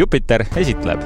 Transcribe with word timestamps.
Jupiter 0.00 0.46
esitleb 0.56 1.02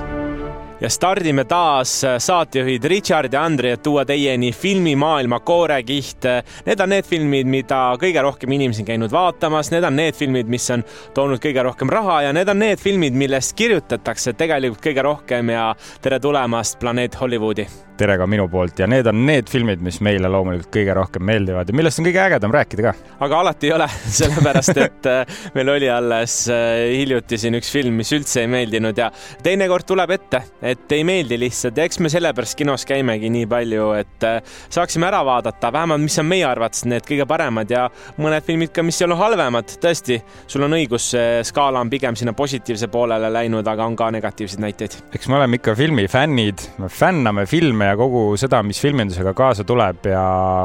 ja 0.81 0.88
stardime 0.91 1.45
taas 1.51 2.03
saatejuhid 2.19 2.85
Richard 2.85 3.33
ja 3.33 3.42
Andrei, 3.42 3.72
et 3.74 3.83
tuua 3.83 4.04
teieni 4.06 4.53
filmimaailma 4.53 5.40
koorekiht. 5.40 6.28
Need 6.67 6.83
on 6.85 6.92
need 6.95 7.09
filmid, 7.09 7.49
mida 7.51 7.78
kõige 7.99 8.22
rohkem 8.22 8.54
inimesi 8.54 8.85
on 8.85 8.88
käinud 8.92 9.10
vaatamas, 9.10 9.72
need 9.74 9.87
on 9.88 9.96
need 9.99 10.15
filmid, 10.15 10.46
mis 10.46 10.69
on 10.71 10.85
toonud 11.17 11.42
kõige 11.42 11.65
rohkem 11.67 11.91
raha 11.91 12.21
ja 12.28 12.35
need 12.37 12.53
on 12.53 12.63
need 12.63 12.83
filmid, 12.83 13.19
millest 13.19 13.56
kirjutatakse 13.59 14.37
tegelikult 14.38 14.85
kõige 14.87 15.06
rohkem 15.08 15.51
ja 15.56 15.72
tere 16.05 16.20
tulemast 16.23 16.79
Planeet 16.79 17.19
Hollywoodi 17.19 17.66
tere 17.98 18.16
ka 18.19 18.27
minu 18.27 18.47
poolt 18.51 18.80
ja 18.82 18.88
need 18.91 19.06
on 19.06 19.20
need 19.27 19.48
filmid, 19.50 19.82
mis 19.84 20.00
meile 20.02 20.28
loomulikult 20.30 20.70
kõige 20.74 20.95
rohkem 20.98 21.24
meeldivad 21.28 21.68
ja 21.70 21.77
millest 21.77 22.01
on 22.01 22.09
kõige 22.09 22.23
ägedam 22.24 22.55
rääkida 22.55 22.88
ka. 22.88 22.92
aga 23.27 23.41
alati 23.41 23.68
ei 23.68 23.74
ole, 23.77 23.87
sellepärast 24.18 24.80
et 24.82 25.09
äh, 25.10 25.37
meil 25.55 25.70
oli 25.77 25.91
alles 25.91 26.37
äh, 26.52 26.88
hiljuti 26.91 27.38
siin 27.38 27.59
üks 27.59 27.70
film, 27.74 27.95
mis 28.01 28.10
üldse 28.16 28.42
ei 28.42 28.51
meeldinud 28.51 28.98
ja 28.98 29.10
teinekord 29.45 29.87
tuleb 29.87 30.15
ette, 30.16 30.42
et 30.62 30.95
ei 30.96 31.04
meeldi 31.06 31.38
lihtsalt 31.38 31.78
ja 31.78 31.87
eks 31.87 32.01
me 32.02 32.10
sellepärast 32.12 32.59
kinos 32.59 32.87
käimegi 32.88 33.30
nii 33.34 33.46
palju, 33.51 33.91
et 34.01 34.26
äh, 34.26 34.40
saaksime 34.74 35.09
ära 35.10 35.23
vaadata 35.26 35.70
vähemalt, 35.74 36.02
mis 36.02 36.18
on 36.23 36.29
meie 36.30 36.48
arvates 36.48 36.82
need 36.90 37.06
kõige 37.06 37.29
paremad 37.30 37.70
ja 37.70 37.87
mõned 38.18 38.46
filmid 38.46 38.74
ka, 38.74 38.82
mis 38.87 38.98
ei 39.01 39.09
ole 39.09 39.20
halvemad. 39.20 39.76
tõesti, 39.82 40.18
sul 40.51 40.66
on 40.66 40.74
õigus, 40.80 41.12
skaala 41.46 41.84
on 41.84 41.92
pigem 41.92 42.18
sinna 42.18 42.34
positiivse 42.34 42.90
poolele 42.90 43.30
läinud, 43.38 43.66
aga 43.70 43.87
on 43.87 43.95
ka 43.98 44.10
negatiivseid 44.18 44.66
näiteid. 44.66 44.98
eks 45.15 45.30
me 45.30 45.38
oleme 45.38 45.62
ikka 45.62 45.79
filmifännid, 45.79 46.68
me 46.82 46.90
fänname 46.90 47.46
filme 47.46 47.84
filme 47.84 47.91
ja 47.91 47.97
kogu 47.97 48.37
seda, 48.41 48.62
mis 48.65 48.80
filmindusega 48.80 49.34
kaasa 49.37 49.65
tuleb 49.65 50.06
ja 50.09 50.23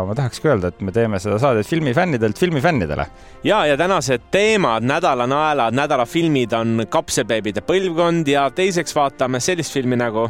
ma 0.08 0.16
tahakski 0.16 0.50
öelda, 0.50 0.72
et 0.72 0.82
me 0.82 0.92
teeme 0.92 1.20
seda 1.20 1.40
saadet 1.40 1.68
filmifännidelt 1.68 2.40
filmifännidele. 2.40 3.06
ja, 3.44 3.66
ja 3.66 3.78
tänased 3.78 4.30
teemad, 4.32 4.84
nädala 4.84 5.28
naelad, 5.28 5.74
nädala 5.74 6.06
filmid 6.06 6.54
on 6.54 6.86
kapsabeebide 6.90 7.62
põlvkond 7.62 8.28
ja 8.28 8.50
teiseks 8.50 8.96
vaatame 8.96 9.40
sellist 9.40 9.74
filmi 9.74 9.96
nagu 9.96 10.30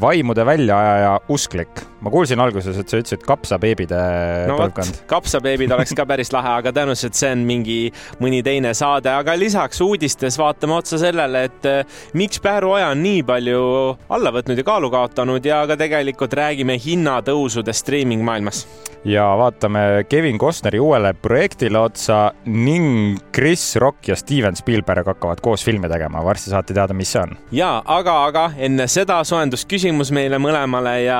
vaimude 0.00 0.44
väljaajaja 0.46 1.12
usklik. 1.28 1.84
ma 2.00 2.10
kuulsin 2.12 2.40
alguses, 2.40 2.76
et 2.78 2.88
sa 2.88 2.98
ütlesid 3.00 3.22
kapsabeebide 3.26 3.98
no, 4.46 4.58
põlvkond. 4.60 5.00
kapsabeebid 5.10 5.72
oleks 5.74 5.94
ka 5.96 6.06
päris 6.06 6.30
lahe, 6.34 6.52
aga 6.60 6.70
tõenäoliselt 6.76 7.18
see 7.18 7.32
on 7.34 7.44
mingi 7.48 7.78
mõni 8.22 8.42
teine 8.46 8.74
saade, 8.76 9.10
aga 9.10 9.34
lisaks 9.38 9.80
uudistes 9.82 10.38
vaatame 10.38 10.76
otsa 10.76 11.00
sellele, 11.02 11.46
et 11.48 11.70
eh, 11.70 11.96
miks 12.14 12.42
Pääru 12.44 12.76
Oja 12.76 12.92
on 12.94 13.02
nii 13.02 13.24
palju 13.26 13.62
alla 14.12 14.34
võtnud 14.34 14.60
ja 14.60 14.66
kaalu 14.66 14.92
kaotanud 14.92 15.46
ja 15.46 15.64
ka 15.66 15.78
tegelikult 15.80 16.36
räägime 16.36 16.78
hinnatõusudest 16.82 17.86
striimingmaailmas 17.86 18.66
ja 19.06 19.24
vaatame 19.38 20.04
Kevin 20.08 20.38
Costneri 20.38 20.80
uuele 20.80 21.12
projektile 21.14 21.78
otsa 21.78 22.32
ning 22.44 23.18
Chris 23.34 23.76
Rock 23.76 24.08
ja 24.08 24.16
Steven 24.16 24.56
Spielberg 24.56 25.06
hakkavad 25.06 25.40
koos 25.40 25.64
filme 25.64 25.88
tegema. 25.88 26.24
varsti 26.24 26.50
saate 26.50 26.74
teada, 26.74 26.94
mis 26.94 27.12
see 27.12 27.22
on. 27.22 27.36
ja 27.52 27.82
aga, 27.84 28.16
aga 28.26 28.50
enne 28.58 28.88
seda 28.90 29.22
soojendusküsimus 29.24 29.85
meile 29.94 30.38
mõlemale 30.42 30.94
ja 31.04 31.18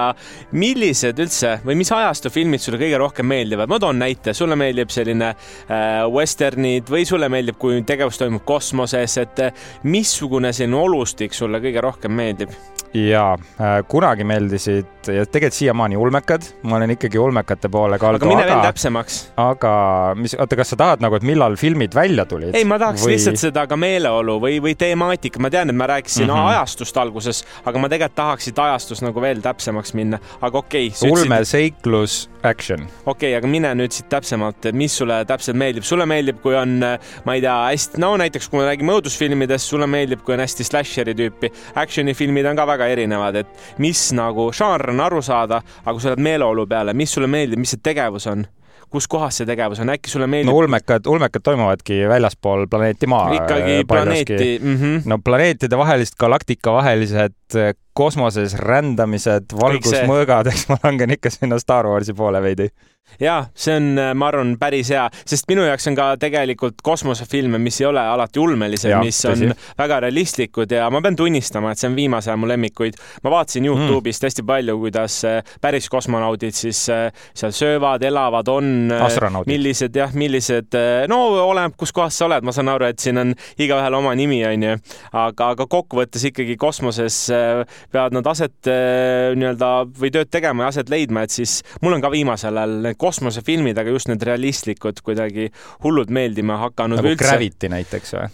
millised 0.52 1.18
üldse 1.22 1.56
või 1.66 1.76
mis 1.80 1.92
ajastu 1.92 2.30
filmid 2.30 2.60
sulle 2.60 2.80
kõige 2.80 2.98
rohkem 2.98 3.26
meeldivad? 3.26 3.68
ma 3.70 3.78
toon 3.82 3.98
näite, 3.98 4.34
sulle 4.34 4.56
meeldib 4.56 4.90
selline 4.90 5.32
äh, 5.32 6.06
westernid 6.12 6.90
või 6.90 7.04
sulle 7.08 7.28
meeldib, 7.28 7.58
kui 7.58 7.82
tegevus 7.86 8.18
toimub 8.18 8.44
kosmoses, 8.44 9.18
et 9.22 9.44
äh, 9.48 9.68
missugune 9.84 10.52
selline 10.52 10.80
olustik 10.80 11.34
sulle 11.34 11.60
kõige 11.62 11.84
rohkem 11.84 12.16
meeldib? 12.16 12.54
ja 12.96 13.32
äh, 13.34 13.82
kunagi 13.88 14.24
meeldisid 14.24 14.86
ja 15.12 15.26
tegelikult 15.26 15.56
siiamaani 15.56 15.96
ulmekad, 15.96 16.42
ma 16.62 16.76
olen 16.76 16.90
ikkagi 16.96 17.18
ulmekate 17.18 17.68
poole 17.68 17.98
kaldu. 17.98 18.24
aga 18.24 18.30
mine 18.30 18.46
veel 18.46 18.62
täpsemaks. 18.64 19.18
aga 19.40 19.72
mis, 20.18 20.34
oota, 20.38 20.56
kas 20.56 20.72
sa 20.72 20.78
tahad 20.80 21.04
nagu, 21.04 21.18
et 21.18 21.26
millal 21.26 21.56
filmid 21.60 21.94
välja 21.94 22.26
tulid? 22.26 22.54
ei, 22.56 22.64
ma 22.64 22.78
tahaks 22.82 23.04
või... 23.04 23.14
lihtsalt 23.14 23.40
seda 23.40 23.66
ka 23.66 23.78
meeleolu 23.80 24.38
või, 24.42 24.58
või 24.62 24.76
temaatika, 24.78 25.42
ma 25.42 25.50
tean, 25.52 25.70
et 25.70 25.78
ma 25.78 25.88
rääkisin 25.92 26.26
mm 26.26 26.32
-hmm. 26.32 26.52
ajastust 26.54 26.96
alguses, 27.02 27.44
aga 27.64 27.82
ma 27.82 27.90
tegelikult 27.92 28.16
tahaks 28.16 28.45
siit 28.46 28.58
ajastust 28.62 29.04
nagu 29.04 29.22
veel 29.22 29.42
täpsemaks 29.44 29.94
minna, 29.98 30.20
aga 30.40 30.62
okei 30.62 30.90
okay,. 30.92 31.10
ulme, 31.10 31.40
seiklus, 31.48 32.18
action. 32.46 32.86
okei 33.04 33.32
okay,, 33.32 33.36
aga 33.38 33.50
mine 33.50 33.72
nüüd 33.78 33.94
siit 33.94 34.08
täpsemalt, 34.12 34.70
mis 34.76 34.96
sulle 35.00 35.20
täpselt 35.28 35.58
meeldib, 35.60 35.86
sulle 35.86 36.06
meeldib, 36.08 36.40
kui 36.44 36.56
on, 36.58 36.78
ma 36.80 37.36
ei 37.36 37.44
tea, 37.44 37.56
hästi, 37.70 38.02
no 38.02 38.14
näiteks 38.20 38.50
kui 38.52 38.62
me 38.62 38.68
räägime 38.68 38.96
õudusfilmidest, 38.96 39.72
sulle 39.72 39.88
meeldib, 39.90 40.22
kui 40.26 40.36
on 40.36 40.44
hästi 40.44 40.66
slasheri 40.66 41.16
tüüpi. 41.18 41.52
Action'i 41.82 42.14
filmid 42.16 42.48
on 42.50 42.58
ka 42.58 42.66
väga 42.68 42.90
erinevad, 42.94 43.40
et 43.42 43.80
mis 43.82 44.08
nagu 44.16 44.50
žanr 44.56 44.92
on 44.94 45.02
aru 45.08 45.22
saada, 45.24 45.62
aga 45.84 45.96
kui 45.96 46.04
sa 46.04 46.12
oled 46.12 46.26
meeleolu 46.28 46.68
peale, 46.70 46.96
mis 46.96 47.12
sulle 47.16 47.30
meeldib, 47.30 47.62
mis 47.62 47.76
see 47.76 47.84
tegevus 47.84 48.30
on? 48.32 48.46
kus 48.92 49.08
kohas 49.10 49.40
see 49.40 49.48
tegevus 49.48 49.80
on, 49.82 49.90
äkki 49.92 50.10
sulle 50.10 50.28
meeldib? 50.30 50.50
no 50.50 50.60
ulmekad, 50.60 51.06
ulmekad 51.10 51.44
toimuvadki 51.44 52.04
väljaspool 52.08 52.66
planeeti 52.70 53.08
Maa. 53.10 53.32
ikkagi 53.34 53.80
planeeti. 53.88 54.58
Mm 54.62 54.76
-hmm. 54.76 55.08
no 55.10 55.18
planeetide 55.18 55.78
vahelist, 55.78 56.16
galaktika 56.18 56.72
vahelised 56.72 57.34
kosmoses 57.96 58.56
rändamised, 58.60 59.54
valgusmõõgad, 59.56 60.52
eks 60.52 60.68
ma 60.70 60.80
langen 60.84 61.16
ikka 61.16 61.32
sinna 61.32 61.60
Star 61.62 61.88
Warsi 61.88 62.14
poole 62.16 62.42
veidi. 62.44 62.70
ja 63.22 63.36
see 63.54 63.76
on, 63.78 64.00
ma 64.18 64.26
arvan, 64.32 64.56
päris 64.58 64.90
hea, 64.90 65.04
sest 65.28 65.46
minu 65.48 65.62
jaoks 65.64 65.86
on 65.88 65.96
ka 65.96 66.06
tegelikult 66.20 66.82
kosmosefilme, 66.84 67.58
mis 67.62 67.78
ei 67.80 67.86
ole 67.86 68.02
alati 68.02 68.40
ulmelised, 68.42 68.92
mis 68.98 69.20
on 69.30 69.44
tõsi. 69.44 69.68
väga 69.78 70.00
realistlikud 70.04 70.74
ja 70.74 70.88
ma 70.92 71.00
pean 71.04 71.16
tunnistama, 71.16 71.70
et 71.72 71.80
see 71.80 71.88
on 71.88 71.96
viimase 71.96 72.32
aja 72.32 72.36
mu 72.40 72.48
lemmikuid. 72.50 72.98
ma 73.24 73.32
vaatasin 73.36 73.62
mm. 73.62 73.68
Youtube'ist 73.70 74.22
mm. 74.22 74.26
hästi 74.26 74.44
palju, 74.50 74.76
kuidas 74.82 75.20
äh, 75.28 75.54
päris 75.62 75.88
kosmonaudid 75.92 76.58
siis 76.58 76.82
äh, 76.92 77.06
seal 77.34 77.54
söövad, 77.56 78.02
elavad, 78.02 78.50
on. 78.52 78.90
Äh, 78.92 79.40
millised 79.46 79.96
jah, 79.96 80.12
millised, 80.12 80.76
no 81.08 81.20
oleneb, 81.46 81.78
kus 81.78 81.94
kohas 81.96 82.18
sa 82.18 82.26
oled, 82.26 82.44
ma 82.44 82.52
saan 82.52 82.74
aru, 82.74 82.90
et 82.90 83.00
siin 83.00 83.22
on 83.22 83.32
igaühel 83.62 83.96
oma 83.96 84.12
nimi, 84.18 84.42
onju, 84.50 84.76
aga, 85.14 85.52
aga 85.54 85.68
kokkuvõttes 85.70 86.26
ikkagi 86.32 86.58
kosmoses 86.60 87.22
peavad 87.96 88.16
nad 88.16 88.28
aset 88.30 88.70
eh, 88.70 89.32
nii-öelda 89.38 89.72
või 89.96 90.12
tööd 90.14 90.30
tegema 90.32 90.66
ja 90.66 90.74
aset 90.74 90.92
leidma, 90.92 91.24
et 91.26 91.34
siis 91.34 91.58
mul 91.84 91.96
on 91.96 92.04
ka 92.04 92.12
viimasel 92.12 92.60
ajal 92.60 92.78
need 92.86 93.00
kosmosefilmid, 93.00 93.80
aga 93.80 93.96
just 93.96 94.12
need 94.12 94.24
realistlikud 94.26 95.02
kuidagi 95.06 95.50
hullult 95.84 96.12
meeldima 96.12 96.60
hakanud. 96.66 97.00
nagu 97.00 97.18
Gravity 97.20 97.72
näiteks 97.72 98.16
või? 98.18 98.30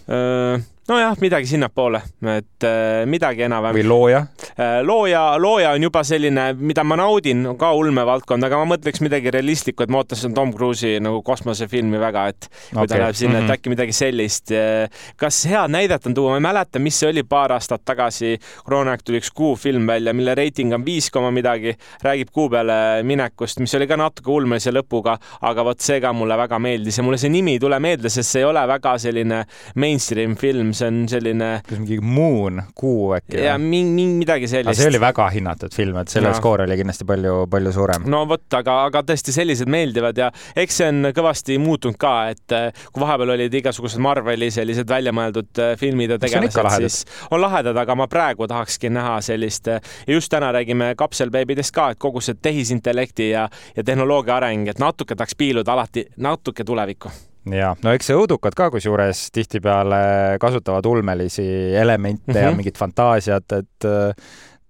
Nojah, 0.87 1.15
midagi 1.21 1.47
sinnapoole, 1.47 2.01
et 2.35 2.65
äh, 2.67 3.05
midagi 3.07 3.45
enam-vähem. 3.45 3.77
või 3.77 3.83
looja 3.87 4.19
äh,? 4.57 4.81
looja, 4.83 5.21
looja 5.39 5.71
on 5.77 5.85
juba 5.85 6.01
selline, 6.03 6.49
mida 6.59 6.83
ma 6.83 6.97
naudin, 6.99 7.45
ka 7.59 7.69
ulmevaldkond, 7.79 8.43
aga 8.43 8.59
ma 8.59 8.67
mõtleks 8.73 8.99
midagi 9.03 9.31
realistlikku, 9.31 9.85
et 9.85 9.93
ma 9.93 10.01
ootasin 10.01 10.35
Tom 10.35 10.51
Cruise'i 10.53 10.99
nagu 11.03 11.21
kosmosefilmi 11.23 12.01
väga, 12.01 12.25
et 12.33 12.49
kui 12.49 12.81
okay. 12.81 12.89
ta 12.91 12.99
läheb 12.99 13.15
sinna 13.15 13.37
mm, 13.37 13.39
-hmm. 13.39 13.43
et 13.43 13.47
mhm. 13.47 13.53
äkki 13.55 13.73
midagi 13.73 13.95
sellist. 13.95 14.51
kas 15.15 15.45
head 15.47 15.71
näidet 15.71 16.07
on 16.07 16.13
tuua, 16.13 16.31
ma 16.31 16.41
ei 16.41 16.47
mäleta, 16.49 16.79
mis 16.79 16.99
see 16.99 17.09
oli 17.09 17.23
paar 17.23 17.55
aastat 17.55 17.85
tagasi, 17.85 18.35
koroonaaeg 18.63 19.03
tuli 19.03 19.21
üks 19.23 19.31
Kuu 19.33 19.55
film 19.55 19.87
välja, 19.87 20.13
mille 20.13 20.35
reiting 20.35 20.73
on 20.73 20.85
viis 20.85 21.09
koma 21.11 21.31
midagi, 21.31 21.77
räägib 22.03 22.29
Kuu 22.31 22.49
peale 22.49 23.03
minekust, 23.03 23.59
mis 23.59 23.75
oli 23.75 23.87
ka 23.87 23.97
natuke 23.97 24.31
ulmelise 24.31 24.71
lõpuga, 24.71 25.15
aga 25.41 25.63
vot 25.63 25.79
see 25.79 26.01
ka 26.01 26.13
mulle 26.13 26.37
väga 26.37 26.59
meeldis 26.59 26.97
ja 26.97 27.03
mulle 27.03 27.17
see 27.17 27.29
nimi 27.29 27.55
ei 27.55 27.59
tule 27.59 27.79
meelde, 27.79 28.09
sest 28.09 28.35
see 28.35 28.43
ei 28.43 28.49
ole 28.51 28.67
väga 28.67 28.97
selline 28.99 29.45
mainstream 29.75 30.35
film 30.35 30.72
film, 30.73 30.77
see 30.77 30.87
on 30.87 31.07
selline. 31.09 31.61
kas 31.67 31.79
mingi 31.79 31.99
Moon, 32.01 32.61
Kuu 32.75 33.13
äkki? 33.13 33.37
ja 33.43 33.57
mingi, 33.57 34.05
midagi 34.17 34.47
sellist. 34.47 34.79
see 34.79 34.89
oli 34.89 34.99
väga 34.99 35.29
hinnatud 35.33 35.73
film, 35.73 35.97
et 36.01 36.09
selle 36.09 36.33
skoor 36.33 36.63
oli 36.65 36.77
kindlasti 36.77 37.05
palju, 37.05 37.47
palju 37.49 37.71
suurem. 37.73 38.07
no 38.09 38.23
vot, 38.29 38.45
aga, 38.53 38.83
aga 38.89 39.03
tõesti 39.07 39.33
sellised 39.35 39.69
meeldivad 39.69 40.17
ja 40.17 40.29
eks 40.55 40.79
see 40.81 40.89
on 40.91 41.09
kõvasti 41.15 41.57
muutunud 41.61 41.97
ka, 41.99 42.13
et 42.33 42.55
eh, 42.55 42.85
kui 42.91 43.03
vahepeal 43.03 43.35
olid 43.35 43.59
igasugused 43.59 44.01
Marveli 44.03 44.49
sellised 44.53 44.89
väljamõeldud 44.89 45.63
eh, 45.63 45.75
filmid 45.79 46.15
ja 46.15 46.19
tegelased, 46.21 46.79
siis 46.79 47.03
on 47.31 47.43
lahedad, 47.43 47.77
aga 47.77 47.97
ma 47.97 48.07
praegu 48.11 48.47
tahakski 48.49 48.91
näha 48.93 49.19
sellist 49.25 49.69
eh, 49.71 49.93
just 50.07 50.31
täna 50.33 50.51
räägime 50.55 50.93
kapselbeebidest 50.99 51.75
ka, 51.75 51.91
et 51.93 52.01
kogu 52.01 52.23
see 52.23 52.39
tehisintellekti 52.41 53.29
ja, 53.33 53.47
ja 53.75 53.85
tehnoloogia 53.85 54.39
areng, 54.39 54.67
et 54.71 54.81
natuke 54.81 55.15
tahaks 55.15 55.37
piiluda 55.37 55.77
alati 55.77 56.07
natuke 56.17 56.65
tulevikku 56.67 57.11
ja 57.51 57.73
no 57.83 57.93
eks 57.95 58.11
õudukad 58.15 58.55
ka 58.55 58.69
kusjuures 58.71 59.25
tihtipeale 59.35 60.37
kasutavad 60.39 60.85
ulmelisi 60.85 61.45
elemente 61.75 62.31
mm 62.31 62.33
-hmm. 62.33 62.41
ja 62.41 62.49
mhm. 62.49 62.57
mingit 62.57 62.77
fantaasiat, 62.77 63.51
et 63.51 63.87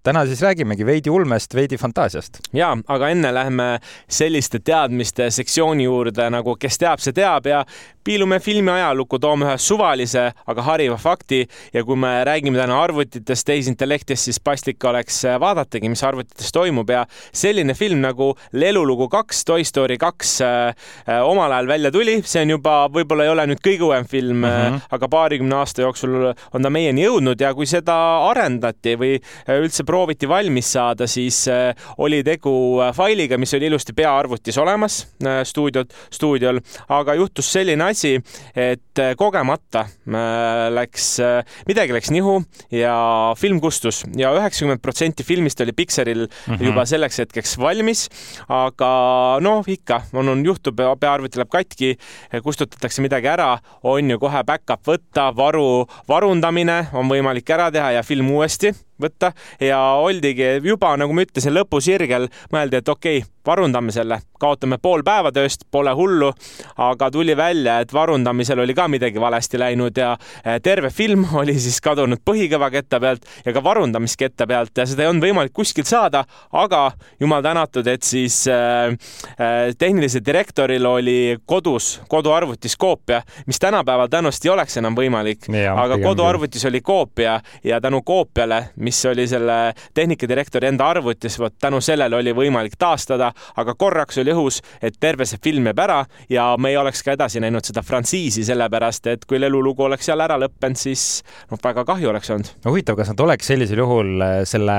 täna 0.04 0.26
siis 0.26 0.42
räägimegi 0.42 0.86
veidi 0.86 1.10
ulmest, 1.10 1.54
veidi 1.54 1.78
fantaasiast. 1.80 2.38
ja, 2.52 2.76
aga 2.88 3.08
enne 3.08 3.32
lähme 3.34 3.68
selliste 4.08 4.60
teadmiste 4.60 5.30
sektsiooni 5.30 5.84
juurde 5.84 6.28
nagu 6.30 6.56
Kes 6.60 6.78
teab, 6.78 7.00
see 7.00 7.12
teab 7.16 7.46
ja 7.48 7.64
piilume 8.04 8.36
filmi 8.40 8.68
ajalukku, 8.70 9.18
toome 9.18 9.46
ühe 9.46 9.54
suvalise, 9.60 10.26
aga 10.46 10.64
hariva 10.66 10.96
fakti 11.00 11.40
ja 11.72 11.84
kui 11.88 11.96
me 11.96 12.10
räägime 12.28 12.58
täna 12.60 12.76
arvutitest, 12.84 13.46
tehisintellektist, 13.48 14.28
siis 14.28 14.40
paslik 14.44 14.84
oleks 14.84 15.22
vaadatagi, 15.40 15.88
mis 15.88 16.04
arvutites 16.04 16.52
toimub 16.52 16.90
ja 16.92 17.06
selline 17.32 17.74
film 17.74 18.02
nagu 18.04 18.34
Lelulugu 18.52 19.08
kaks, 19.12 19.40
Toy 19.48 19.64
Story 19.64 19.96
kaks 20.00 20.34
äh, 20.44 20.90
omal 21.24 21.52
ajal 21.52 21.70
välja 21.70 21.92
tuli, 21.94 22.18
see 22.28 22.44
on 22.44 22.54
juba, 22.58 22.76
võib-olla 22.92 23.24
ei 23.24 23.32
ole 23.32 23.48
nüüd 23.54 23.64
kõige 23.64 23.88
uuem 23.88 24.08
film 24.10 24.44
mm, 24.44 24.52
-hmm. 24.52 24.84
aga 24.98 25.08
paarikümne 25.08 25.56
aasta 25.62 25.86
jooksul 25.86 26.34
on 26.34 26.62
ta 26.62 26.70
meieni 26.70 27.06
jõudnud 27.06 27.40
ja 27.40 27.54
kui 27.56 27.66
seda 27.66 27.96
arendati 28.28 28.98
või 29.00 29.16
üldse 29.48 29.88
prooviti 29.94 30.26
valmis 30.28 30.72
saada, 30.74 31.06
siis 31.06 31.44
oli 32.02 32.18
tegu 32.26 32.80
failiga, 32.96 33.38
mis 33.38 33.54
oli 33.54 33.68
ilusti 33.70 33.94
peaarvutis 33.94 34.56
olemas 34.58 34.96
stuudiot, 35.46 35.92
stuudiol, 36.10 36.58
aga 36.96 37.14
juhtus 37.14 37.52
selline 37.54 37.84
asi, 37.86 38.16
et 38.58 39.02
kogemata 39.18 39.84
läks, 40.74 41.06
midagi 41.68 41.94
läks 41.94 42.10
nihu 42.14 42.40
ja 42.74 42.96
film 43.38 43.60
kustus 43.62 44.02
ja 44.18 44.32
üheksakümmend 44.34 44.82
protsenti 44.82 45.26
filmist 45.26 45.62
oli 45.62 45.72
Pixaril 45.76 46.24
mm 46.26 46.54
-hmm. 46.54 46.64
juba 46.66 46.86
selleks 46.90 47.18
hetkeks 47.22 47.54
valmis, 47.58 48.08
aga 48.48 49.38
noh, 49.40 49.62
ikka 49.68 50.02
on, 50.12 50.28
on 50.28 50.44
juhtub, 50.46 50.80
peaarvuti 51.00 51.38
läheb 51.38 51.50
katki, 51.50 51.92
kustutatakse 52.42 53.02
midagi 53.02 53.30
ära, 53.30 53.58
on 53.82 54.10
ju 54.10 54.18
kohe 54.18 54.42
back-up 54.44 54.82
võtta, 54.90 55.30
varu, 55.36 55.86
varundamine 56.08 56.86
on 56.92 57.08
võimalik 57.08 57.50
ära 57.50 57.70
teha 57.70 57.90
ja 57.90 58.02
film 58.02 58.30
uuesti 58.30 58.74
võtta. 59.00 59.32
Ja 59.60 59.80
oldigi 60.00 60.58
juba, 60.64 60.94
nagu 61.00 61.14
ma 61.14 61.26
ütlesin, 61.26 61.54
lõpusirgel 61.56 62.28
mõeldi, 62.52 62.80
et 62.80 62.88
okei 62.88 63.22
okay,, 63.22 63.30
varundame 63.46 63.92
selle, 63.92 64.18
kaotame 64.40 64.78
pool 64.82 65.02
päeva 65.04 65.28
tööst, 65.34 65.66
pole 65.72 65.92
hullu, 65.96 66.30
aga 66.80 67.10
tuli 67.12 67.36
välja, 67.36 67.78
et 67.84 67.92
varundamisel 67.92 68.62
oli 68.64 68.74
ka 68.76 68.86
midagi 68.88 69.20
valesti 69.20 69.60
läinud 69.60 69.98
ja 70.00 70.14
eh, 70.16 70.58
terve 70.64 70.90
film 70.94 71.26
oli 71.40 71.56
siis 71.60 71.80
kadunud 71.84 72.22
põhikõvaketta 72.24 73.00
pealt 73.02 73.28
ja 73.44 73.52
ka 73.52 73.62
varundamisketta 73.64 74.46
pealt 74.48 74.78
ja 74.78 74.86
seda 74.88 75.04
ei 75.04 75.10
olnud 75.12 75.26
võimalik 75.26 75.52
kuskilt 75.54 75.90
saada, 75.90 76.24
aga 76.52 76.86
jumal 77.20 77.44
tänatud, 77.44 77.86
et 77.90 78.02
siis 78.06 78.42
äh, 78.48 78.94
tehnilisel 79.78 80.24
direktoril 80.24 80.86
oli 80.88 81.36
kodus, 81.46 81.98
koduarvutis 82.08 82.76
koopia, 82.80 83.20
mis 83.46 83.60
tänapäeval 83.60 84.08
tõenäoliselt 84.12 84.48
ei 84.48 84.54
oleks 84.54 84.80
enam 84.80 84.96
võimalik, 84.96 85.48
aga 85.74 85.98
koduarvutis 86.02 86.64
oli 86.70 86.80
koopia 86.84 87.38
ja 87.64 87.80
tänu 87.80 88.02
koopiale 88.02 88.70
mis 88.84 89.00
oli 89.10 89.26
selle 89.30 89.58
tehnikadirektori 89.94 90.68
enda 90.70 90.88
arvutis, 90.92 91.38
vot 91.40 91.56
tänu 91.60 91.80
sellele 91.84 92.16
oli 92.16 92.34
võimalik 92.36 92.76
taastada, 92.78 93.32
aga 93.60 93.74
korraks 93.78 94.18
oli 94.22 94.34
õhus, 94.34 94.60
et 94.82 94.98
terve 95.00 95.26
see 95.28 95.40
film 95.42 95.70
jääb 95.70 95.84
ära 95.84 96.00
ja 96.30 96.48
me 96.58 96.74
ei 96.74 96.80
oleks 96.80 97.02
ka 97.04 97.14
edasi 97.16 97.42
näinud 97.44 97.66
seda 97.66 97.84
frantsiisi, 97.86 98.44
sellepärast 98.46 99.08
et 99.12 99.28
kui 99.28 99.40
elulugu 99.42 99.88
oleks 99.88 100.10
seal 100.10 100.24
ära 100.24 100.38
lõppenud, 100.40 100.80
siis 100.80 101.22
noh, 101.50 101.60
väga 101.62 101.86
kahju 101.88 102.12
oleks 102.12 102.34
olnud. 102.34 102.52
no 102.64 102.74
huvitav, 102.74 102.98
kas 103.00 103.12
nad 103.12 103.24
oleks 103.26 103.52
sellisel 103.52 103.84
juhul 103.84 104.20
äh, 104.24 104.42
selle 104.48 104.76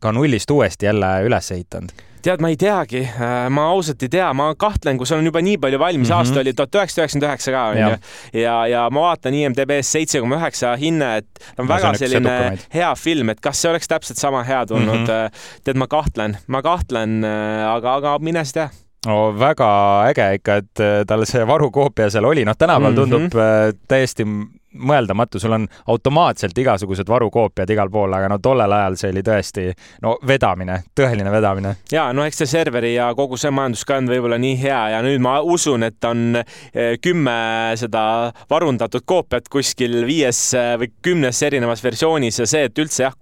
ka 0.00 0.12
nullist 0.16 0.50
uuesti 0.50 0.88
jälle 0.88 1.18
üles 1.26 1.50
ehitanud? 1.56 2.09
Tead, 2.24 2.42
ma 2.42 2.50
ei 2.52 2.58
teagi, 2.60 3.02
äh, 3.08 3.46
ma 3.52 3.66
ausalt 3.74 4.02
ei 4.04 4.10
tea, 4.12 4.28
ma 4.36 4.50
kahtlen, 4.58 4.98
kui 5.00 5.08
sul 5.08 5.20
on 5.20 5.28
juba 5.28 5.42
nii 5.44 5.58
palju 5.62 5.78
valmis 5.80 6.08
mm, 6.08 6.12
-hmm. 6.12 6.18
aasta 6.18 6.40
oli 6.40 6.54
tuhat 6.56 6.74
üheksasada 6.74 7.04
üheksakümmend 7.04 7.28
üheksa 7.28 7.54
ka 7.54 7.64
onju 7.70 7.88
ja, 7.88 7.98
ja, 8.42 8.56
ja 8.66 8.82
ma 8.90 9.06
vaatan 9.08 9.34
IMDB-s 9.34 9.92
seitse 9.96 10.20
koma 10.20 10.36
üheksa 10.40 10.74
hinne, 10.80 11.16
et 11.22 11.44
on 11.58 11.66
no, 11.66 11.70
väga 11.74 11.88
on 11.88 11.98
selline 11.98 12.36
hea 12.74 12.92
film, 12.94 13.32
et 13.34 13.40
kas 13.40 13.62
see 13.62 13.70
oleks 13.70 13.88
täpselt 13.88 14.20
sama 14.20 14.44
hea 14.44 14.66
tulnud 14.66 15.00
mm. 15.00 15.06
-hmm. 15.06 15.42
tead, 15.64 15.76
ma 15.76 15.86
kahtlen, 15.86 16.38
ma 16.46 16.62
kahtlen, 16.62 17.24
äh, 17.24 17.66
aga, 17.74 17.94
aga 17.94 18.18
mine 18.18 18.44
sa 18.44 18.52
tea 18.52 18.70
no 19.06 19.18
väga 19.38 19.68
äge 20.10 20.32
ikka, 20.36 20.56
et 20.60 20.86
tal 21.08 21.24
see 21.24 21.46
varukoopia 21.46 22.10
seal 22.10 22.24
oli, 22.24 22.44
noh, 22.44 22.56
tänapäeval 22.58 22.92
mhm. 22.92 23.00
tundub 23.00 23.22
mm 23.22 23.38
-hmm. 23.40 23.78
täiesti 23.88 24.26
mõeldamatu, 24.74 25.40
sul 25.40 25.52
on 25.52 25.66
automaatselt 25.90 26.58
igasugused 26.58 27.08
varukoopiad 27.08 27.70
igal 27.70 27.90
pool, 27.90 28.12
aga 28.14 28.28
no 28.30 28.38
tollel 28.42 28.72
ajal 28.72 28.96
see 29.00 29.10
oli 29.10 29.22
tõesti 29.26 29.64
no 30.04 30.14
vedamine, 30.26 30.80
tõeline 30.96 31.32
vedamine. 31.32 31.74
ja 31.92 32.10
no 32.14 32.24
eks 32.26 32.42
see 32.42 32.50
serveri 32.52 32.94
ja 32.94 33.10
kogu 33.18 33.38
see 33.40 33.50
majandus 33.50 33.84
ka 33.84 33.96
ei 33.96 34.02
olnud 34.02 34.14
võib-olla 34.14 34.38
nii 34.40 34.56
hea 34.60 34.80
ja 34.94 35.00
nüüd 35.02 35.22
ma 35.22 35.40
usun, 35.42 35.82
et 35.86 36.04
on 36.06 36.38
eh, 36.38 36.96
kümme 37.02 37.34
seda 37.80 38.04
varundatud 38.50 39.04
koopiat 39.06 39.50
kuskil 39.50 40.04
viies 40.06 40.42
eh, 40.54 40.76
või 40.80 40.92
kümnes 41.02 41.42
erinevas 41.42 41.82
versioonis 41.84 42.38
ja 42.42 42.46
see, 42.46 42.68
et 42.70 42.78
üldse 42.78 43.04
jah, 43.08 43.16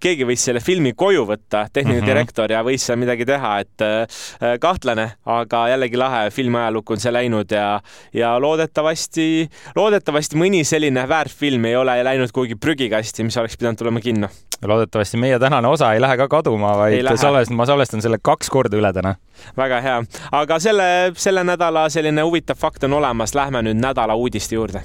keegi 0.00 0.28
võis 0.28 0.46
selle 0.46 0.62
filmi 0.62 0.94
koju 0.94 1.26
võtta, 1.26 1.66
tehniline 1.72 2.00
mm 2.00 2.06
-hmm. 2.06 2.12
direktor 2.12 2.52
ja 2.52 2.62
võis 2.62 2.86
seal 2.86 3.00
midagi 3.02 3.26
teha, 3.26 3.58
et 3.64 3.82
äh, 3.82 4.54
kahtlane, 4.60 5.10
aga 5.26 5.66
jällegi 5.74 5.98
lahe 5.98 6.30
filmi 6.30 6.58
ajalukku 6.62 6.94
on 6.94 7.02
see 7.02 7.12
läinud 7.12 7.50
ja, 7.50 7.80
ja 8.14 8.34
loodetavasti, 8.38 9.48
loodetavasti 9.76 10.38
mõni 10.38 10.64
selline 10.64 10.83
selline 10.84 11.08
väärtfilm 11.08 11.64
ei 11.64 11.76
ole 11.76 12.04
läinud 12.04 12.32
kuhugi 12.32 12.56
prügikasti, 12.60 13.24
mis 13.24 13.36
oleks 13.40 13.56
pidanud 13.56 13.78
tulema 13.78 14.00
kinno. 14.00 14.28
loodetavasti 14.64 15.16
meie 15.16 15.38
tänane 15.38 15.68
osa 15.68 15.92
ei 15.92 16.00
lähe 16.00 16.16
ka 16.16 16.28
kaduma, 16.28 16.76
vaid 16.76 17.08
salvest, 17.16 17.50
ma 17.50 17.66
salvestan 17.66 18.02
selle 18.02 18.18
kaks 18.22 18.50
korda 18.50 18.76
üle 18.76 18.92
täna. 18.92 19.14
väga 19.56 19.80
hea, 19.80 20.02
aga 20.32 20.58
selle, 20.60 21.12
selle 21.16 21.44
nädala 21.44 21.88
selline 21.88 22.22
huvitav 22.22 22.60
fakt 22.60 22.84
on 22.84 22.92
olemas, 22.92 23.34
lähme 23.34 23.62
nüüd 23.62 23.80
nädala 23.80 24.14
uudiste 24.14 24.54
juurde. 24.54 24.82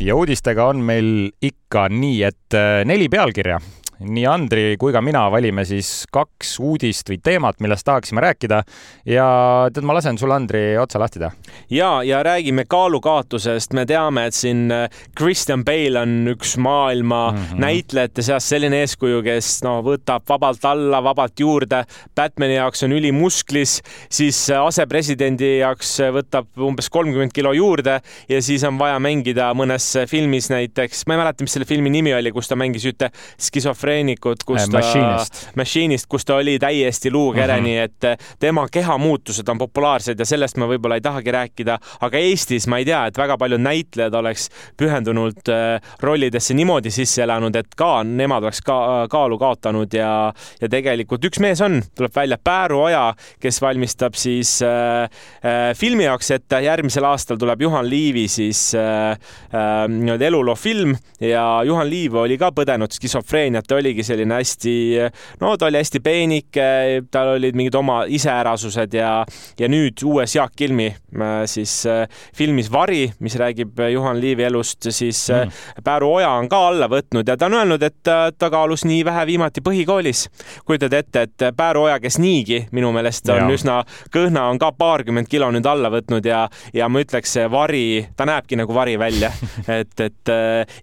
Ja 0.00 0.14
uudistega 0.16 0.64
on 0.64 0.78
meil 0.80 1.30
ikka 1.42 1.88
nii, 1.92 2.22
et 2.22 2.54
äh, 2.56 2.84
neli 2.86 3.08
pealkirja 3.08 3.58
nii 4.00 4.24
Andri 4.28 4.76
kui 4.80 4.94
ka 4.94 5.02
mina 5.04 5.26
valime 5.32 5.64
siis 5.68 6.06
kaks 6.12 6.54
uudist 6.64 7.10
või 7.10 7.18
teemat, 7.22 7.58
millest 7.60 7.84
tahaksime 7.84 8.22
rääkida. 8.24 8.62
ja 9.04 9.26
tead, 9.72 9.84
ma 9.84 9.96
lasen 9.96 10.18
sul, 10.18 10.32
Andri, 10.32 10.78
otsa 10.80 11.00
lahti 11.00 11.20
teha. 11.20 11.30
ja, 11.70 11.90
ja 12.06 12.22
räägime 12.24 12.64
kaalukaotusest. 12.68 13.74
me 13.76 13.84
teame, 13.86 14.26
et 14.26 14.34
siin 14.34 14.70
äh, 14.72 14.88
Christian 15.18 15.64
Bale 15.64 16.00
on 16.00 16.32
üks 16.32 16.56
maailma 16.56 17.30
mm 17.30 17.38
-hmm. 17.38 17.60
näitlejate 17.60 18.22
seas 18.22 18.48
selline 18.48 18.80
eeskuju, 18.80 19.22
kes 19.22 19.62
no 19.64 19.80
võtab 19.84 20.24
vabalt 20.28 20.64
alla, 20.64 21.02
vabalt 21.04 21.40
juurde. 21.40 21.84
Batman'i 22.16 22.56
jaoks 22.56 22.82
on 22.82 22.92
ülimusklis, 22.92 23.82
siis 24.08 24.50
äh, 24.50 24.64
asepresidendi 24.64 25.58
jaoks 25.58 26.00
äh, 26.00 26.12
võtab 26.12 26.46
umbes 26.56 26.90
kolmkümmend 26.90 27.32
kilo 27.32 27.52
juurde 27.52 28.00
ja 28.28 28.42
siis 28.42 28.64
on 28.64 28.78
vaja 28.78 28.98
mängida 28.98 29.52
mõnes 29.54 29.92
filmis 30.08 30.50
näiteks, 30.50 31.04
ma 31.06 31.14
ei 31.14 31.18
mäleta, 31.18 31.44
mis 31.44 31.52
selle 31.52 31.66
filmi 31.66 31.90
nimi 31.90 32.14
oli, 32.14 32.32
kus 32.32 32.48
ta 32.48 32.56
mängis 32.56 32.84
ühte 32.86 33.10
skisofreeni 33.38 33.89
treenikut, 33.90 34.44
kus 34.46 34.62
äh, 34.62 34.68
ta, 34.70 34.78
Machine'ist, 34.78 35.40
Machine'ist, 35.58 36.08
kus 36.10 36.26
ta 36.26 36.38
oli 36.40 36.56
täiesti 36.62 37.10
luukereni 37.10 37.74
mm, 37.74 37.78
-hmm. 37.78 37.84
et 37.84 38.04
äh, 38.04 38.34
tema 38.38 38.66
kehamuutused 38.72 39.48
on 39.48 39.58
populaarsed 39.58 40.18
ja 40.18 40.26
sellest 40.26 40.56
me 40.56 40.68
võib-olla 40.70 41.00
ei 41.00 41.04
tahagi 41.04 41.34
rääkida, 41.34 41.78
aga 42.00 42.18
Eestis 42.18 42.66
ma 42.70 42.78
ei 42.78 42.84
tea, 42.84 43.04
et 43.06 43.18
väga 43.18 43.36
paljud 43.38 43.60
näitlejad 43.60 44.14
oleks 44.14 44.48
pühendunult 44.76 45.48
äh, 45.50 45.80
rollidesse 46.00 46.54
niimoodi 46.54 46.90
sisse 46.90 47.22
elanud, 47.22 47.56
et 47.56 47.74
ka 47.76 48.02
nemad 48.04 48.46
oleks 48.46 48.62
ka 48.64 49.06
kaalu 49.10 49.38
kaotanud 49.38 49.94
ja, 49.94 50.32
ja 50.60 50.68
tegelikult 50.68 51.24
üks 51.24 51.40
mees 51.40 51.60
on, 51.60 51.82
tuleb 51.96 52.14
välja, 52.14 52.38
Pääru 52.44 52.80
Oja, 52.80 53.14
kes 53.40 53.60
valmistab 53.62 54.14
siis 54.14 54.60
äh, 54.62 55.02
äh, 55.44 55.74
filmi 55.76 56.04
jaoks 56.06 56.30
ette, 56.30 56.62
järgmisel 56.64 57.04
aastal 57.04 57.40
tuleb 57.40 57.66
Juhan 57.66 57.88
Liivi 57.90 58.28
siis 58.28 58.74
äh, 58.78 59.10
äh, 59.10 59.84
nii-öelda 59.88 60.30
eluloo 60.30 60.54
film 60.54 60.94
ja 61.20 61.62
Juhan 61.66 61.90
Liiv 61.90 62.14
oli 62.14 62.38
ka 62.38 62.50
põdenud 62.54 62.92
skisofreeniat, 62.94 63.66
oligi 63.80 64.04
selline 64.06 64.38
hästi, 64.40 64.74
no 65.40 65.56
ta 65.58 65.68
oli 65.68 65.80
hästi 65.80 66.00
peenike, 66.04 66.66
tal 67.10 67.34
olid 67.36 67.56
mingid 67.58 67.76
oma 67.78 68.02
iseärasused 68.08 68.94
ja, 68.96 69.10
ja 69.58 69.68
nüüd 69.70 70.02
uues 70.06 70.34
Jaak 70.36 70.54
Kilmi 70.56 70.88
äh, 70.90 71.44
siis 71.50 71.86
äh, 71.86 72.06
filmis 72.36 72.70
Vari, 72.72 73.10
mis 73.18 73.36
räägib 73.40 73.80
Juhan 73.92 74.20
Liivi 74.20 74.44
elust, 74.48 74.90
siis 74.90 75.22
äh, 75.30 75.46
mm. 75.46 75.82
Pääru 75.84 76.12
Oja 76.14 76.30
on 76.38 76.48
ka 76.48 76.60
alla 76.68 76.88
võtnud 76.90 77.28
ja 77.28 77.36
ta 77.36 77.48
on 77.48 77.58
öelnud, 77.60 77.82
et 77.82 78.02
ta 78.04 78.50
kaalus 78.50 78.84
nii 78.88 79.04
vähe 79.04 79.26
viimati 79.26 79.62
põhikoolis. 79.64 80.26
kujutad 80.64 80.92
ette, 80.92 81.22
et 81.22 81.46
Pääru 81.56 81.86
Oja, 81.88 82.00
kes 82.00 82.18
niigi 82.18 82.66
minu 82.72 82.92
meelest 82.92 83.28
on 83.28 83.44
ja. 83.44 83.48
üsna 83.54 83.80
kõhna, 84.14 84.48
on 84.50 84.58
ka 84.58 84.72
paarkümmend 84.72 85.28
kilo 85.30 85.50
nüüd 85.50 85.66
alla 85.66 85.90
võtnud 85.92 86.26
ja, 86.26 86.46
ja 86.74 86.88
ma 86.88 87.02
ütleks, 87.04 87.36
see 87.38 87.50
Vari, 87.50 88.06
ta 88.16 88.26
näebki 88.28 88.58
nagu 88.60 88.74
Vari 88.74 88.98
välja 88.98 89.32
et, 89.80 89.94
et 90.00 90.34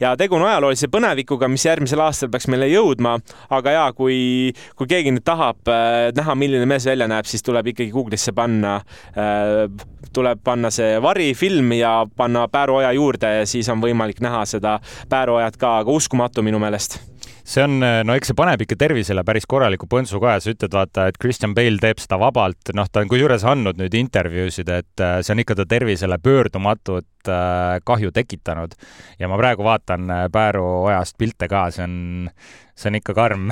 ja 0.01 0.15
tegu 0.17 0.37
on 0.37 0.47
ajaloolise 0.47 0.89
põnevikuga, 0.91 1.49
mis 1.51 1.65
järgmisel 1.65 2.01
aastal 2.03 2.31
peaks 2.33 2.47
meile 2.51 2.69
jõudma 2.71 2.86
jõudma, 2.87 3.17
aga 3.53 3.75
ja 3.75 3.85
kui, 3.97 4.53
kui 4.77 4.89
keegi 4.89 5.13
nüüd 5.13 5.25
tahab 5.27 5.67
äh, 5.71 6.09
näha, 6.15 6.35
milline 6.39 6.67
mees 6.69 6.87
välja 6.87 7.07
näeb, 7.09 7.27
siis 7.27 7.43
tuleb 7.45 7.73
ikkagi 7.73 7.91
Google'isse 7.93 8.33
panna 8.37 8.79
äh,, 9.17 9.67
tuleb 10.13 10.41
panna 10.43 10.71
see 10.73 10.97
varifilm 11.03 11.75
ja 11.77 11.99
panna 12.17 12.47
Pääruoja 12.47 12.93
juurde 12.95 13.33
ja 13.41 13.45
siis 13.49 13.67
on 13.69 13.83
võimalik 13.83 14.21
näha 14.23 14.45
seda 14.49 14.79
Pääruojat 15.09 15.59
ka, 15.59 15.77
aga 15.83 15.93
uskumatu 15.93 16.45
minu 16.45 16.61
meelest. 16.63 16.99
See 17.47 17.63
on, 17.63 17.77
no 17.79 18.15
eks 18.17 18.27
see 18.27 18.35
paneb 18.35 18.59
ikka 18.65 18.75
tervisele 18.75 19.23
päris 19.23 19.45
korraliku 19.47 19.87
põntsu 19.87 20.19
ka 20.19 20.33
ja 20.35 20.41
sa 20.43 20.51
ütled, 20.51 20.73
vaata, 20.75 21.05
et 21.07 21.19
Christian 21.21 21.53
Bale 21.55 21.79
teeb 21.79 22.01
seda 22.03 22.17
vabalt, 22.19 22.73
noh, 22.75 22.89
ta 22.91 22.99
on 22.99 23.11
kusjuures 23.11 23.45
andnud 23.47 23.79
nüüd 23.79 23.95
intervjuusid, 23.95 24.67
et 24.67 25.03
äh, 25.03 25.19
see 25.23 25.31
on 25.31 25.43
ikka 25.43 25.55
ta 25.55 25.67
tervisele 25.69 26.19
pöördumatut 26.19 27.07
kahju 27.27 28.11
tekitanud. 28.15 28.75
ja 29.19 29.27
ma 29.27 29.35
praegu 29.39 29.63
vaatan 29.63 30.11
Pääru 30.31 30.63
ojast 30.87 31.17
pilte 31.19 31.47
ka, 31.51 31.65
see 31.75 31.83
on, 31.83 31.97
see 32.77 32.91
on 32.91 32.97
ikka 32.99 33.13
karm. 33.17 33.47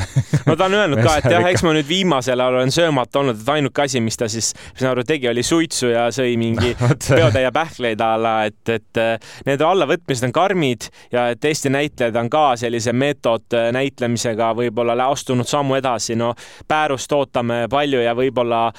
No 0.45 0.55
ta 0.55 0.67
on 0.67 0.75
öelnud 0.77 1.01
ka, 1.01 1.15
et 1.19 1.27
jah, 1.33 1.45
eks 1.49 1.63
ma 1.65 1.73
nüüd 1.75 1.87
viimasel 1.89 2.39
ajal 2.39 2.59
olen 2.59 2.73
söömata 2.73 3.21
olnud, 3.21 3.39
et 3.41 3.49
ainuke 3.55 3.85
asi, 3.85 4.01
mis 4.03 4.17
ta 4.19 4.29
siis, 4.31 4.51
ma 4.55 4.83
saan 4.83 4.91
aru, 4.91 5.05
tegi, 5.07 5.29
oli 5.31 5.43
suitsu 5.45 5.89
ja 5.91 6.05
sõi 6.15 6.35
mingi 6.41 6.75
peotäie 7.17 7.51
pähkleid 7.55 8.03
a 8.05 8.11
la, 8.21 8.35
et, 8.49 8.61
et 8.69 9.01
äh, 9.01 9.33
need 9.49 9.65
allavõtmised 9.65 10.29
on 10.29 10.35
karmid 10.35 10.89
ja 11.13 11.29
et 11.33 11.45
Eesti 11.45 11.73
näitlejad 11.73 12.21
on 12.21 12.29
ka 12.33 12.45
sellise 12.61 12.93
meetod 12.93 13.57
äh, 13.57 13.71
näitlemisega 13.75 14.53
võib-olla 14.57 15.09
astunud 15.09 15.49
sammu 15.49 15.79
edasi, 15.81 16.17
no 16.19 16.33
Päärust 16.67 17.11
ootame 17.15 17.65
palju 17.71 18.01
ja 18.03 18.13
võib-olla 18.17 18.69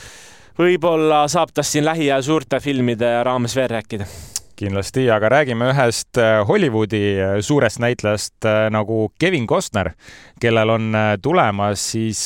võib-olla 0.58 1.26
saab 1.28 1.52
tast 1.54 1.74
siin 1.74 1.84
lähiajal 1.84 2.24
suurte 2.24 2.60
filmide 2.64 3.18
raames 3.26 3.56
veel 3.56 3.70
rääkida 3.76 4.08
kindlasti, 4.56 5.06
aga 5.12 5.28
räägime 5.28 5.70
ühest 5.72 6.18
äh, 6.20 6.40
Hollywoodi 6.48 7.02
äh, 7.20 7.34
suurest 7.44 7.80
näitlejast 7.82 8.44
äh, 8.44 8.66
nagu 8.72 9.10
Kevin 9.20 9.46
Costner, 9.46 9.92
kellel 10.40 10.70
on 10.70 10.96
tulemas 11.22 11.82
siis 11.92 12.20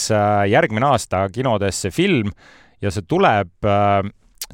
järgmine 0.51 0.87
aasta 0.87 1.27
kinodesse 1.33 1.91
film 1.91 2.33
ja 2.83 2.91
see 2.91 3.05
tuleb, 3.07 3.51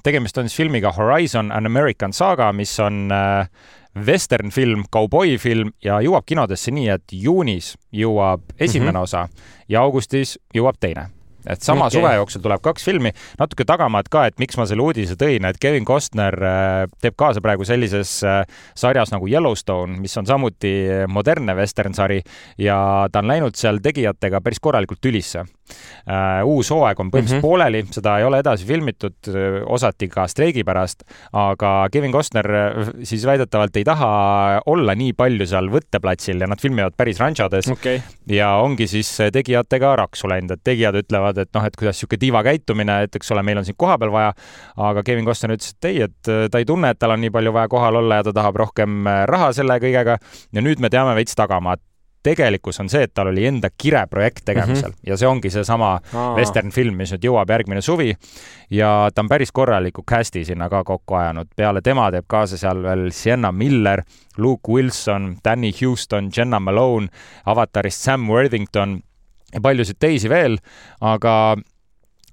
tegemist 0.05 0.39
on 0.39 0.49
siis 0.49 0.59
filmiga 0.59 0.93
Horizon 0.93 1.53
An 1.53 1.67
American 1.67 2.13
Saga, 2.13 2.53
mis 2.53 2.75
on 2.81 3.09
western 4.07 4.53
film, 4.53 4.85
kauboifilm 4.93 5.73
ja 5.85 6.01
jõuab 6.05 6.27
kinodesse 6.29 6.75
nii, 6.75 6.89
et 6.93 7.17
juunis 7.17 7.75
jõuab 7.93 8.45
esimene 8.59 8.91
mm 8.91 8.97
-hmm. 8.97 9.03
osa 9.03 9.29
ja 9.69 9.81
augustis 9.81 10.39
jõuab 10.55 10.77
teine 10.81 11.16
et 11.47 11.63
sama 11.63 11.87
okay. 11.87 11.99
suve 11.99 12.15
jooksul 12.19 12.45
tuleb 12.45 12.63
kaks 12.65 12.87
filmi, 12.87 13.13
natuke 13.41 13.67
tagamaad 13.69 14.11
ka, 14.13 14.27
et 14.31 14.39
miks 14.43 14.59
ma 14.61 14.67
selle 14.69 14.85
uudise 14.85 15.17
tõin, 15.21 15.49
et 15.49 15.61
Kevin 15.63 15.87
Costner 15.89 16.37
äh, 16.43 16.87
teeb 17.03 17.17
kaasa 17.19 17.43
praegu 17.45 17.67
sellises 17.69 18.19
äh, 18.27 18.43
sarjas 18.75 19.13
nagu 19.15 19.29
Yellowstone, 19.31 19.99
mis 20.03 20.17
on 20.21 20.29
samuti 20.29 20.75
modernne 21.09 21.57
western 21.59 21.95
sari 21.97 22.23
ja 22.59 22.79
ta 23.13 23.23
on 23.23 23.31
läinud 23.31 23.59
seal 23.59 23.81
tegijatega 23.85 24.43
päris 24.45 24.63
korralikult 24.63 25.03
tülisse 25.05 25.47
Äh, 26.07 26.45
uus 26.47 26.69
hooaeg 26.71 27.01
on 27.03 27.09
põhimõtteliselt 27.11 27.41
mm 27.41 27.43
-hmm. 27.43 27.43
pooleli, 27.43 27.81
seda 27.91 28.13
ei 28.21 28.25
ole 28.25 28.39
edasi 28.39 28.67
filmitud, 28.67 29.17
äh, 29.29 29.57
osati 29.67 30.07
ka 30.09 30.29
streigi 30.31 30.63
pärast, 30.65 31.03
aga 31.35 31.89
Kevin 31.93 32.13
Costner 32.15 32.47
äh, 32.47 32.91
siis 33.03 33.25
väidetavalt 33.27 33.77
ei 33.77 33.85
taha 33.85 34.63
olla 34.67 34.95
nii 34.95 35.13
palju 35.19 35.47
seal 35.47 35.67
võtteplatsil 35.73 36.41
ja 36.41 36.47
nad 36.47 36.63
filmivad 36.63 36.95
päris 36.97 37.19
ranšades 37.19 37.71
okay. 37.73 38.01
ja 38.31 38.53
ongi 38.63 38.87
siis 38.87 39.11
tegijatega 39.33 39.97
raksu 39.97 40.31
läinud, 40.31 40.55
et 40.55 40.63
tegijad 40.65 40.95
ütlevad, 41.03 41.36
et 41.43 41.51
noh, 41.55 41.65
et 41.67 41.77
kuidas 41.77 41.97
niisugune 41.97 42.21
diva 42.21 42.43
käitumine, 42.47 43.03
et 43.07 43.17
eks 43.17 43.33
ole, 43.35 43.43
meil 43.47 43.61
on 43.63 43.67
sind 43.69 43.79
kohapeal 43.79 44.13
vaja, 44.13 44.33
aga 44.77 45.03
Kevin 45.07 45.27
Costner 45.29 45.57
ütles, 45.57 45.75
et 45.77 45.91
ei, 45.91 46.03
et 46.09 46.33
ta 46.51 46.63
ei 46.63 46.69
tunne, 46.69 46.91
et 46.91 46.99
tal 46.99 47.15
on 47.15 47.21
nii 47.21 47.35
palju 47.35 47.53
vaja 47.57 47.69
kohal 47.73 48.03
olla 48.03 48.21
ja 48.21 48.29
ta 48.29 48.37
tahab 48.37 48.63
rohkem 48.65 49.11
raha 49.27 49.53
selle 49.57 49.79
kõigega 49.83 50.19
ja 50.53 50.65
nüüd 50.65 50.83
me 50.83 50.93
teame 50.93 51.15
veits 51.19 51.37
tagamaad 51.39 51.83
tegelikkus 52.27 52.81
on 52.83 52.91
see, 52.91 53.07
et 53.07 53.15
tal 53.15 53.31
oli 53.31 53.47
enda 53.47 53.71
kireprojekt 53.71 54.45
tegemisel 54.45 54.91
mm 54.91 54.95
-hmm. 54.95 55.11
ja 55.11 55.17
see 55.17 55.29
ongi 55.29 55.51
seesama 55.51 55.91
western 56.37 56.71
film, 56.75 56.97
mis 56.99 57.13
nüüd 57.15 57.29
jõuab 57.29 57.51
järgmine 57.55 57.81
suvi. 57.81 58.15
ja 58.71 59.11
ta 59.15 59.23
on 59.23 59.29
päris 59.29 59.53
korraliku 59.53 60.03
cast'i 60.11 60.45
sinna 60.45 60.69
ka 60.69 60.85
kokku 60.85 61.15
ajanud, 61.15 61.49
peale 61.57 61.81
tema 61.81 62.11
teeb 62.11 62.25
kaasa 62.27 62.59
seal 62.59 62.83
veel 62.83 63.11
Sienna 63.11 63.53
Miller, 63.53 64.03
Luke 64.39 64.73
Wilson, 64.73 65.37
Danny 65.45 65.73
Houston, 65.83 66.31
Jenna 66.37 66.61
Malone, 66.61 67.09
avatarist 67.47 68.03
Sam 68.03 68.31
Worthington 68.31 69.01
ja 69.57 69.65
paljusid 69.65 69.99
teisi 70.03 70.31
veel, 70.33 70.59
aga 71.01 71.57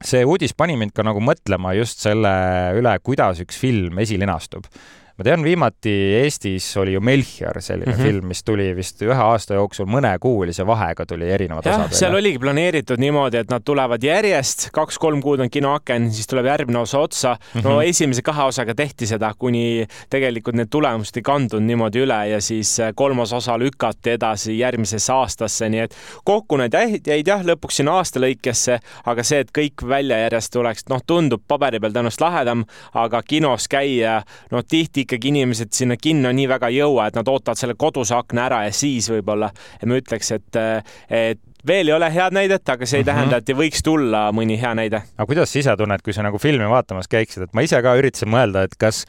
see 0.04 0.26
uudis 0.28 0.56
pani 0.58 0.76
mind 0.80 0.92
ka 0.96 1.06
nagu 1.08 1.24
mõtlema 1.24 1.74
just 1.78 2.04
selle 2.04 2.34
üle, 2.78 2.98
kuidas 3.04 3.40
üks 3.44 3.60
film 3.60 4.02
esilinastub 4.04 4.68
ma 5.14 5.26
tean, 5.28 5.44
viimati 5.46 5.92
Eestis 6.24 6.66
oli 6.82 6.96
ju 6.96 7.02
Melchior, 7.02 7.62
selline 7.62 7.92
mm 7.92 7.98
-hmm. 7.98 8.04
film, 8.04 8.28
mis 8.28 8.44
tuli 8.44 8.76
vist 8.76 9.02
ühe 9.02 9.14
aasta 9.24 9.54
jooksul 9.54 9.86
mõnekuulise 9.86 10.66
vahega 10.66 11.06
tuli 11.06 11.30
erinevad 11.30 11.66
jah, 11.66 11.84
osad. 11.86 11.94
seal 11.94 12.16
oligi 12.16 12.40
planeeritud 12.40 12.98
niimoodi, 12.98 13.38
et 13.38 13.50
nad 13.50 13.62
tulevad 13.66 14.04
järjest, 14.04 14.70
kaks-kolm 14.74 15.22
kuud 15.22 15.40
on 15.40 15.50
kinoaken, 15.50 16.12
siis 16.12 16.28
tuleb 16.28 16.46
järgmine 16.46 16.80
osa 16.80 17.00
otsa. 17.00 17.38
no 17.54 17.62
mm 17.62 17.68
-hmm. 17.68 17.84
esimese 17.90 18.22
kahe 18.22 18.44
osaga 18.44 18.76
tehti 18.76 19.08
seda, 19.08 19.34
kuni 19.38 19.86
tegelikult 20.10 20.56
need 20.56 20.68
tulemused 20.70 21.18
ei 21.18 21.22
kandunud 21.22 21.68
niimoodi 21.68 22.00
üle 22.00 22.28
ja 22.30 22.42
siis 22.42 22.80
äh, 22.80 22.92
kolmas 22.96 23.34
osa 23.34 23.60
lükati 23.60 24.10
edasi 24.10 24.60
järgmisesse 24.60 25.14
aastasse, 25.14 25.70
nii 25.70 25.80
et 25.80 25.96
kokku 26.24 26.58
need 26.58 26.74
jäid 27.08 27.28
jah, 27.28 27.46
lõpuks 27.46 27.76
sinna 27.76 27.92
aasta 27.92 28.20
lõikesse, 28.20 28.80
aga 29.06 29.24
see, 29.24 29.40
et 29.40 29.52
kõik 29.58 29.88
välja 29.88 30.18
järjest 30.18 30.54
tuleks, 30.54 30.90
noh, 30.90 31.02
tundub 31.08 31.42
paberi 31.48 31.80
peal 31.80 31.92
tõenäoliselt 31.92 32.22
lahedam, 32.22 32.66
aga 32.94 33.22
kinos 33.22 33.68
käia, 33.68 34.22
no 34.52 34.62
tihti 34.62 35.03
ikkagi 35.04 35.32
inimesed 35.34 35.74
sinna 35.76 35.98
kinno 36.00 36.32
nii 36.34 36.50
väga 36.52 36.70
ei 36.72 36.82
jõua, 36.82 37.08
et 37.08 37.18
nad 37.20 37.30
ootavad 37.32 37.60
selle 37.60 37.78
koduse 37.80 38.16
akna 38.18 38.48
ära 38.50 38.64
ja 38.68 38.76
siis 38.76 39.10
võib-olla 39.12 39.52
ma 39.86 40.00
ütleks, 40.00 40.32
et, 40.36 40.62
et 41.10 41.42
veel 41.68 41.92
ei 41.92 41.96
ole 41.96 42.10
head 42.14 42.36
näidet, 42.36 42.70
aga 42.70 42.86
see 42.86 43.00
ei 43.00 43.04
mhm. 43.04 43.10
-huh. 43.10 43.14
tähenda, 43.14 43.38
et 43.38 43.50
ei 43.50 43.56
võiks 43.56 43.84
tulla 43.84 44.26
mõni 44.36 44.60
hea 44.60 44.74
näide. 44.76 45.04
aga 45.18 45.28
kuidas 45.30 45.54
sa 45.54 45.60
ise 45.60 45.78
tunned, 45.78 46.04
kui 46.04 46.14
sa 46.14 46.24
nagu 46.24 46.38
filmi 46.38 46.70
vaatamas 46.70 47.08
käiksid, 47.08 47.48
et 47.48 47.54
ma 47.54 47.62
ise 47.62 47.82
ka 47.82 47.96
üritasin 48.00 48.32
mõelda, 48.32 48.64
et 48.64 48.76
kas 48.80 49.06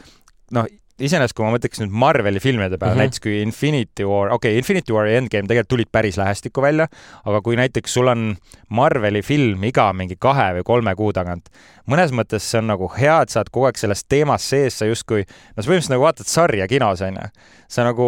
noh, 0.53 0.67
iseenesest, 1.03 1.35
kui 1.35 1.43
ma 1.47 1.51
mõtleks 1.55 1.81
nüüd 1.83 1.95
Marveli 2.05 2.41
filmide 2.43 2.79
peale 2.79 2.95
mm, 2.95 2.99
-hmm. 2.99 3.03
näiteks 3.03 3.23
kui 3.25 3.41
Infinity 3.43 4.07
War, 4.07 4.31
okei 4.33 4.53
okay,, 4.53 4.59
Infinity 4.63 4.95
War 4.95 5.09
ja 5.11 5.19
Endgame 5.19 5.49
tegelikult 5.51 5.73
tulid 5.75 5.91
päris 5.93 6.19
lähestikku 6.21 6.63
välja, 6.63 6.87
aga 7.25 7.41
kui 7.43 7.57
näiteks 7.59 7.95
sul 7.95 8.11
on 8.13 8.37
Marveli 8.69 9.23
film 9.23 9.65
iga 9.65 9.93
mingi 9.93 10.17
kahe 10.21 10.53
või 10.59 10.63
kolme 10.65 10.95
kuu 10.95 11.13
tagant, 11.13 11.51
mõnes 11.91 12.15
mõttes 12.15 12.47
see 12.51 12.63
on 12.63 12.71
nagu 12.71 12.91
hea, 12.99 13.21
et 13.23 13.35
sa 13.35 13.43
oled 13.43 13.51
kogu 13.51 13.67
aeg 13.67 13.81
selles 13.81 14.05
teemas 14.05 14.47
sees, 14.51 14.79
sa 14.79 14.87
justkui, 14.87 15.25
no 15.27 15.63
sa 15.63 15.69
põhimõtteliselt 15.69 15.97
nagu 15.97 16.07
vaatad 16.07 16.31
sarja 16.31 16.69
kinos, 16.71 17.03
onju. 17.03 17.27
sa 17.69 17.85
nagu 17.85 18.07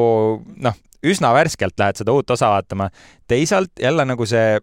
noh, 0.56 0.78
üsna 1.02 1.34
värskelt 1.34 1.78
lähed 1.78 1.98
seda 2.02 2.14
uut 2.14 2.30
osa 2.30 2.54
vaatama. 2.54 2.90
teisalt 3.26 3.72
jälle 3.82 4.04
nagu 4.04 4.26
see 4.26 4.60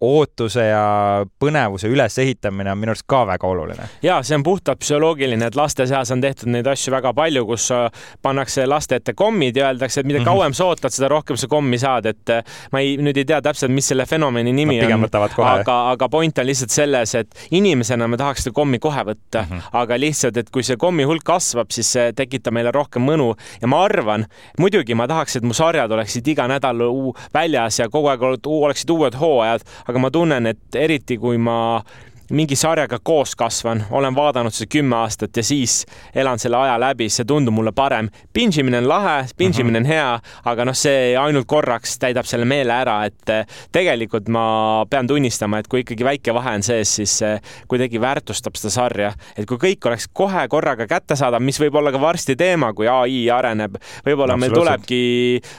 ootuse 0.00 0.66
ja 0.66 1.24
põnevuse 1.40 1.88
ülesehitamine 1.88 2.68
on 2.72 2.78
minu 2.78 2.92
arust 2.92 3.06
ka 3.08 3.22
väga 3.26 3.48
oluline. 3.48 3.88
ja 4.02 4.18
see 4.22 4.36
on 4.36 4.42
puhtalt 4.44 4.82
psühholoogiline, 4.82 5.46
et 5.48 5.56
laste 5.56 5.86
seas 5.88 6.10
on 6.12 6.20
tehtud 6.20 6.50
neid 6.52 6.66
asju 6.68 6.92
väga 6.92 7.14
palju, 7.16 7.46
kus 7.48 7.70
äh, 7.72 7.86
pannakse 8.22 8.66
laste 8.68 8.98
ette 9.00 9.14
kommid 9.16 9.56
ja 9.56 9.70
öeldakse, 9.70 10.00
et 10.00 10.06
mida 10.06 10.20
mhm. 10.20 10.28
kauem 10.28 10.56
sa 10.56 10.66
ootad, 10.68 10.92
seda 10.92 11.08
rohkem 11.08 11.38
sa 11.40 11.48
kommi 11.48 11.78
saad, 11.80 12.10
et 12.12 12.32
äh, 12.34 12.58
ma 12.72 12.82
ei, 12.84 12.98
nüüd 13.00 13.16
ei 13.16 13.24
tea 13.28 13.40
täpselt, 13.44 13.72
mis 13.72 13.88
selle 13.88 14.04
fenomeni 14.06 14.52
nimi 14.52 14.76
on, 14.84 15.06
aga, 15.08 15.78
aga 15.94 16.10
point 16.12 16.42
on 16.44 16.48
lihtsalt 16.50 16.76
selles, 16.76 17.14
et 17.16 17.56
inimesena 17.56 18.08
me 18.08 18.20
tahaks 18.20 18.44
seda 18.44 18.56
kommi 18.60 18.82
kohe 18.82 19.06
võtta 19.08 19.46
mm, 19.46 19.48
-hmm. 19.48 19.72
aga 19.80 20.00
lihtsalt, 20.00 20.36
et 20.36 20.52
kui 20.52 20.66
see 20.66 20.76
kommi 20.76 21.08
hulk 21.08 21.24
kasvab, 21.24 21.72
siis 21.72 21.94
see 21.96 22.12
tekitab 22.12 22.52
meile 22.52 22.74
rohkem 22.74 23.02
mõnu 23.02 23.32
ja 23.62 23.72
ma 23.72 23.80
arvan, 23.88 24.28
muidugi 24.60 24.94
ma 24.94 25.08
tahaks, 25.08 25.40
et 25.40 25.48
mu 25.48 25.56
sarjad 25.56 25.92
oleksid 25.92 26.28
iga 26.28 26.44
nädal 26.52 26.84
väljas 27.32 27.80
ja 27.80 27.88
kogu 27.88 28.12
aeg 28.12 28.22
oleksid 28.44 28.90
uued 28.92 29.16
hooajad 29.16 29.64
aga 29.86 29.98
ma 30.02 30.10
tunnen, 30.10 30.46
et 30.50 30.78
eriti 30.78 31.18
kui 31.18 31.38
ma 31.38 31.80
mingi 32.30 32.56
sarjaga 32.56 32.98
koos 33.02 33.36
kasvan, 33.36 33.84
olen 33.90 34.14
vaadanud 34.14 34.54
seda 34.54 34.68
kümme 34.72 34.96
aastat 34.96 35.36
ja 35.36 35.42
siis 35.46 35.84
elan 36.14 36.38
selle 36.38 36.56
aja 36.56 36.78
läbi, 36.80 37.08
see 37.12 37.24
tundub 37.24 37.54
mulle 37.54 37.72
parem. 37.72 38.08
pingimine 38.32 38.78
on 38.78 38.88
lahe, 38.88 39.26
pingimine 39.36 39.78
on 39.78 39.84
mhm. 39.84 39.92
hea, 39.92 40.42
aga 40.44 40.64
noh, 40.64 40.74
see 40.74 41.14
ainult 41.16 41.46
korraks 41.46 41.98
täidab 42.02 42.26
selle 42.26 42.44
meele 42.44 42.72
ära, 42.72 42.98
et 43.06 43.30
eh, 43.30 43.46
tegelikult 43.72 44.28
ma 44.28 44.84
pean 44.90 45.06
tunnistama, 45.06 45.58
et 45.58 45.68
kui 45.68 45.84
ikkagi 45.84 46.04
väike 46.04 46.34
vahe 46.34 46.56
on 46.58 46.66
sees, 46.66 46.96
siis 46.98 47.16
kuidagi 47.68 48.00
väärtustab 48.00 48.58
seda 48.58 48.72
sarja. 48.74 49.12
et 49.36 49.46
kui 49.46 49.58
kõik 49.62 49.86
oleks 49.86 50.08
kohe 50.12 50.46
korraga 50.48 50.86
kättesaadav, 50.90 51.42
mis 51.42 51.60
võib 51.60 51.78
olla 51.78 51.92
ka 51.92 52.00
varsti 52.00 52.36
teema, 52.36 52.72
kui 52.74 52.88
ai 52.90 53.26
areneb, 53.30 53.78
võib-olla 54.06 54.36
meil 54.36 54.54
tulebki 54.54 55.00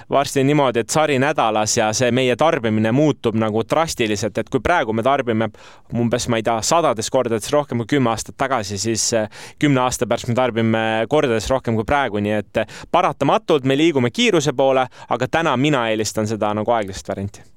varsti 0.09 0.43
niimoodi, 0.43 0.83
et 0.83 0.89
sari 0.89 1.19
nädalas 1.19 1.77
ja 1.77 1.91
see 1.95 2.11
meie 2.11 2.35
tarbimine 2.35 2.91
muutub 2.91 3.37
nagu 3.39 3.63
drastiliselt, 3.63 4.37
et 4.37 4.49
kui 4.49 4.63
praegu 4.63 4.93
me 4.93 5.03
tarbime 5.05 5.49
umbes, 5.93 6.27
ma 6.27 6.39
ei 6.39 6.43
tea, 6.43 6.56
sadades 6.61 7.09
kordades 7.13 7.51
rohkem 7.53 7.83
kui 7.83 7.97
kümme 7.97 8.11
aastat 8.13 8.37
tagasi, 8.37 8.77
siis 8.81 9.09
eh, 9.17 9.27
kümne 9.59 9.83
aasta 9.85 10.07
pärast 10.07 10.29
me 10.31 10.37
tarbime 10.37 10.85
kordades 11.09 11.49
rohkem 11.51 11.75
kui 11.75 11.87
praegu, 11.87 12.21
nii 12.23 12.37
et 12.39 12.63
eh, 12.63 12.79
paratamatult 12.91 13.67
me 13.67 13.77
liigume 13.77 14.11
kiiruse 14.13 14.55
poole, 14.57 14.87
aga 15.09 15.27
täna 15.27 15.57
mina 15.57 15.87
eelistan 15.91 16.27
seda 16.29 16.53
nagu 16.57 16.73
aeglast 16.73 17.09
varianti 17.09 17.56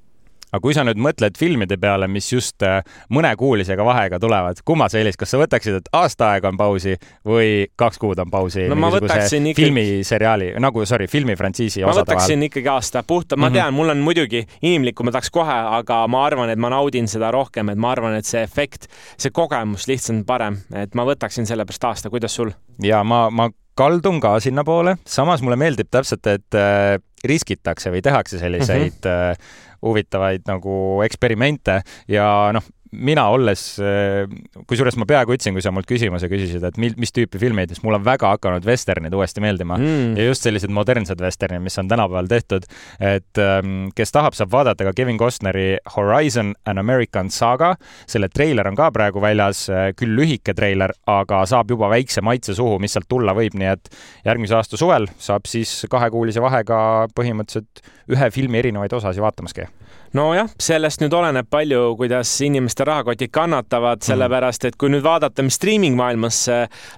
aga 0.50 0.60
kui 0.62 0.74
sa 0.76 0.84
nüüd 0.86 1.00
mõtled 1.00 1.38
filmide 1.38 1.78
peale, 1.80 2.08
mis 2.10 2.28
just 2.32 2.62
äh, 2.66 2.80
mõnekuulisega 3.14 3.84
vahega 3.86 4.20
tulevad, 4.22 4.62
kumma 4.66 4.88
sa 4.90 5.00
eelis, 5.00 5.18
kas 5.20 5.34
sa 5.34 5.40
võtaksid, 5.40 5.80
et 5.80 5.90
aasta 5.96 6.32
aega 6.34 6.50
on 6.50 6.58
pausi 6.60 6.96
või 7.26 7.68
kaks 7.78 8.00
kuud 8.02 8.20
on 8.22 8.32
pausi 8.32 8.66
no, 8.70 8.78
ikkagi... 8.98 9.54
filmiseriaali, 9.58 10.52
nagu 10.62 10.84
sorry, 10.88 11.08
filmifrantsiisi 11.10 11.84
ma 11.86 11.94
võtaksin 12.00 12.36
vahel. 12.36 12.48
ikkagi 12.50 12.72
aasta, 12.72 13.04
puhtalt, 13.06 13.38
ma 13.38 13.48
mm 13.48 13.50
-hmm. 13.50 13.60
tean, 13.60 13.74
mul 13.74 13.94
on 13.94 14.04
muidugi 14.04 14.44
inimlikku, 14.62 15.06
ma 15.06 15.14
tahaks 15.14 15.30
kohe, 15.30 15.60
aga 15.80 16.02
ma 16.08 16.24
arvan, 16.26 16.50
et 16.50 16.58
ma 16.58 16.72
naudin 16.72 17.08
seda 17.08 17.30
rohkem, 17.30 17.70
et 17.70 17.78
ma 17.78 17.94
arvan, 17.94 18.18
et 18.18 18.26
see 18.26 18.42
efekt, 18.42 18.90
see 19.16 19.30
kogemus 19.30 19.86
lihtsalt 19.88 20.18
on 20.20 20.24
parem, 20.26 20.56
et 20.74 20.94
ma 20.94 21.04
võtaksin 21.06 21.46
sellepärast 21.46 21.84
aasta, 21.84 22.10
kuidas 22.10 22.34
sul? 22.34 22.50
ja 22.82 23.04
ma, 23.04 23.28
ma 23.30 23.50
kaldun 23.80 24.20
ka 24.20 24.34
sinnapoole, 24.42 24.96
samas 25.08 25.42
mulle 25.44 25.56
meeldib 25.60 25.88
täpselt, 25.90 26.26
et 26.26 26.58
äh, 26.58 26.98
riskitakse 27.24 27.92
või 27.92 28.02
tehakse 28.04 28.40
selliseid 28.40 28.98
mm 29.04 29.10
-hmm. 29.10 29.69
Huvitavaid 29.82 30.46
nagu 30.48 31.00
eksperimente 31.06 31.80
ja 32.08 32.26
noh, 32.54 32.66
mina 32.90 33.26
olles, 33.30 33.62
äh, 33.78 34.24
kusjuures 34.68 34.96
ma 34.98 35.06
peaaegu 35.08 35.34
ütlesin, 35.36 35.54
kui 35.54 35.62
sa 35.62 35.70
mult 35.74 35.86
küsimuse 35.88 36.26
küsisid, 36.30 36.64
et 36.66 36.78
mil, 36.80 36.96
mis 37.00 37.14
tüüpi 37.14 37.38
filmid, 37.38 37.70
siis 37.70 37.84
mulle 37.84 38.00
on 38.00 38.06
väga 38.06 38.32
hakanud 38.34 38.66
vesternid 38.66 39.14
uuesti 39.14 39.42
meeldima 39.44 39.78
mm. 39.78 40.16
ja 40.18 40.26
just 40.26 40.46
sellised 40.46 40.72
modernsed 40.74 41.22
vesternid, 41.22 41.62
mis 41.62 41.78
on 41.78 41.90
tänapäeval 41.90 42.30
tehtud. 42.30 42.66
et 42.98 43.38
ähm, 43.38 43.90
kes 43.96 44.12
tahab, 44.12 44.34
saab 44.38 44.50
vaadata 44.52 44.88
ka 44.88 44.94
Kevin 44.96 45.18
Costneri 45.18 45.76
Horizon 45.96 46.54
An 46.66 46.82
American 46.82 47.30
Saga. 47.30 47.74
selle 48.10 48.28
treiler 48.28 48.68
on 48.68 48.78
ka 48.78 48.90
praegu 48.94 49.22
väljas, 49.22 49.68
äh, 49.70 49.90
küll 49.96 50.16
lühike 50.18 50.54
treiler, 50.56 50.94
aga 51.06 51.44
saab 51.46 51.70
juba 51.70 51.90
väikse 51.92 52.24
maitse 52.26 52.54
suhu, 52.58 52.78
mis 52.82 52.96
sealt 52.96 53.08
tulla 53.08 53.36
võib, 53.38 53.54
nii 53.54 53.70
et 53.70 53.92
järgmise 54.26 54.58
aasta 54.58 54.80
suvel 54.80 55.06
saab 55.18 55.46
siis 55.46 55.86
kahekuulise 55.90 56.42
vahega 56.42 57.06
põhimõtteliselt 57.14 57.84
ühe 58.10 58.30
filmi 58.34 58.58
erinevaid 58.58 58.98
osasid 58.98 59.22
vaatamas 59.22 59.54
käia 59.54 59.70
nojah, 60.16 60.48
sellest 60.58 61.02
nüüd 61.02 61.14
oleneb 61.14 61.46
palju, 61.50 61.94
kuidas 61.98 62.32
inimeste 62.42 62.84
rahakotid 62.86 63.30
kannatavad, 63.34 64.00
mhm. 64.00 64.06
sellepärast 64.08 64.66
et 64.66 64.78
kui 64.80 64.90
nüüd 64.90 65.04
vaadata, 65.06 65.44
mis 65.46 65.58
striimingmaailmas 65.60 66.40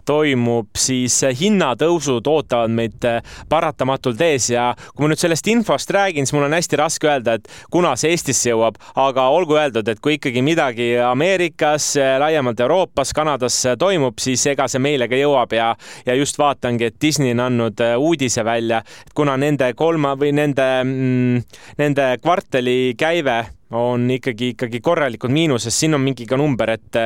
toimub, 0.08 0.70
siis 0.78 1.18
hinnatõusud 1.40 2.28
ootavad 2.32 2.72
meid 2.72 3.04
paratamatult 3.52 4.20
ees 4.24 4.48
ja 4.54 4.70
kui 4.94 5.04
ma 5.04 5.12
nüüd 5.12 5.20
sellest 5.20 5.50
infost 5.52 5.92
räägin, 5.92 6.26
siis 6.26 6.36
mul 6.36 6.46
on 6.46 6.56
hästi 6.56 6.80
raske 6.80 7.10
öelda, 7.10 7.36
et 7.36 7.50
kuna 7.72 7.94
see 8.00 8.12
Eestisse 8.12 8.50
jõuab, 8.52 8.78
aga 9.00 9.28
olgu 9.32 9.56
öeldud, 9.60 9.88
et 9.88 10.00
kui 10.04 10.16
ikkagi 10.18 10.42
midagi 10.44 10.92
Ameerikas, 11.04 11.92
laiemalt 12.20 12.60
Euroopas, 12.60 13.12
Kanadas 13.16 13.58
toimub, 13.80 14.20
siis 14.20 14.44
ega 14.52 14.68
see 14.68 14.80
meile 14.82 15.08
ka 15.08 15.20
jõuab 15.20 15.52
ja, 15.56 15.70
ja 16.06 16.16
just 16.16 16.40
vaatangi, 16.40 16.88
et 16.88 16.98
Disney 17.00 17.36
on 17.36 17.44
andnud 17.46 17.84
uudise 17.98 18.44
välja, 18.44 18.82
kuna 19.16 19.36
nende 19.40 19.72
kolma 19.76 20.14
või 20.20 20.32
nende 20.36 20.68
mm,, 20.84 21.60
nende 21.80 22.08
kvartali 22.22 22.94
käive 23.02 23.46
on 23.72 24.10
ikkagi, 24.10 24.52
ikkagi 24.54 24.80
korralikult 24.84 25.32
miinuses, 25.32 25.74
siin 25.78 25.96
on 25.96 26.02
mingi 26.04 26.26
ka 26.28 26.36
number, 26.36 26.74
et, 26.76 26.98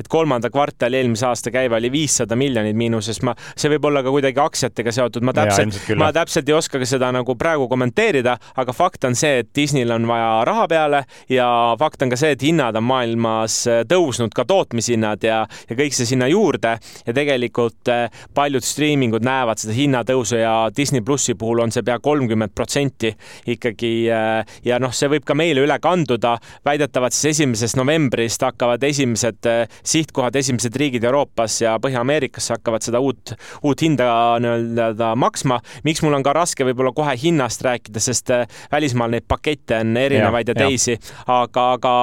et 0.00 0.08
kolmanda 0.10 0.50
kvartali 0.52 0.98
eelmise 1.00 1.26
aasta 1.28 1.52
käive 1.54 1.76
oli 1.76 1.90
viissada 1.92 2.36
miljonit 2.38 2.76
miinuses, 2.76 3.20
ma, 3.26 3.34
see 3.56 3.70
võib 3.74 3.88
olla 3.90 4.02
ka 4.04 4.12
kuidagi 4.14 4.40
aktsiatega 4.40 4.94
seotud, 4.94 5.26
ma 5.26 5.34
täpselt, 5.36 5.78
ma 6.00 6.10
täpselt 6.14 6.48
ei 6.48 6.56
oska 6.56 6.80
ka 6.80 6.88
seda 6.88 7.10
nagu 7.14 7.36
praegu 7.38 7.68
kommenteerida, 7.70 8.36
aga 8.60 8.76
fakt 8.76 9.04
on 9.08 9.18
see, 9.18 9.42
et 9.42 9.50
Disneyl 9.56 9.92
on 9.94 10.08
vaja 10.08 10.30
raha 10.48 10.66
peale 10.70 11.02
ja 11.32 11.48
fakt 11.80 12.02
on 12.04 12.12
ka 12.12 12.18
see, 12.20 12.34
et 12.36 12.44
hinnad 12.44 12.76
on 12.80 12.86
maailmas 12.88 13.60
tõusnud, 13.90 14.32
ka 14.34 14.46
tootmishinnad 14.48 15.24
ja, 15.26 15.42
ja 15.68 15.78
kõik 15.78 15.96
see 15.96 16.08
sinna 16.08 16.28
juurde. 16.30 16.76
Ja 17.04 17.12
tegelikult 17.16 17.90
eh, 17.92 18.08
paljud 18.34 18.64
striimingud 18.64 19.24
näevad 19.24 19.60
seda 19.60 19.74
hinnatõusu 19.76 20.38
ja 20.40 20.54
Disney 20.74 21.04
plussi 21.04 21.36
puhul 21.38 21.62
on 21.64 21.72
see 21.74 21.84
pea 21.86 21.98
kolmkümmend 22.02 22.54
protsenti 22.56 23.12
ikkagi 23.54 23.92
eh, 24.08 24.56
ja 24.66 24.80
noh, 24.82 24.94
see 24.94 25.10
võib 25.12 25.26
ka 25.28 25.36
meile 25.38 25.64
üle 25.64 25.78
kanduda 25.82 26.13
liituda. 26.14 26.38
väidetavalt 26.64 27.12
siis 27.12 27.36
esimesest 27.38 27.76
novembrist 27.76 28.42
hakkavad 28.42 28.82
esimesed 28.82 29.46
eh, 29.46 29.68
sihtkohad, 29.84 30.34
esimesed 30.34 30.76
riigid 30.76 31.04
Euroopas 31.04 31.60
ja 31.60 31.78
Põhja-Ameerikas 31.78 32.50
hakkavad 32.50 32.82
seda 32.82 33.00
uut, 33.00 33.34
uut 33.62 33.82
hinda 33.82 34.38
nii-öelda 34.40 35.14
maksma. 35.16 35.60
miks 35.84 36.02
mul 36.02 36.14
on 36.14 36.22
ka 36.22 36.32
raske 36.32 36.64
võib-olla 36.64 36.92
kohe 36.94 37.16
hinnast 37.22 37.62
rääkida, 37.62 38.00
sest 38.00 38.30
eh, 38.30 38.46
välismaal 38.72 39.10
neid 39.10 39.26
pakette 39.28 39.80
on 39.80 39.96
erinevaid 39.96 40.48
ja, 40.48 40.54
ja 40.54 40.66
teisi, 40.66 40.98
aga, 41.26 41.72
aga 41.72 41.94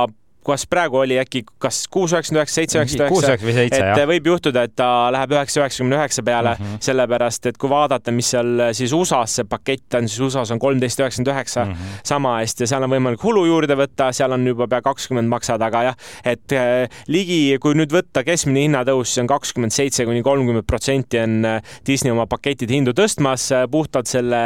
kas 0.46 0.66
praegu 0.70 1.02
oli 1.02 1.20
äkki 1.22 1.44
kas 1.62 1.84
kuus 1.92 2.14
üheksakümmend 2.16 2.42
üheksa, 2.42 2.56
seitse 2.56 2.80
üheksakümmend 2.80 3.58
üheksa, 3.58 3.92
et 3.94 4.10
võib 4.10 4.30
juhtuda, 4.32 4.66
et 4.68 4.76
ta 4.78 4.90
läheb 5.14 5.36
üheksa 5.36 5.62
üheksakümne 5.62 5.98
üheksa 6.00 6.24
peale 6.26 6.56
mm, 6.56 6.66
-hmm. 6.66 6.84
sellepärast 6.88 7.46
et 7.52 7.58
kui 7.62 7.70
vaadata, 7.70 8.12
mis 8.16 8.32
seal 8.34 8.66
siis 8.78 8.94
USA-s 8.96 9.42
see 9.42 9.48
pakett 9.50 9.98
on, 10.00 10.10
siis 10.10 10.20
USA-s 10.26 10.54
on 10.56 10.60
kolmteist 10.60 11.00
üheksakümmend 11.00 11.34
üheksa 11.34 11.66
mhm. 11.66 12.00
sama 12.04 12.38
hästi 12.40 12.66
ja 12.66 12.74
seal 12.74 12.88
on 12.88 12.94
võimalik 12.94 13.24
Hulu 13.24 13.46
juurde 13.46 13.78
võtta, 13.78 14.10
seal 14.16 14.34
on 14.36 14.48
juba 14.48 14.68
pea 14.72 14.82
kakskümmend 14.86 15.30
maksad, 15.32 15.62
aga 15.62 15.84
jah, 15.90 16.00
et 16.26 16.56
eh, 16.58 17.02
ligi, 17.12 17.58
kui 17.62 17.78
nüüd 17.78 17.94
võtta 17.94 18.24
keskmine 18.28 18.66
hinnatõus, 18.66 19.12
siis 19.12 19.24
on 19.24 19.30
kakskümmend 19.32 19.76
seitse 19.76 20.06
kuni 20.10 20.24
kolmkümmend 20.26 20.68
protsenti 20.68 21.22
on 21.22 21.38
eh, 21.46 21.76
Disney 21.88 22.14
oma 22.14 22.26
pakettide 22.32 22.74
hindu 22.74 22.96
tõstmas 22.98 23.48
eh, 23.54 23.68
puhtalt 23.72 24.10
selle, 24.12 24.42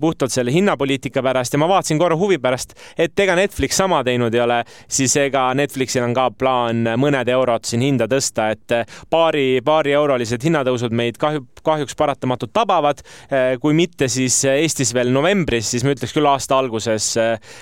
puhtalt 0.00 0.32
selle 0.32 0.52
hinnapoliitika 0.52 1.22
pärast 1.24 1.54
ja 1.54 1.60
ma 1.62 1.68
vaatasin 1.70 2.00
korra 2.00 2.18
huvi 2.18 2.38
pärast, 2.42 2.74
et 2.98 3.18
ega 3.20 3.36
Netflix 3.38 3.78
sama 3.78 4.02
teinud 4.06 4.34
ei 4.34 4.42
ole, 4.42 4.60
siis 4.90 5.14
ega 5.26 5.44
Netflixil 5.58 6.04
on 6.06 6.14
ka 6.16 6.28
plaan 6.30 6.84
mõned 7.00 7.28
eurod 7.32 7.68
siin 7.68 7.84
hinda 7.84 8.08
tõsta, 8.10 8.50
et 8.54 8.74
paari, 9.10 9.60
paari 9.64 9.94
eurolised 9.96 10.42
hinnatõusud 10.46 10.94
meid 10.96 11.20
kahju, 11.20 11.46
kahjuks 11.66 11.96
paratamatult 11.98 12.52
tabavad. 12.52 13.02
kui 13.60 13.74
mitte, 13.76 14.08
siis 14.08 14.44
Eestis 14.44 14.94
veel 14.94 15.12
novembris, 15.12 15.70
siis 15.70 15.84
ma 15.84 15.94
ütleks 15.94 16.14
küll 16.16 16.26
aasta 16.26 16.58
alguses 16.58 17.14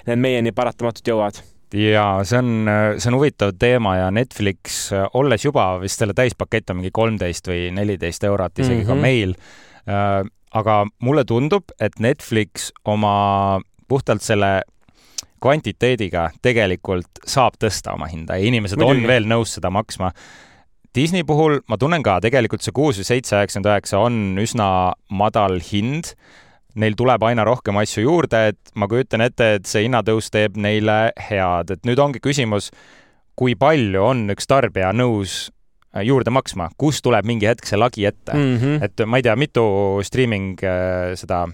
need 0.06 0.20
meieni 0.22 0.52
paratamatult 0.52 1.08
jõuavad 1.08 1.42
ja 1.74 2.04
see 2.24 2.38
on, 2.40 2.70
see 2.96 3.10
on 3.10 3.18
huvitav 3.18 3.52
teema 3.60 3.96
ja 3.98 4.08
Netflix, 4.14 4.88
olles 5.18 5.44
juba 5.44 5.70
vist 5.82 6.00
selle 6.00 6.16
täispakett 6.16 6.70
on 6.72 6.80
mingi 6.80 6.92
kolmteist 6.94 7.48
või 7.50 7.68
neliteist 7.76 8.24
eurot 8.24 8.58
isegi 8.58 8.74
mm 8.74 8.80
-hmm. 8.82 8.88
ka 8.88 8.94
mhm. 8.94 9.02
meil 9.02 9.34
äh,. 9.88 10.24
aga 10.58 10.86
mulle 11.04 11.24
tundub, 11.28 11.64
et 11.80 11.98
Netflix 12.00 12.70
oma 12.84 13.60
puhtalt 13.88 14.22
selle 14.22 14.62
kvantiteediga 15.40 16.28
tegelikult 16.42 17.22
saab 17.26 17.58
tõsta 17.60 17.94
oma 17.94 18.08
hinda 18.10 18.38
ja 18.38 18.50
inimesed 18.50 18.80
Muidugi. 18.80 19.04
on 19.04 19.10
veel 19.10 19.28
nõus 19.30 19.56
seda 19.58 19.70
maksma. 19.74 20.12
Disney 20.94 21.24
puhul 21.24 21.60
ma 21.68 21.76
tunnen 21.78 22.02
ka, 22.02 22.18
tegelikult 22.24 22.64
see 22.64 22.74
kuus 22.74 22.98
või 22.98 23.06
seitse 23.06 23.36
üheksakümmend 23.36 23.70
üheksa 23.70 24.00
on 24.02 24.38
üsna 24.40 24.68
madal 25.10 25.58
hind. 25.62 26.14
Neil 26.78 26.94
tuleb 26.98 27.22
aina 27.26 27.44
rohkem 27.46 27.76
asju 27.80 28.04
juurde, 28.04 28.40
et 28.52 28.72
ma 28.78 28.86
kujutan 28.90 29.24
ette, 29.24 29.54
et 29.58 29.66
see 29.66 29.86
hinnatõus 29.86 30.30
teeb 30.30 30.56
neile 30.60 31.12
head, 31.28 31.72
et 31.74 31.86
nüüd 31.88 31.98
ongi 32.02 32.22
küsimus, 32.22 32.70
kui 33.38 33.54
palju 33.58 34.02
on 34.04 34.26
üks 34.34 34.46
tarbija 34.50 34.90
nõus 34.94 35.48
äh, 35.94 36.04
juurde 36.06 36.32
maksma, 36.34 36.70
kust 36.80 37.02
tuleb 37.06 37.26
mingi 37.28 37.48
hetk 37.50 37.66
see 37.68 37.78
lagi 37.78 38.06
ette 38.08 38.34
mm. 38.34 38.58
-hmm. 38.58 38.84
et 38.84 39.06
ma 39.06 39.18
ei 39.18 39.26
tea, 39.26 39.36
mitu 39.36 39.64
streaming 40.06 40.62
äh, 40.62 41.14
seda 41.18 41.46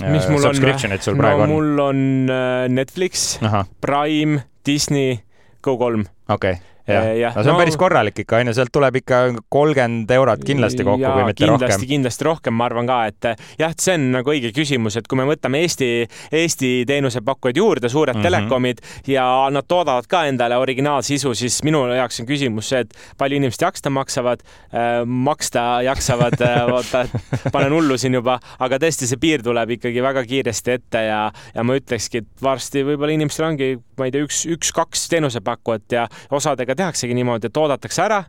mis 0.00 0.26
mul 0.30 0.40
subscription'id 0.40 1.04
sul 1.04 1.18
praegu 1.20 1.44
no, 1.44 1.44
on? 1.44 1.52
mul 1.52 1.80
on 1.84 2.02
äh, 2.32 2.68
Netflix, 2.72 3.38
Prime, 3.84 4.42
Disney, 4.64 5.20
Go3. 5.60 6.06
okei 6.28 6.56
okay 6.56 6.71
jah 6.88 7.08
ja, 7.16 7.30
no 7.36 7.42
see 7.42 7.50
on 7.50 7.56
no, 7.56 7.60
päris 7.62 7.78
korralik 7.80 8.18
ikka, 8.24 8.40
onju, 8.42 8.54
sealt 8.56 8.72
tuleb 8.74 8.98
ikka 9.02 9.20
kolmkümmend 9.52 10.10
eurot 10.16 10.42
kindlasti 10.46 10.86
kokku, 10.86 11.04
kui 11.04 11.26
mitte 11.28 11.44
kindlasti, 11.44 11.68
rohkem. 11.68 11.88
kindlasti 11.92 12.26
rohkem, 12.26 12.56
ma 12.58 12.66
arvan 12.68 12.88
ka, 12.90 12.98
et 13.10 13.28
jah, 13.60 13.74
see 13.78 13.96
on 13.98 14.08
nagu 14.16 14.32
õige 14.34 14.52
küsimus, 14.56 14.96
et 14.98 15.08
kui 15.10 15.20
me 15.20 15.26
võtame 15.28 15.62
Eesti, 15.62 15.90
Eesti 16.34 16.72
teenusepakkujaid 16.88 17.60
juurde, 17.60 17.90
suured 17.92 18.16
mm 18.16 18.20
-hmm. 18.20 18.28
telekomid 18.28 18.82
ja 19.10 19.26
nad 19.54 19.68
toodavad 19.68 20.08
ka 20.10 20.24
endale 20.30 20.56
originaalsisu, 20.58 21.34
siis 21.38 21.60
minu 21.62 21.84
jaoks 21.94 22.20
on 22.20 22.26
küsimus 22.26 22.72
see, 22.72 22.82
et 22.86 22.94
palju 23.18 23.38
inimesed 23.38 23.62
jaksta 23.62 23.90
maksavad 23.90 24.42
äh,, 24.42 25.04
maksta 25.06 25.82
jaksavad 25.86 26.40
äh,, 26.48 26.66
vaata, 26.70 27.06
panen 27.52 27.72
hullu 27.72 27.98
siin 27.98 28.14
juba, 28.14 28.38
aga 28.58 28.78
tõesti, 28.82 29.06
see 29.06 29.20
piir 29.22 29.42
tuleb 29.42 29.76
ikkagi 29.78 30.02
väga 30.02 30.24
kiiresti 30.24 30.76
ette 30.78 31.04
ja, 31.06 31.22
ja 31.54 31.64
ma 31.64 31.76
ütlekski, 31.78 32.22
et 32.22 32.42
varsti 32.42 32.84
võib-olla 32.86 33.14
inimestel 33.14 33.46
ongi, 33.46 33.78
ma 33.98 34.08
ei 34.08 34.14
tea, 34.14 34.26
üks, 34.26 34.44
üks-kaks 34.56 35.08
teenusepakkujat 35.12 35.92
ja 35.92 36.06
osadega 36.30 36.71
sellega 36.72 36.88
tehaksegi 36.88 37.14
niimoodi, 37.14 37.48
et 37.48 37.56
oodatakse 37.56 38.02
ära 38.02 38.22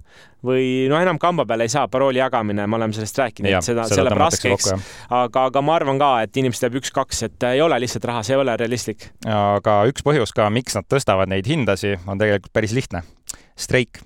või 0.44 0.88
no 0.90 1.00
enam 1.00 1.20
kamba 1.20 1.46
peale 1.46 1.64
ei 1.64 1.72
saa, 1.72 1.88
parooli 1.88 2.20
jagamine, 2.20 2.68
me 2.68 2.76
oleme 2.76 2.94
sellest 2.94 3.18
rääkinud, 3.18 3.50
et 3.50 3.64
seda, 3.64 3.88
seda 3.88 4.04
läheb 4.04 4.20
raskeks. 4.20 4.72
aga, 5.10 5.46
aga 5.48 5.62
ma 5.62 5.76
arvan 5.76 6.00
ka, 6.00 6.22
et 6.24 6.38
inimestel 6.38 6.70
jääb 6.70 6.82
üks-kaks, 6.82 7.24
et 7.30 7.44
ei 7.54 7.62
ole 7.62 7.80
lihtsalt 7.80 8.06
raha, 8.06 8.24
see 8.24 8.36
ei 8.36 8.42
ole 8.42 8.56
realistlik. 8.58 9.10
aga 9.26 9.84
üks 9.90 10.04
põhjus 10.04 10.34
ka, 10.36 10.50
miks 10.50 10.76
nad 10.76 10.88
tõstavad 10.90 11.32
neid 11.32 11.48
hindasi, 11.48 11.98
on 12.08 12.20
tegelikult 12.20 12.54
päris 12.54 12.74
lihtne. 12.76 13.04
streik 13.56 14.02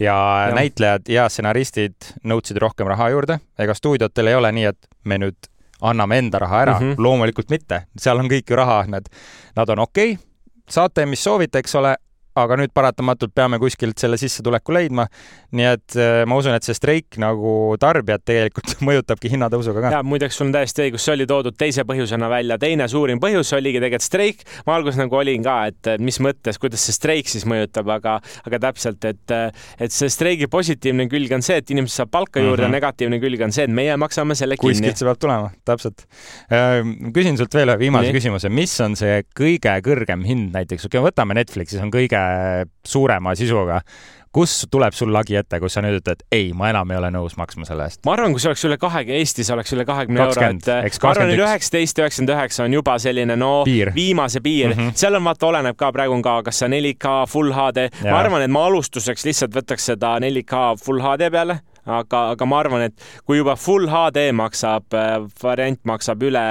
ja, 0.00 0.14
ja 0.48 0.54
näitlejad 0.54 1.08
ja 1.08 1.28
stsenaristid 1.28 2.14
nõudsid 2.24 2.58
rohkem 2.62 2.88
raha 2.88 3.10
juurde, 3.10 3.40
ega 3.58 3.74
stuudiotel 3.74 4.32
ei 4.32 4.38
ole 4.38 4.52
nii, 4.52 4.70
et 4.72 4.88
me 5.04 5.18
nüüd 5.18 5.50
anname 5.84 6.18
enda 6.18 6.38
raha 6.40 6.62
ära 6.62 6.78
mm, 6.78 6.92
-hmm. 6.92 7.02
loomulikult 7.02 7.50
mitte, 7.50 7.84
seal 7.98 8.18
on 8.18 8.30
kõik 8.30 8.48
ju 8.50 8.56
raha, 8.56 8.84
need, 8.88 9.10
nad 9.56 9.68
on 9.68 9.84
okei 9.84 10.14
okay,, 10.14 10.24
saate, 10.70 11.06
mis 11.06 11.24
soovite, 11.24 11.60
eks 11.60 11.74
ole, 11.76 11.96
aga 12.38 12.58
nüüd 12.58 12.72
paratamatult 12.74 13.34
peame 13.34 13.60
kuskilt 13.62 14.00
selle 14.00 14.18
sissetuleku 14.20 14.74
leidma. 14.74 15.06
nii 15.54 15.66
et 15.70 15.96
äh, 16.00 16.24
ma 16.26 16.38
usun, 16.40 16.54
et 16.56 16.66
see 16.66 16.74
streik 16.74 17.18
nagu 17.22 17.76
tarbijat 17.80 18.24
tegelikult 18.26 18.74
mõjutabki 18.88 19.30
hinnatõusuga 19.30 19.84
ka. 19.84 19.92
ja 19.98 20.02
muideks 20.06 20.38
sul 20.38 20.48
on 20.48 20.54
täiesti 20.56 20.88
õigus, 20.88 21.04
see 21.06 21.14
oli 21.14 21.28
toodud 21.30 21.56
teise 21.58 21.84
põhjusena 21.86 22.28
välja, 22.32 22.58
teine 22.58 22.88
suurim 22.90 23.20
põhjus 23.22 23.54
oligi 23.54 23.78
tegelikult 23.82 24.06
streik. 24.06 24.42
ma 24.66 24.78
alguses 24.78 24.98
nagu 24.98 25.18
olin 25.20 25.44
ka, 25.46 25.56
et 25.70 25.92
mis 26.02 26.18
mõttes, 26.24 26.58
kuidas 26.62 26.82
see 26.82 26.96
streik 26.96 27.30
siis 27.30 27.46
mõjutab, 27.50 27.92
aga, 27.94 28.16
aga 28.48 28.62
täpselt, 28.68 29.06
et, 29.06 29.36
et 29.78 29.94
see 29.94 30.10
streigi 30.10 30.50
positiivne 30.50 31.06
külg 31.12 31.36
on 31.36 31.44
see, 31.44 31.60
et 31.62 31.70
inimesed 31.70 32.02
saavad 32.02 32.14
palka 32.18 32.42
juurde 32.42 32.64
mm, 32.64 32.66
-hmm. 32.66 32.78
negatiivne 32.80 33.20
külg 33.22 33.46
on 33.46 33.54
see, 33.54 33.68
et 33.68 33.74
meie 33.74 33.94
maksame 34.00 34.34
selle 34.38 34.58
kinni. 34.58 34.74
kuskilt 34.80 34.98
see 34.98 35.06
peab 35.06 35.22
tulema, 35.22 35.52
täpselt. 35.64 36.06
Äh, 36.50 36.82
küsin 37.14 37.38
sult 37.38 37.54
veel 37.54 37.70
ühe 37.70 37.78
viimase 37.86 38.10
Nii. 38.10 38.18
küsimuse, 38.18 38.50
mis 38.50 38.74
on 38.82 38.98
see 38.98 39.22
kõige 39.38 39.78
kõrgem 39.86 40.26
hind 40.26 40.50
näiteks, 40.56 40.88
okei 40.88 40.98
okay,, 40.98 41.10
võtame 41.12 41.38
Netflixis 41.38 41.82
on 41.82 41.94
kõige 41.94 42.23
suurema 42.84 43.34
sisuga 43.38 43.80
kus 44.34 44.64
tuleb 44.70 44.94
sul 44.96 45.12
lagi 45.14 45.36
ette, 45.38 45.60
kus 45.62 45.76
sa 45.76 45.82
nüüd 45.84 46.00
ütled, 46.00 46.24
ei, 46.34 46.48
ma 46.56 46.70
enam 46.72 46.90
ei 46.90 46.98
ole 46.98 47.10
nõus 47.14 47.36
maksma 47.38 47.66
selle 47.68 47.86
eest? 47.86 48.00
ma 48.06 48.16
arvan, 48.16 48.34
kui 48.34 48.42
see 48.42 48.50
oleks 48.50 48.64
üle 48.66 48.78
kahe, 48.82 49.04
Eestis 49.20 49.50
oleks 49.54 49.74
üle 49.76 49.84
kahekümne 49.86 50.24
euro, 50.24 50.34
et 50.34 50.66
ma 51.04 51.12
arvan, 51.12 51.30
et 51.30 51.42
üheksateist, 51.42 52.00
üheksakümmend 52.02 52.34
üheksa 52.34 52.66
on 52.66 52.74
juba 52.74 52.96
selline 53.02 53.36
no 53.38 53.52
piir. 53.68 53.92
viimase 53.94 54.42
piir 54.44 54.72
mm, 54.72 54.80
-hmm. 54.80 54.98
seal 54.98 55.20
on 55.20 55.28
vaata, 55.28 55.46
oleneb 55.52 55.78
ka 55.78 55.92
praegu 55.94 56.16
on 56.16 56.24
ka, 56.24 56.40
kas 56.48 56.64
see 56.64 56.72
4K 56.72 57.14
full 57.30 57.54
HD, 57.54 57.86
ma 58.08 58.18
arvan, 58.24 58.42
et 58.42 58.50
ma 58.50 58.66
alustuseks 58.66 59.26
lihtsalt 59.28 59.54
võtaks 59.54 59.92
seda 59.92 60.16
4K 60.18 60.66
full 60.82 61.04
HD 61.04 61.30
peale 61.30 61.60
aga, 61.86 62.22
aga 62.34 62.48
ma 62.48 62.60
arvan, 62.62 62.86
et 62.88 63.06
kui 63.26 63.38
juba 63.38 63.56
full 63.60 63.88
HD 63.90 64.28
maksab, 64.36 64.88
äh, 64.96 65.16
variant 65.42 65.80
maksab 65.88 66.22
üle 66.26 66.44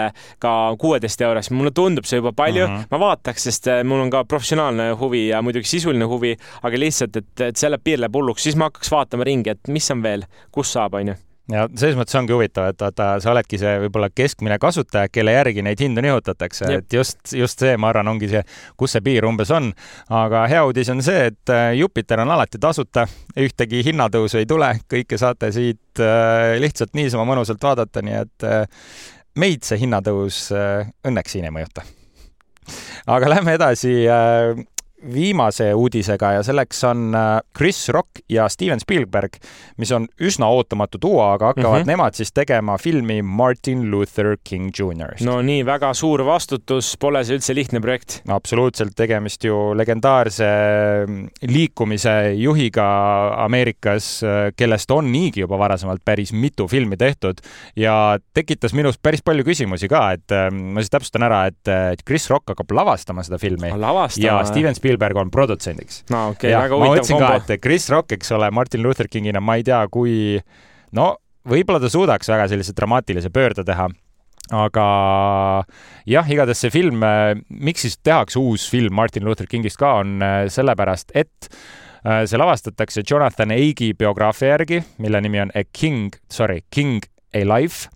ka 0.44 0.54
kuueteist 0.80 1.22
eurost, 1.26 1.54
mulle 1.56 1.74
tundub 1.76 2.08
see 2.10 2.22
juba 2.22 2.34
palju 2.38 2.68
mm, 2.68 2.78
-hmm. 2.78 2.88
ma 2.92 3.02
vaataks, 3.08 3.50
sest 3.50 3.68
äh, 3.68 3.84
mul 3.84 4.06
on 4.06 4.14
ka 4.14 4.24
professionaalne 4.24 4.92
huvi 5.00 5.28
ja 5.28 5.42
muidugi 5.42 5.70
sisuline 5.70 6.06
huvi, 6.06 6.38
aga 6.64 6.80
lihtsalt, 6.80 7.16
et, 7.16 7.42
et 7.42 7.56
selle 7.58 7.78
piir 7.78 8.00
läheb 8.00 8.16
hulluks, 8.16 8.44
siis 8.44 8.56
ma 8.56 8.72
hakkaks 8.72 8.92
vaatama 8.92 9.24
ringi, 9.24 9.50
et 9.50 9.68
mis 9.68 9.92
on 9.92 10.04
veel, 10.04 10.26
kus 10.52 10.74
saab, 10.74 11.00
onju 11.02 11.16
ja 11.52 11.66
selles 11.76 11.98
mõttes 12.00 12.16
ongi 12.16 12.34
huvitav, 12.36 12.70
et 12.72 12.80
vaata, 12.80 13.08
sa 13.24 13.32
oledki 13.34 13.58
see 13.60 13.74
võib-olla 13.84 14.08
keskmine 14.16 14.58
kasutaja, 14.62 15.10
kelle 15.12 15.34
järgi 15.36 15.64
neid 15.66 15.82
hindu 15.84 16.04
nihutatakse, 16.06 16.70
et 16.78 16.96
just, 16.96 17.20
just 17.36 17.60
see, 17.60 17.76
ma 17.80 17.90
arvan, 17.92 18.14
ongi 18.14 18.30
see, 18.32 18.44
kus 18.80 18.96
see 18.96 19.04
piir 19.04 19.28
umbes 19.28 19.52
on. 19.54 19.72
aga 20.14 20.46
hea 20.52 20.64
uudis 20.68 20.92
on 20.94 21.04
see, 21.04 21.28
et 21.32 21.54
äh, 21.54 21.74
Jupiter 21.80 22.24
on 22.24 22.32
alati 22.36 22.62
tasuta, 22.64 23.08
ühtegi 23.40 23.84
hinnatõusu 23.90 24.40
ei 24.40 24.48
tule, 24.50 24.72
kõike 24.92 25.20
saate 25.20 25.52
siit 25.56 26.04
äh, 26.04 26.56
lihtsalt 26.64 26.96
niisama 26.96 27.28
mõnusalt 27.28 27.64
vaadata, 27.64 28.06
nii 28.06 28.20
et 28.22 28.48
äh, 28.48 28.88
meid 29.40 29.68
see 29.68 29.82
hinnatõus 29.82 30.46
õnneks 30.54 31.36
siin 31.36 31.50
ei 31.50 31.54
mõjuta. 31.54 31.84
aga 33.12 33.30
lähme 33.36 33.58
edasi 33.58 34.04
viimase 35.14 35.74
uudisega 35.76 36.32
ja 36.38 36.44
selleks 36.46 36.84
on 36.88 37.16
äh, 37.16 37.40
Chris 37.58 37.90
Rock 37.90 38.24
ja 38.30 38.48
Steven 38.50 38.80
Spielberg, 38.80 39.38
mis 39.78 39.92
on 39.92 40.08
üsna 40.22 40.48
ootamatu 40.54 41.00
duo, 41.02 41.22
aga 41.26 41.52
hakkavad 41.52 41.82
mm 41.82 41.84
-hmm. 41.84 41.92
nemad 41.92 42.16
siis 42.16 42.32
tegema 42.34 42.78
filmi 42.78 43.22
Martin 43.22 43.92
Luther 43.92 44.38
King 44.44 44.72
Jr.'st. 44.80 45.26
no 45.26 45.42
nii, 45.42 45.66
väga 45.66 45.94
suur 45.94 46.26
vastutus, 46.26 46.96
pole 47.00 47.24
see 47.24 47.38
üldse 47.38 47.56
lihtne 47.56 47.82
projekt. 47.82 48.22
absoluutselt, 48.28 48.96
tegemist 48.96 49.44
ju 49.44 49.74
legendaarse 49.76 50.46
mm, 51.08 51.28
liikumise 51.42 52.34
juhiga 52.36 52.88
Ameerikas, 53.46 54.24
äh, 54.24 54.52
kellest 54.56 54.92
on 54.92 55.12
niigi 55.12 55.40
juba 55.40 55.60
varasemalt 55.60 56.02
päris 56.06 56.34
mitu 56.34 56.68
filmi 56.68 56.98
tehtud 56.98 57.42
ja 57.76 58.18
tekitas 58.34 58.74
minus 58.74 58.98
päris 58.98 59.22
palju 59.22 59.44
küsimusi 59.44 59.88
ka, 59.90 60.12
et 60.12 60.32
äh, 60.32 60.52
ma 60.52 60.82
siis 60.82 60.90
täpsustan 60.90 61.24
ära, 61.24 61.46
et, 61.46 62.04
Chris 62.08 62.30
Rock 62.30 62.50
hakkab 62.50 62.72
lavastama 62.72 63.24
seda 63.24 63.38
filmi 63.38 63.70
ja 64.18 64.44
Steven 64.46 64.76
Spielberg 64.76 64.93
Spielberg 64.94 65.18
on 65.18 65.34
produtsendiks. 65.34 66.04
no 66.14 66.30
okei 66.34 66.54
okay,, 66.54 66.62
väga 66.62 66.80
huvitav 66.80 67.10
kombo. 67.10 67.34
et 67.42 67.62
Chris 67.62 67.90
Rock, 67.90 68.14
eks 68.18 68.32
ole, 68.38 68.52
Martin 68.52 68.84
Luther 68.86 69.10
Kingina, 69.10 69.42
ma 69.42 69.58
ei 69.58 69.66
tea, 69.68 69.82
kui 69.92 70.16
no 70.94 71.14
võib-olla 71.50 71.82
ta 71.84 71.92
suudaks 71.92 72.30
väga 72.32 72.48
sellise 72.52 72.76
dramaatilise 72.78 73.34
pöörde 73.34 73.66
teha 73.68 73.90
aga 74.54 74.86
jah, 76.10 76.28
igatahes 76.30 76.66
see 76.66 76.74
film, 76.74 77.04
miks 77.48 77.86
siis 77.88 77.98
tehakse 78.04 78.42
uus 78.42 78.68
film 78.72 78.96
Martin 78.96 79.26
Luther 79.26 79.48
Kingist 79.50 79.80
ka, 79.80 79.96
on 80.04 80.20
äh, 80.22 80.44
sellepärast, 80.52 81.16
et 81.16 81.50
äh, 82.04 82.24
see 82.28 82.40
lavastatakse 82.40 83.06
Jonathan 83.10 83.56
Aigi 83.56 83.94
biograafia 83.98 84.54
järgi, 84.58 84.84
mille 85.04 85.24
nimi 85.24 85.42
on 85.46 85.54
A 85.56 85.64
King, 85.72 86.12
sorry, 86.32 86.62
King 86.72 87.02
A 87.34 87.44
Life 87.48 87.90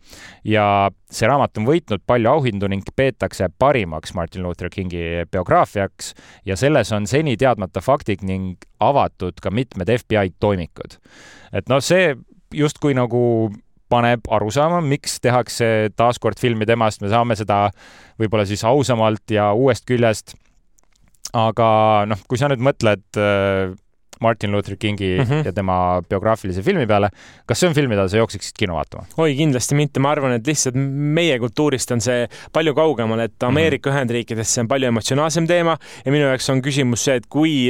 ja 0.48 0.90
see 1.12 1.28
raamat 1.30 1.60
on 1.60 1.68
võitnud 1.68 2.04
palju 2.08 2.32
auhindu 2.32 2.70
ning 2.72 2.88
peetakse 2.96 3.50
parimaks 3.60 4.14
Martin 4.18 4.46
Luther 4.46 4.72
Kingi 4.74 5.26
biograafiaks 5.32 6.14
ja 6.46 6.58
selles 6.60 6.92
on 6.96 7.08
seni 7.08 7.38
teadmata 7.38 7.84
faktid 7.84 8.24
ning 8.28 8.58
avatud 8.80 9.40
ka 9.42 9.52
mitmed 9.52 9.92
FBI 10.00 10.36
toimikud. 10.40 10.98
et 11.54 11.70
noh, 11.70 11.82
see 11.84 12.16
justkui 12.54 12.96
nagu 12.98 13.52
paneb 13.90 14.28
aru 14.32 14.52
saama, 14.52 14.82
miks 14.84 15.20
tehakse 15.24 15.90
taaskord 15.96 16.40
filmi 16.40 16.68
temast, 16.68 17.02
me 17.02 17.12
saame 17.12 17.38
seda 17.40 17.68
võib-olla 18.20 18.46
siis 18.48 18.64
ausamalt 18.68 19.32
ja 19.32 19.52
uuest 19.56 19.88
küljest. 19.88 20.36
aga 21.34 21.70
noh, 22.08 22.20
kui 22.28 22.40
sa 22.40 22.50
nüüd 22.52 22.64
mõtled 22.64 23.04
Martin 24.20 24.52
Luther 24.52 24.76
Kingi 24.80 25.18
mm 25.18 25.24
-hmm. 25.24 25.46
ja 25.46 25.54
tema 25.54 26.02
biograafilise 26.10 26.62
filmi 26.62 26.88
peale. 26.88 27.10
kas 27.46 27.60
see 27.60 27.70
on 27.70 27.76
film, 27.76 27.90
mida 27.90 28.08
sa 28.08 28.18
jookseksid 28.18 28.56
kino 28.58 28.76
vaatama? 28.76 29.06
oi, 29.18 29.36
kindlasti 29.36 29.76
mitte, 29.76 30.00
ma 30.00 30.12
arvan, 30.12 30.32
et 30.32 30.48
lihtsalt 30.48 30.76
meie 30.76 31.40
kultuurist 31.40 31.92
on 31.92 32.02
see 32.02 32.28
palju 32.54 32.74
kaugemal, 32.76 33.20
et. 33.20 33.44
Ameerika 33.44 33.90
mm 33.90 33.96
-hmm. 33.96 33.98
Ühendriikides 33.98 34.54
see 34.54 34.62
on 34.62 34.68
palju 34.68 34.88
emotsionaalsem 34.88 35.48
teema 35.48 35.78
ja 36.06 36.12
minu 36.12 36.26
jaoks 36.26 36.50
on 36.50 36.62
küsimus 36.62 37.04
see, 37.04 37.16
et 37.16 37.26
kui, 37.30 37.70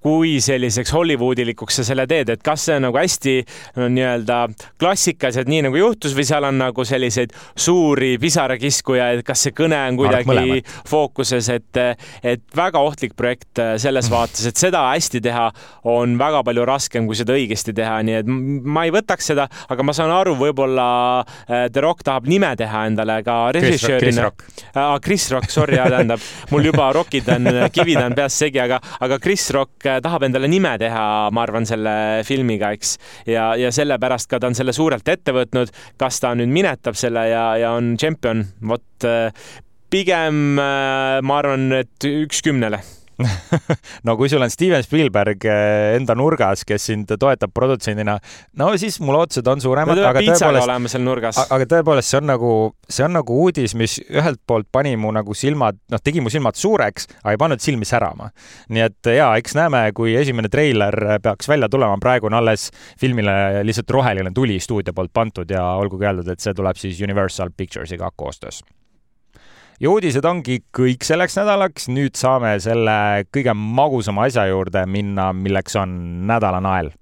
kui 0.00 0.40
selliseks 0.40 0.92
Hollywoodilikuks 0.92 1.76
sa 1.76 1.84
selle 1.84 2.06
teed, 2.06 2.28
et 2.28 2.42
kas 2.42 2.64
see 2.64 2.76
on 2.76 2.82
nagu 2.88 2.98
hästi 2.98 3.36
no, 3.76 3.88
nii-öelda 3.88 4.38
klassikaliselt, 4.78 5.48
nii 5.48 5.62
nagu 5.68 5.76
juhtus 5.80 6.16
või 6.16 6.26
seal 6.28 6.44
on 6.48 6.58
nagu 6.58 6.84
selliseid 6.84 7.34
suuri 7.56 8.16
pisarakiskujaid, 8.22 9.22
kas 9.26 9.46
see 9.46 9.54
kõne 9.56 9.78
on 9.88 10.00
kuidagi 10.00 10.62
fookuses, 10.88 11.48
et, 11.52 11.82
et 12.22 12.42
väga 12.56 12.82
ohtlik 12.82 13.16
projekt 13.16 13.62
selles 13.82 14.10
vaates, 14.14 14.46
et 14.50 14.56
seda 14.60 14.86
hästi 14.90 15.22
teha 15.24 15.48
on 15.86 16.16
väga 16.18 16.42
palju 16.46 16.64
raskem, 16.66 17.06
kui 17.06 17.16
seda 17.18 17.36
õigesti 17.36 17.74
teha, 17.76 17.98
nii 18.06 18.18
et 18.20 18.28
ma 18.28 18.86
ei 18.86 18.92
võtaks 18.94 19.30
seda, 19.30 19.46
aga 19.70 19.86
ma 19.86 19.94
saan 19.96 20.12
aru, 20.14 20.34
võib-olla 20.40 20.86
äh, 21.22 21.66
The 21.72 21.84
Rock 21.84 22.04
tahab 22.06 22.26
nime 22.30 22.50
teha 22.58 22.86
endale 22.90 23.20
ka 23.26 23.38
režissöörina. 23.56 24.28
Ah, 24.76 24.96
Chris 25.02 25.28
Rock, 25.32 25.50
sorry, 25.52 25.78
tähendab, 25.78 26.22
mul 26.50 26.66
juba 26.68 26.90
rokid 26.96 27.28
on, 27.32 27.50
kivid 27.74 28.00
on 28.02 28.16
peas 28.18 28.38
segi, 28.38 28.60
aga, 28.62 28.80
aga 29.06 29.20
Chris 29.22 29.46
Rock 29.54 29.86
äh, 29.86 30.00
tahab 30.04 30.26
endale 30.26 30.50
nime 30.50 30.74
teha, 30.82 31.04
ma 31.34 31.46
arvan, 31.46 31.68
selle 31.68 31.94
filmiga, 32.26 32.72
eks. 32.76 32.96
ja, 33.30 33.52
ja 33.58 33.70
sellepärast 33.74 34.30
ka 34.30 34.42
ta 34.42 34.50
on 34.50 34.58
selle 34.58 34.74
suurelt 34.76 35.06
ette 35.08 35.34
võtnud. 35.36 35.70
kas 36.00 36.20
ta 36.22 36.34
nüüd 36.36 36.50
minetab 36.52 36.98
selle 36.98 37.28
ja, 37.30 37.46
ja 37.60 37.72
on 37.78 37.94
tšempion, 38.00 38.42
vot 38.66 39.08
pigem 39.92 40.44
ma 40.58 41.40
arvan, 41.40 41.70
et 41.78 42.10
üks 42.10 42.42
kümnele 42.44 42.82
no 44.06 44.16
kui 44.18 44.28
sul 44.28 44.44
on 44.44 44.50
Steven 44.52 44.82
Spielberg 44.84 45.44
eh, 45.48 45.96
enda 45.96 46.16
nurgas, 46.18 46.64
kes 46.68 46.88
sind 46.90 47.12
toetab 47.20 47.52
produtsendina, 47.56 48.16
no 48.60 48.68
siis 48.80 48.98
mu 49.00 49.14
lootused 49.14 49.46
on 49.50 49.62
suuremad. 49.64 50.00
aga 50.10 50.22
tõepoolest, 50.24 50.66
oleme 50.66 50.92
seal 50.92 51.04
nurgas. 51.06 51.40
aga 51.44 51.68
tõepoolest, 51.72 52.12
see 52.12 52.20
on 52.20 52.28
nagu, 52.32 52.52
see 52.98 53.06
on 53.06 53.16
nagu 53.16 53.40
uudis, 53.46 53.76
mis 53.78 53.98
ühelt 54.04 54.42
poolt 54.46 54.68
pani 54.72 54.94
mu 55.00 55.12
nagu 55.16 55.36
silmad, 55.36 55.80
noh, 55.92 56.02
tegi 56.04 56.24
mu 56.24 56.32
silmad 56.32 56.58
suureks, 56.60 57.08
aga 57.22 57.36
ei 57.36 57.42
pannud 57.46 57.64
silmi 57.64 57.88
särama. 57.88 58.30
nii 58.68 58.86
et 58.86 59.12
ja 59.16 59.32
eks 59.40 59.56
näeme, 59.58 59.86
kui 59.96 60.16
esimene 60.18 60.52
treiler 60.52 61.18
peaks 61.24 61.48
välja 61.48 61.70
tulema, 61.72 61.96
praegu 62.02 62.30
on 62.30 62.38
alles 62.40 62.68
filmile 63.00 63.64
lihtsalt 63.66 63.90
roheline 63.96 64.32
tuli 64.36 64.60
stuudio 64.60 64.94
poolt 64.96 65.14
pandud 65.16 65.50
ja 65.50 65.64
olgugi 65.80 66.08
öeldud, 66.08 66.32
et 66.32 66.42
see 66.42 66.56
tuleb 66.56 66.76
siis 66.80 67.00
Universal 67.04 67.54
Picturesiga 67.56 68.12
koostöös 68.16 68.62
ja 69.80 69.90
uudised 69.92 70.24
ongi 70.24 70.60
kõik 70.74 71.04
selleks 71.06 71.36
nädalaks, 71.36 71.90
nüüd 71.92 72.16
saame 72.18 72.56
selle 72.64 73.26
kõige 73.34 73.54
magusama 73.56 74.26
asja 74.28 74.46
juurde 74.50 74.86
minna, 74.88 75.32
milleks 75.36 75.76
on 75.80 75.92
nädala 76.28 76.62
nael. 76.64 76.92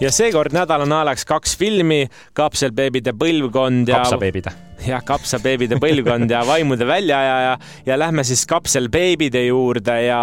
Ja 0.00 0.08
seekord 0.08 0.54
nädala 0.56 0.86
naelaks 0.88 1.26
kaks 1.28 1.52
filmi, 1.60 2.06
Kapselbeebide 2.32 3.12
põlvkond 3.20 3.90
ja 3.90 3.98
kapsabeebide 4.00 4.54
jah, 4.86 5.02
kapsabeebide 5.04 5.76
põlvkond 5.82 6.32
ja 6.32 6.40
vaimude 6.48 6.86
väljaajaja 6.88 7.58
ja 7.84 7.98
lähme 8.00 8.24
siis 8.24 8.46
kapselbeebide 8.48 9.42
juurde 9.50 9.98
ja 10.06 10.22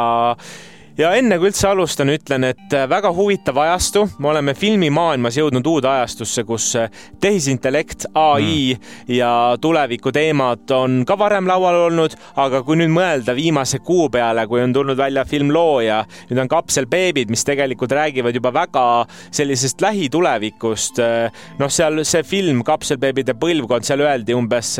ja 0.97 1.12
enne 1.17 1.38
kui 1.38 1.51
üldse 1.51 1.67
alustan, 1.69 2.10
ütlen, 2.10 2.47
et 2.49 2.73
äh, 2.73 2.88
väga 2.89 3.12
huvitav 3.13 3.57
ajastu, 3.62 4.03
me 4.21 4.31
oleme 4.31 4.55
filmimaailmas 4.57 5.38
jõudnud 5.38 5.67
uude 5.69 5.89
ajastusse, 5.91 6.43
kus 6.47 6.71
äh, 6.79 6.89
tehisintellekt, 7.21 8.07
ai 8.17 8.73
mm. 8.73 8.88
ja 9.13 9.31
tuleviku 9.62 10.12
teemad 10.15 10.65
on 10.73 11.03
ka 11.07 11.17
varem 11.19 11.49
laual 11.49 11.83
olnud, 11.88 12.15
aga 12.41 12.63
kui 12.65 12.79
nüüd 12.81 12.93
mõelda 12.93 13.36
viimase 13.38 13.79
kuu 13.86 14.07
peale, 14.13 14.47
kui 14.49 14.63
on 14.63 14.73
tulnud 14.73 14.97
välja 14.97 15.25
film 15.29 15.51
Looja, 15.53 15.99
nüüd 16.31 16.41
on 16.41 16.51
Kapselbeebid, 16.51 17.29
mis 17.33 17.45
tegelikult 17.45 17.93
räägivad 17.93 18.36
juba 18.36 18.53
väga 18.55 18.88
sellisest 19.29 19.81
lähitulevikust. 19.86 21.03
Äh, 21.03 21.45
noh, 21.62 21.71
seal 21.73 22.01
see 22.07 22.25
film 22.25 22.63
Kapselbeebide 22.65 23.38
põlvkond, 23.38 23.86
seal 23.86 24.01
öeldi 24.05 24.36
umbes 24.38 24.75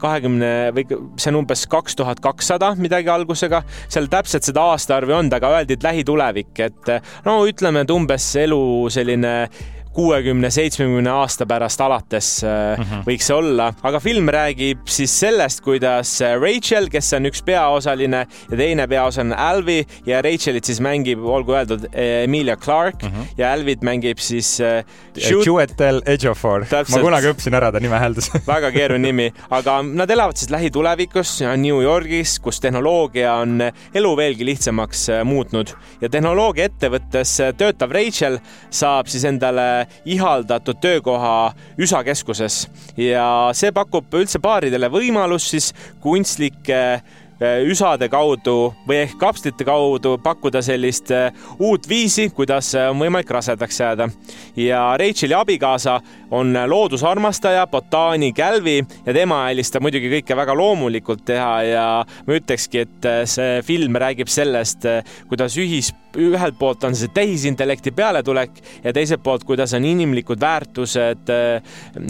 kahekümne 0.00 0.50
või 0.74 0.84
see 1.20 1.30
on 1.30 1.40
umbes 1.40 1.64
kaks 1.70 1.96
tuhat 1.98 2.20
kakssada 2.22 2.72
midagi 2.78 3.10
algusega, 3.12 3.62
seal 3.92 4.06
täpselt 4.12 4.46
seda 4.46 4.64
aastaarvu 4.74 5.13
ei 5.14 5.20
olnud, 5.20 5.38
aga 5.38 5.52
öeldi, 5.58 5.78
et 5.78 5.86
lähitulevik, 5.86 6.52
et 6.64 6.92
no 7.26 7.38
ütleme, 7.48 7.84
et 7.84 7.94
umbes 7.94 8.26
elu 8.42 8.60
selline 8.92 9.34
kuuekümne, 9.94 10.50
seitsmekümne 10.50 11.10
aasta 11.10 11.46
pärast 11.46 11.80
alates 11.80 12.28
mm 12.42 12.82
-hmm. 12.82 13.04
võiks 13.06 13.28
see 13.30 13.36
olla, 13.36 13.70
aga 13.82 14.00
film 14.00 14.28
räägib 14.28 14.88
siis 14.90 15.14
sellest, 15.20 15.60
kuidas 15.64 16.16
äh, 16.22 16.34
Rachel, 16.40 16.88
kes 16.90 17.12
on 17.12 17.30
üks 17.30 17.42
peaosaline 17.44 18.26
ja 18.50 18.56
teine 18.56 18.86
peaosaline 18.90 19.34
Alvi 19.34 19.86
ja 20.06 20.22
Rachelit 20.22 20.64
siis 20.64 20.80
mängib, 20.80 21.22
olgu 21.24 21.54
öeldud, 21.54 21.86
Emilia 21.92 22.56
Clarke 22.56 23.06
mm 23.06 23.12
-hmm. 23.12 23.34
ja 23.38 23.52
Alvit 23.52 23.82
mängib 23.82 24.18
siis 24.18 24.58
Juetel 25.46 26.02
Ejiofor. 26.06 26.66
ma 26.70 27.00
kunagi 27.00 27.26
õppisin 27.26 27.54
ära 27.54 27.72
ta 27.72 27.80
nime 27.80 27.98
hääldus 27.98 28.30
väga 28.54 28.70
keeruline 28.72 29.04
nimi, 29.06 29.32
aga 29.50 29.82
nad 29.82 30.10
elavad 30.10 30.36
siis 30.36 30.50
lähitulevikus 30.50 31.40
New 31.56 31.82
Yorgis, 31.82 32.38
kus 32.40 32.60
tehnoloogia 32.60 33.34
on 33.34 33.60
elu 33.94 34.16
veelgi 34.16 34.44
lihtsamaks 34.44 35.06
muutnud 35.24 35.74
ja 36.00 36.08
tehnoloogiaettevõttes 36.08 37.36
töötav 37.56 37.92
Rachel 37.92 38.38
saab 38.70 39.06
siis 39.06 39.24
endale 39.24 39.83
ihaldatud 40.04 40.80
töökoha 40.80 41.52
USA 41.78 42.04
keskuses. 42.06 42.64
Ja 42.96 43.50
see 43.56 43.72
pakub 43.74 44.14
üldse 44.14 44.40
paaridele 44.42 44.90
võimalust 44.92 45.54
siis 45.54 45.72
kunstlikke 46.04 46.80
üsade 47.42 48.08
kaudu 48.08 48.74
või 48.86 49.00
ehk 49.02 49.16
kapslite 49.18 49.64
kaudu 49.66 50.14
pakkuda 50.22 50.62
sellist 50.62 51.10
äh, 51.14 51.32
uut 51.58 51.88
viisi, 51.88 52.28
kuidas 52.34 52.70
äh, 52.78 52.88
on 52.92 53.00
võimalik 53.02 53.30
rasedaks 53.30 53.80
jääda. 53.80 54.08
ja 54.56 54.96
Racheli 54.98 55.34
abikaasa 55.34 56.00
on 56.30 56.54
loodusarmastaja, 56.66 57.66
botaanikÄlvi 57.66 58.76
ja 59.06 59.14
tema 59.14 59.48
eelistab 59.48 59.82
muidugi 59.82 60.10
kõike 60.12 60.36
väga 60.36 60.54
loomulikult 60.54 61.24
teha 61.24 61.62
ja 61.66 61.86
ma 62.26 62.38
ütlekski, 62.38 62.86
et 62.86 63.10
see 63.30 63.62
film 63.66 63.96
räägib 63.98 64.30
sellest, 64.30 64.86
kuidas 65.28 65.58
ühis, 65.58 65.92
ühelt 66.16 66.58
poolt 66.58 66.84
on 66.86 66.94
see 66.94 67.10
tehisintellekti 67.14 67.90
pealetulek 67.90 68.60
ja 68.84 68.92
teiselt 68.94 69.22
poolt, 69.22 69.44
kuidas 69.44 69.74
on 69.74 69.84
inimlikud 69.84 70.40
väärtused 70.40 71.32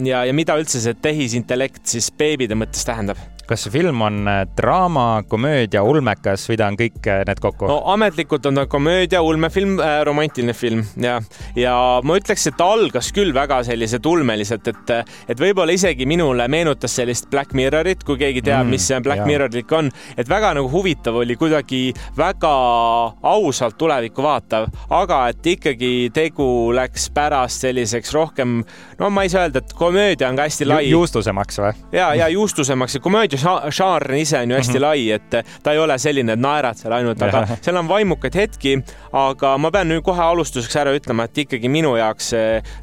ja, 0.05 0.25
ja 0.25 0.33
mida 0.33 0.57
üldse 0.59 0.83
see 0.83 0.97
tehisintellekt 1.01 1.85
siis 1.95 2.11
beebide 2.13 2.57
mõttes 2.57 2.85
tähendab 2.85 3.34
kas 3.49 3.65
see 3.65 3.73
film 3.73 4.01
on 4.05 4.27
äh, 4.29 4.43
draama, 4.57 5.23
komöödia, 5.29 5.83
ulmekas 5.85 6.45
või 6.49 6.57
ta 6.59 6.69
on 6.71 6.77
kõik 6.79 7.09
äh, 7.11 7.23
need 7.27 7.41
kokku? 7.43 7.67
no 7.69 7.77
ametlikult 7.93 8.45
on 8.49 8.59
ta 8.59 8.65
komöödia, 8.69 9.21
ulmefilm 9.25 9.77
äh,, 9.79 9.99
romantiline 10.07 10.55
film 10.57 10.83
ja, 11.01 11.19
ja 11.57 11.75
ma 12.03 12.17
ütleks, 12.19 12.47
et 12.49 12.57
ta 12.57 12.67
algas 12.75 13.11
küll 13.15 13.33
väga 13.35 13.61
selliselt 13.67 14.05
ulmeliselt, 14.09 14.67
et, 14.71 14.93
et 15.29 15.41
võib-olla 15.41 15.75
isegi 15.75 16.07
minule 16.09 16.47
meenutas 16.51 16.95
sellist 16.97 17.29
Black 17.31 17.55
Mirrorit, 17.57 18.03
kui 18.07 18.19
keegi 18.21 18.43
teab 18.45 18.65
mm,, 18.65 18.75
mis 18.75 18.87
see 18.89 19.01
Black 19.05 19.25
Mirrorik 19.27 19.71
on, 19.75 19.91
et 20.17 20.29
väga 20.29 20.55
nagu 20.57 20.71
huvitav 20.71 21.21
oli, 21.21 21.37
kuidagi 21.39 21.83
väga 22.17 22.53
ausalt 23.35 23.77
tulevikku 23.79 24.25
vaatav, 24.25 24.69
aga 24.95 25.21
et 25.33 25.51
ikkagi 25.55 25.93
tegu 26.15 26.47
läks 26.75 27.09
pärast 27.15 27.65
selliseks 27.65 28.13
rohkem, 28.15 28.59
no 28.99 29.09
ma 29.09 29.25
ei 29.25 29.29
saa 29.29 29.45
öelda, 29.45 29.63
et 29.63 29.73
komöödia 29.73 30.29
on 30.29 30.39
ka 30.39 30.47
hästi 30.47 30.67
lai 30.67 30.83
Ju. 30.85 30.97
juustusemaks 30.99 31.59
või? 31.59 31.73
ja, 31.91 32.13
ja 32.15 32.27
juustusemaks 32.33 32.97
ja 32.97 33.01
komöödia 33.03 33.57
žanr 33.69 34.15
ise 34.19 34.39
on 34.39 34.51
ju 34.51 34.57
hästi 34.57 34.73
mm 34.73 34.77
-hmm. 34.77 34.87
lai, 34.87 35.11
et 35.11 35.63
ta 35.63 35.71
ei 35.71 35.79
ole 35.79 35.97
selline, 35.97 36.33
et 36.33 36.39
naerad 36.39 36.77
seal 36.77 36.93
ainult, 36.93 37.21
aga 37.21 37.47
seal 37.61 37.75
on 37.75 37.87
vaimukaid 37.87 38.35
hetki. 38.35 38.77
aga 39.13 39.57
ma 39.57 39.71
pean 39.71 39.87
nüüd 39.89 40.03
kohe 40.03 40.21
alustuseks 40.21 40.75
ära 40.75 40.91
ütlema, 40.95 41.23
et 41.23 41.37
ikkagi 41.37 41.69
minu 41.69 41.95
jaoks 41.95 42.33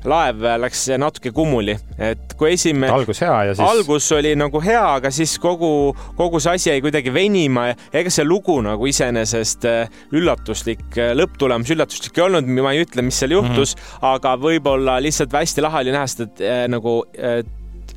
laev 0.04 0.42
läks 0.58 0.88
natuke 0.98 1.30
kummuli, 1.30 1.76
et 1.98 2.34
kui 2.38 2.52
esimene. 2.52 2.92
algus 2.92 3.20
hea 3.20 3.44
ja 3.44 3.54
siis. 3.54 3.68
algus 3.68 4.12
oli 4.12 4.34
nagu 4.36 4.60
hea, 4.60 4.84
aga 4.94 5.10
siis 5.10 5.38
kogu, 5.38 5.96
kogu 6.16 6.40
see 6.40 6.54
asi 6.54 6.70
jäi 6.70 6.80
kuidagi 6.84 7.12
venima 7.14 7.66
ja 7.70 7.76
ega 7.92 8.10
see 8.12 8.24
lugu 8.26 8.58
nagu 8.64 8.86
iseenesest 8.88 9.66
äh, 9.68 10.00
üllatuslik, 10.14 10.84
äh, 10.96 11.12
lõpptulemus 11.18 11.72
üllatuslik 11.74 12.18
ei 12.18 12.26
olnud, 12.26 12.48
ma 12.62 12.74
ei 12.74 12.84
ütle, 12.86 13.04
mis 13.06 13.18
seal 13.22 13.34
juhtus 13.36 13.76
mm, 13.76 13.82
-hmm. 13.82 14.08
aga 14.14 14.34
võib-olla 14.40 14.98
lihtsalt 15.02 15.34
hästi 15.36 15.64
lahe 15.64 15.82
oli 15.84 15.94
näha 15.94 16.01
seda 16.06 16.44
äh, 16.44 16.68
nagu 16.68 17.04
Äh, 17.12 17.44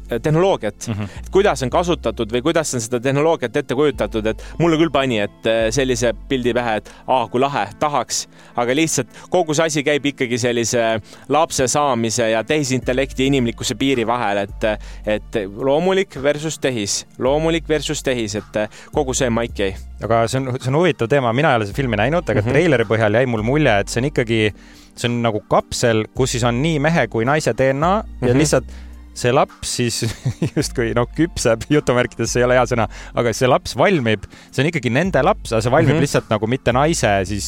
tehnoloogiat 0.10 0.88
mm, 0.88 0.94
-hmm. 0.94 1.20
et 1.20 1.30
kuidas 1.32 1.64
on 1.64 1.70
kasutatud 1.70 2.32
või 2.32 2.42
kuidas 2.42 2.74
on 2.74 2.82
seda 2.82 3.00
tehnoloogiat 3.00 3.58
ette 3.58 3.76
kujutatud, 3.76 4.26
et 4.26 4.44
mulle 4.60 4.78
küll 4.78 4.92
pani, 4.92 5.20
et 5.20 5.50
äh, 5.50 5.70
sellise 5.74 6.14
pildi 6.30 6.54
pähe, 6.54 6.78
et 6.82 6.92
aa, 7.08 7.28
kui 7.28 7.42
lahe, 7.42 7.68
tahaks, 7.80 8.28
aga 8.56 8.76
lihtsalt 8.76 9.08
kogu 9.30 9.54
see 9.54 9.66
asi 9.66 9.84
käib 9.84 10.06
ikkagi 10.06 10.38
sellise 10.38 10.84
lapse 11.30 11.68
saamise 11.68 12.30
ja 12.30 12.44
tehisintellekti 12.44 13.26
inimlikkuse 13.32 13.76
piiri 13.76 14.08
vahel, 14.08 14.44
et, 14.46 14.70
et 15.06 15.42
loomulik 15.56 16.18
versus 16.24 16.60
tehis, 16.60 17.06
loomulik 17.18 17.70
versus 17.70 18.04
tehis, 18.04 18.36
et 18.36 18.62
kogu 18.94 19.14
see 19.14 19.30
maik 19.30 19.60
jäi. 19.60 19.74
aga 20.04 20.26
see 20.28 20.42
on, 20.42 20.56
see 20.60 20.70
on 20.70 20.82
huvitav 20.82 21.10
teema, 21.10 21.34
mina 21.34 21.54
ei 21.54 21.62
ole 21.62 21.70
seda 21.70 21.78
filmi 21.78 21.98
näinud, 21.98 22.24
aga 22.30 22.42
mm 22.42 22.48
-hmm. 22.48 22.52
treileri 22.52 22.84
põhjal 22.86 23.14
jäi 23.14 23.26
mul 23.26 23.44
mulje, 23.44 23.80
et 23.80 23.90
see 23.90 24.02
on 24.02 24.10
ikkagi, 24.12 24.42
see 24.96 25.10
on 25.10 25.22
nagu 25.24 25.42
kapsel, 25.50 26.06
kus 26.14 26.32
siis 26.36 26.44
on 26.44 26.62
nii 26.62 26.80
mehe 26.80 27.08
kui 27.08 27.26
naise 27.26 27.54
DNA 27.54 27.96
mm 27.96 28.10
-hmm. 28.10 28.28
ja 28.28 28.34
mhm. 28.34 28.38
lihtsalt 28.38 28.66
see 29.16 29.34
laps 29.34 29.76
siis 29.80 30.02
justkui 30.58 30.92
noh, 30.98 31.08
küpseb 31.18 31.66
jutumärkides, 31.72 32.32
see 32.32 32.44
ei 32.44 32.48
ole 32.48 32.60
hea 32.60 32.66
sõna, 32.70 32.90
aga 33.16 33.34
see 33.36 33.50
laps 33.50 33.76
valmib, 33.80 34.28
see 34.52 34.64
on 34.64 34.72
ikkagi 34.72 34.92
nende 34.94 35.24
laps, 35.26 35.54
aga 35.54 35.64
see 35.64 35.74
valmib 35.74 35.94
mm 35.94 35.98
-hmm. 35.98 36.08
lihtsalt 36.08 36.32
nagu 36.34 36.50
mitte 36.52 36.76
naise 36.76 37.14
siis 37.30 37.48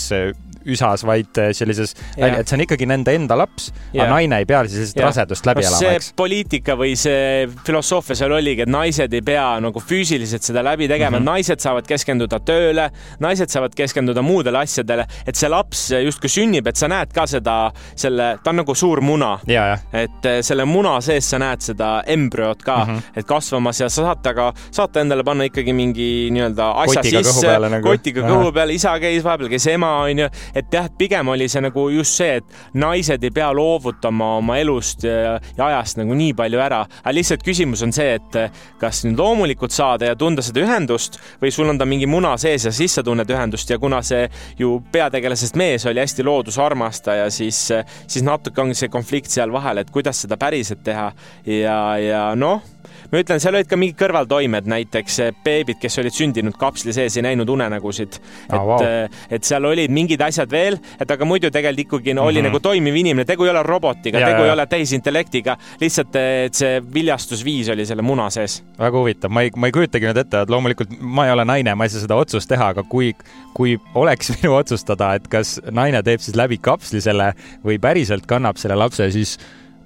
üsas, 0.74 1.04
vaid 1.08 1.40
äh, 1.42 1.52
sellises, 1.58 1.94
et 2.16 2.48
see 2.48 2.58
on 2.58 2.64
ikkagi 2.66 2.88
nende 2.90 3.14
enda 3.18 3.38
laps, 3.40 3.70
aga 3.94 4.08
naine 4.12 4.42
ei 4.42 4.48
pea 4.50 4.64
siis 4.72 4.94
rasedust 4.98 5.48
läbi 5.50 5.66
no, 5.66 5.72
elama, 5.72 5.94
eks. 5.98 6.12
poliitika 6.18 6.78
või 6.80 6.96
see 7.00 7.48
filosoofia 7.68 8.18
seal 8.22 8.36
oligi, 8.38 8.66
et 8.66 8.72
naised 8.72 9.14
ei 9.14 9.24
pea 9.26 9.46
nagu 9.64 9.84
füüsiliselt 9.84 10.46
seda 10.48 10.64
läbi 10.66 10.88
tegema 10.90 11.18
mm, 11.18 11.24
-hmm. 11.24 11.32
naised 11.38 11.64
saavad 11.64 11.88
keskenduda 11.90 12.40
tööle, 12.48 12.90
naised 13.24 13.54
saavad 13.54 13.76
keskenduda 13.78 14.24
muudele 14.26 14.62
asjadele, 14.64 15.08
et 15.26 15.36
see 15.36 15.52
laps 15.52 15.88
justkui 15.92 16.32
sünnib, 16.32 16.68
et 16.68 16.80
sa 16.80 16.90
näed 16.92 17.14
ka 17.16 17.28
seda, 17.28 17.58
selle, 17.96 18.38
ta 18.44 18.54
on 18.54 18.62
nagu 18.64 18.76
suur 18.76 19.02
muna. 19.02 19.38
et 19.48 20.26
äh, 20.26 20.40
selle 20.42 20.66
muna 20.66 20.98
sees 21.02 21.30
sa 21.30 21.40
näed 21.40 21.62
seda 21.62 22.04
embrüot 22.08 22.64
ka 22.64 22.78
mm, 22.86 22.96
-hmm. 22.96 23.20
et 23.20 23.26
kasvamas 23.26 23.82
ja 23.82 23.90
sa 23.90 24.04
saad 24.04 24.24
temaga, 24.24 24.54
saate 24.72 25.02
endale 25.02 25.24
panna 25.24 25.48
ikkagi 25.48 25.74
mingi 25.74 26.30
nii-öelda 26.34 26.70
asja 26.84 27.02
kotiga 27.02 27.24
sisse, 27.26 27.54
nagu. 27.70 27.88
kotiga 27.88 28.26
kõhu 28.28 28.52
peale, 28.54 28.76
isa 28.78 28.94
käis 29.02 29.26
vahepeal, 29.26 29.50
käis 29.52 29.68
ema, 29.72 29.94
onju, 30.06 30.30
et 30.58 30.74
jah, 30.74 30.90
pigem 30.98 31.30
oli 31.34 31.48
see 31.52 31.62
nagu 31.64 31.88
just 31.94 32.18
see, 32.20 32.40
et 32.42 32.78
naised 32.78 33.24
ei 33.24 33.34
pea 33.34 33.50
loovutama 33.56 34.34
oma 34.40 34.58
elust 34.62 35.06
ja, 35.08 35.38
ja 35.58 35.70
ajast 35.72 36.02
nagu 36.02 36.16
nii 36.18 36.34
palju 36.38 36.62
ära, 36.64 36.84
aga 37.04 37.16
lihtsalt 37.16 37.46
küsimus 37.46 37.84
on 37.86 37.94
see, 37.96 38.18
et 38.18 38.40
kas 38.82 39.04
nüüd 39.06 39.20
loomulikult 39.22 39.76
saada 39.76 40.12
ja 40.12 40.18
tunda 40.20 40.46
seda 40.46 40.64
ühendust 40.64 41.20
või 41.42 41.54
sul 41.54 41.70
on 41.72 41.80
ta 41.80 41.88
mingi 41.90 42.10
muna 42.10 42.36
sees 42.42 42.68
ja 42.68 42.74
siis 42.76 42.98
sa 42.98 43.06
tunned 43.06 43.30
ühendust 43.32 43.70
ja 43.70 43.80
kuna 43.82 44.02
see 44.06 44.26
ju 44.60 44.78
peategelasest 44.92 45.58
mees 45.60 45.86
oli 45.90 46.02
hästi 46.04 46.26
loodusarmastaja, 46.28 47.30
siis, 47.34 47.60
siis 48.08 48.26
natuke 48.26 48.62
ongi 48.62 48.78
see 48.78 48.92
konflikt 48.94 49.32
seal 49.34 49.54
vahel, 49.54 49.84
et 49.84 49.94
kuidas 49.94 50.24
seda 50.26 50.38
päriselt 50.40 50.84
teha. 50.86 51.12
Ja, 51.48 51.78
ja 52.02 52.24
noh 52.36 52.64
ma 53.12 53.22
ütlen, 53.22 53.42
seal 53.44 53.56
olid 53.56 53.70
ka 53.70 53.80
mingid 53.80 53.98
kõrvaltoimed, 54.00 54.68
näiteks 54.70 55.20
eh, 55.24 55.34
beebid, 55.44 55.80
kes 55.82 56.00
olid 56.02 56.16
sündinud 56.16 56.58
kapsli 56.60 56.96
sees, 56.96 57.18
ei 57.18 57.26
näinud 57.26 57.50
unenägusid. 57.50 58.20
et 58.48 58.56
oh, 58.58 58.66
wow., 58.74 58.86
et 59.32 59.48
seal 59.48 59.66
olid 59.66 59.94
mingid 59.94 60.22
asjad 60.22 60.52
veel, 60.52 60.80
et 61.00 61.12
aga 61.12 61.28
muidu 61.28 61.52
tegelikult 61.54 61.86
ikkagi 61.88 62.14
no, 62.18 62.26
oli 62.26 62.42
mm 62.42 62.46
-hmm. 62.46 62.50
nagu 62.50 62.60
toimiv 62.60 62.96
inimene, 62.96 63.26
tegu 63.26 63.46
ei 63.46 63.50
ole 63.50 63.64
robotiga, 63.64 64.20
tegu 64.20 64.42
ja. 64.42 64.46
ei 64.46 64.52
ole 64.52 64.66
tehisintellektiga, 64.66 65.58
lihtsalt 65.82 66.16
et 66.16 66.54
see 66.54 66.82
viljastusviis 66.94 67.70
oli 67.70 67.86
selle 67.86 68.02
muna 68.02 68.30
sees. 68.30 68.64
väga 68.80 68.98
huvitav, 68.98 69.32
ma 69.32 69.42
ei, 69.42 69.52
ma 69.56 69.68
ei 69.68 69.76
kujutagi 69.76 70.10
nüüd 70.10 70.22
ette, 70.24 70.42
et 70.42 70.50
loomulikult 70.50 70.98
ma 71.02 71.28
ei 71.28 71.32
ole 71.32 71.46
naine, 71.46 71.76
ma 71.76 71.86
ei 71.86 71.94
saa 71.94 72.04
seda 72.04 72.16
otsust 72.16 72.50
teha, 72.50 72.72
aga 72.76 72.84
kui, 72.84 73.14
kui 73.54 73.78
oleks 73.96 74.32
minu 74.38 74.56
otsustada, 74.58 75.14
et 75.16 75.28
kas 75.28 75.58
naine 75.72 76.04
teeb 76.04 76.24
siis 76.24 76.36
läbi 76.36 76.58
kapsli 76.58 77.02
selle 77.02 77.34
või 77.66 77.80
päriselt 77.80 78.26
kannab 78.30 78.58
selle 78.58 78.76
lapse, 78.76 79.12
siis 79.12 79.38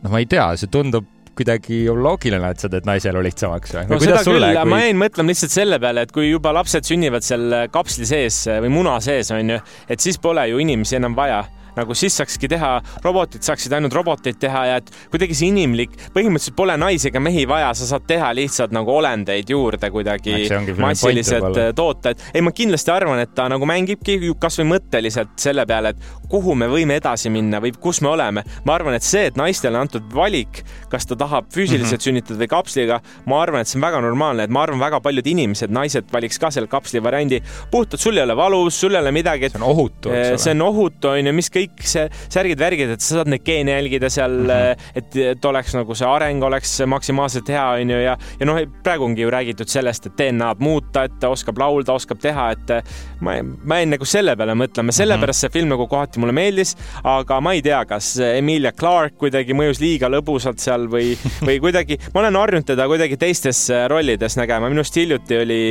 noh, 0.01 0.11
ma 0.11 0.19
ei 0.19 0.29
tea, 0.29 0.51
see 0.57 0.71
tundub 0.71 1.07
kuidagi 1.37 1.83
loogiline, 1.87 2.51
et 2.51 2.63
sa 2.63 2.69
teed 2.71 2.87
naise 2.87 3.09
elu 3.11 3.23
lihtsamaks 3.27 3.75
või? 3.77 3.85
no 3.91 4.01
seda 4.01 4.19
küll, 4.25 4.43
kui... 4.43 4.69
ma 4.73 4.81
jäin 4.83 4.99
mõtlema 4.99 5.33
lihtsalt 5.33 5.55
selle 5.55 5.79
peale, 5.83 6.05
et 6.07 6.13
kui 6.15 6.27
juba 6.29 6.53
lapsed 6.55 6.87
sünnivad 6.87 7.25
seal 7.25 7.55
kapsli 7.71 8.07
sees 8.09 8.43
või 8.65 8.73
muna 8.73 8.99
sees, 9.03 9.31
on 9.35 9.55
ju, 9.55 9.63
et 9.91 10.03
siis 10.03 10.19
pole 10.21 10.47
ju 10.51 10.61
inimesi 10.63 10.99
enam 10.99 11.15
vaja 11.17 11.43
nagu 11.77 11.95
siis 11.97 12.15
saakski 12.17 12.49
teha, 12.51 12.71
robotid 13.03 13.45
saaksid 13.45 13.73
ainult 13.77 13.93
roboteid 13.95 14.39
teha 14.41 14.65
ja 14.69 14.79
et 14.81 14.91
kuidagi 15.11 15.37
see 15.37 15.51
inimlik, 15.51 15.95
põhimõtteliselt 16.15 16.57
pole 16.57 16.77
naisi 16.79 17.09
ega 17.11 17.21
mehi 17.23 17.45
vaja, 17.49 17.73
sa 17.77 17.87
saad 17.93 18.07
teha 18.09 18.31
lihtsalt 18.37 18.73
nagu 18.75 18.93
olendeid 18.93 19.49
juurde 19.51 19.91
kuidagi 19.93 20.47
massiliselt 20.81 21.59
toota, 21.75 22.13
et 22.13 22.25
ei, 22.33 22.43
ma 22.45 22.53
kindlasti 22.55 22.93
arvan, 22.93 23.21
et 23.23 23.33
ta 23.35 23.47
nagu 23.51 23.67
mängibki 23.69 24.19
kasvõi 24.41 24.67
mõtteliselt 24.75 25.35
selle 25.41 25.65
peale, 25.69 25.93
et 25.93 26.29
kuhu 26.31 26.55
me 26.55 26.69
võime 26.71 26.97
edasi 26.99 27.31
minna 27.33 27.59
või 27.63 27.73
kus 27.79 28.01
me 28.01 28.11
oleme. 28.11 28.43
ma 28.65 28.75
arvan, 28.75 28.95
et 28.95 29.05
see, 29.05 29.25
et 29.29 29.37
naistele 29.39 29.77
on 29.77 29.85
antud 29.85 30.07
valik, 30.15 30.63
kas 30.91 31.05
ta 31.07 31.15
tahab 31.15 31.49
füüsiliselt 31.53 31.91
mm 31.91 31.97
-hmm. 31.97 32.03
sünnitada 32.07 32.39
või 32.39 32.49
kapsliga, 32.51 32.99
ma 33.25 33.41
arvan, 33.41 33.61
et 33.61 33.67
see 33.67 33.79
on 33.79 33.85
väga 33.87 34.01
normaalne, 34.01 34.43
et 34.43 34.49
ma 34.49 34.63
arvan, 34.63 34.79
väga 34.79 35.01
paljud 35.01 35.27
inimesed, 35.27 35.71
naised 35.71 36.11
valiks 36.13 36.39
ka 36.39 36.51
selle 36.51 36.67
kapsli 36.67 37.03
variandi. 37.03 37.41
puhtalt 37.71 38.01
sul 38.01 38.17
ei 38.17 38.23
ole 38.23 38.35
valus, 38.35 38.79
sul 38.79 38.95
ei 38.95 39.01
ole 39.01 39.11
midagi. 39.11 39.49
see 39.49 39.61
on 39.61 39.69
ohutu, 39.69 40.09
eks 40.09 40.29
ole. 40.29 40.37
see 40.37 40.51
on 40.51 40.61
ohutu, 40.61 41.07
on 41.07 41.27
ju, 41.27 41.33
mis 41.33 41.49
kõik 41.49 41.60
kõik 41.61 41.85
see 41.87 42.07
särgid-värgid, 42.33 42.95
et 42.95 43.03
sa 43.03 43.19
saad 43.19 43.31
neid 43.31 43.45
geene 43.45 43.75
jälgida 43.77 44.09
seal 44.11 44.37
mm, 44.41 44.51
-hmm. 44.51 44.91
et, 45.01 45.15
et 45.35 45.45
oleks 45.45 45.75
nagu 45.77 45.95
see 45.97 46.07
areng 46.07 46.43
oleks 46.43 46.73
maksimaalselt 46.89 47.49
hea, 47.53 47.65
onju, 47.81 47.99
ja, 48.03 48.17
ja 48.39 48.49
noh, 48.49 48.59
praegu 48.83 49.07
ongi 49.07 49.25
ju 49.25 49.31
räägitud 49.33 49.69
sellest, 49.71 50.09
et 50.09 50.17
DNA-d 50.19 50.63
muuta, 50.63 51.05
et 51.07 51.17
ta 51.21 51.31
oskab 51.33 51.59
laulda, 51.61 51.95
oskab 51.97 52.21
teha, 52.21 52.51
et 52.55 52.73
ma, 53.21 53.37
ma 53.41 53.81
jäin 53.81 53.93
nagu 53.95 54.07
selle 54.07 54.35
peale 54.39 54.55
mõtlema, 54.57 54.93
sellepärast 54.95 55.43
mm 55.43 55.47
-hmm. 55.47 55.51
see 55.51 55.59
film 55.59 55.73
nagu 55.73 55.87
kohati 55.87 56.19
mulle 56.19 56.35
meeldis, 56.35 56.75
aga 57.03 57.39
ma 57.41 57.53
ei 57.53 57.61
tea, 57.61 57.83
kas 57.85 58.13
Emilia 58.19 58.71
Clarke 58.71 59.17
kuidagi 59.21 59.55
mõjus 59.57 59.81
liiga 59.81 60.09
lõbusalt 60.09 60.59
seal 60.63 60.87
või, 60.91 61.13
või 61.47 61.59
kuidagi, 61.63 61.97
ma 62.13 62.23
olen 62.25 62.35
harjunud 62.35 62.67
teda 62.67 62.87
kuidagi 62.87 63.17
teistes 63.17 63.67
rollides 63.87 64.37
nägema, 64.37 64.69
minu 64.69 64.81
arust 64.83 64.97
hiljuti 64.97 65.37
oli, 65.37 65.61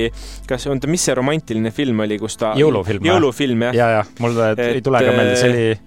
kas, 0.46 0.66
oota, 0.66 0.90
mis 0.90 1.04
see 1.04 1.14
romantiline 1.14 1.70
film 1.74 2.00
oli, 2.06 2.18
kus 2.18 2.36
ta 2.40 2.54
jõulufilm, 2.58 3.04
jõulufilm 3.04 3.68
jah 3.68 3.74
ja, 3.74 3.90
ja 3.98 4.04
mul 4.20 4.38
ei 4.56 4.82
tule 4.84 5.04
ka 5.04 5.14
meelde, 5.16 5.36
see 5.40 5.50
oli 5.50 5.79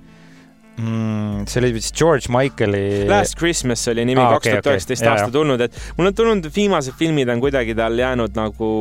mm,? 0.77 1.45
see 1.49 1.59
oli 1.61 1.73
vist 1.75 1.95
George 1.97 2.31
Michaeli. 2.33 3.05
Last 3.09 3.37
Christmas 3.37 3.85
oli 3.91 4.05
nimi, 4.07 4.21
kaks 4.21 4.49
tuhat 4.49 4.69
üheksateist 4.71 5.07
aasta 5.09 5.29
tulnud, 5.33 5.61
et 5.65 5.77
mul 5.97 6.09
on 6.09 6.17
tulnud, 6.17 6.49
viimased 6.55 6.95
filmid 6.99 7.29
on 7.33 7.41
kuidagi 7.43 7.75
tal 7.77 7.97
jäänud 7.99 8.37
nagu 8.37 8.71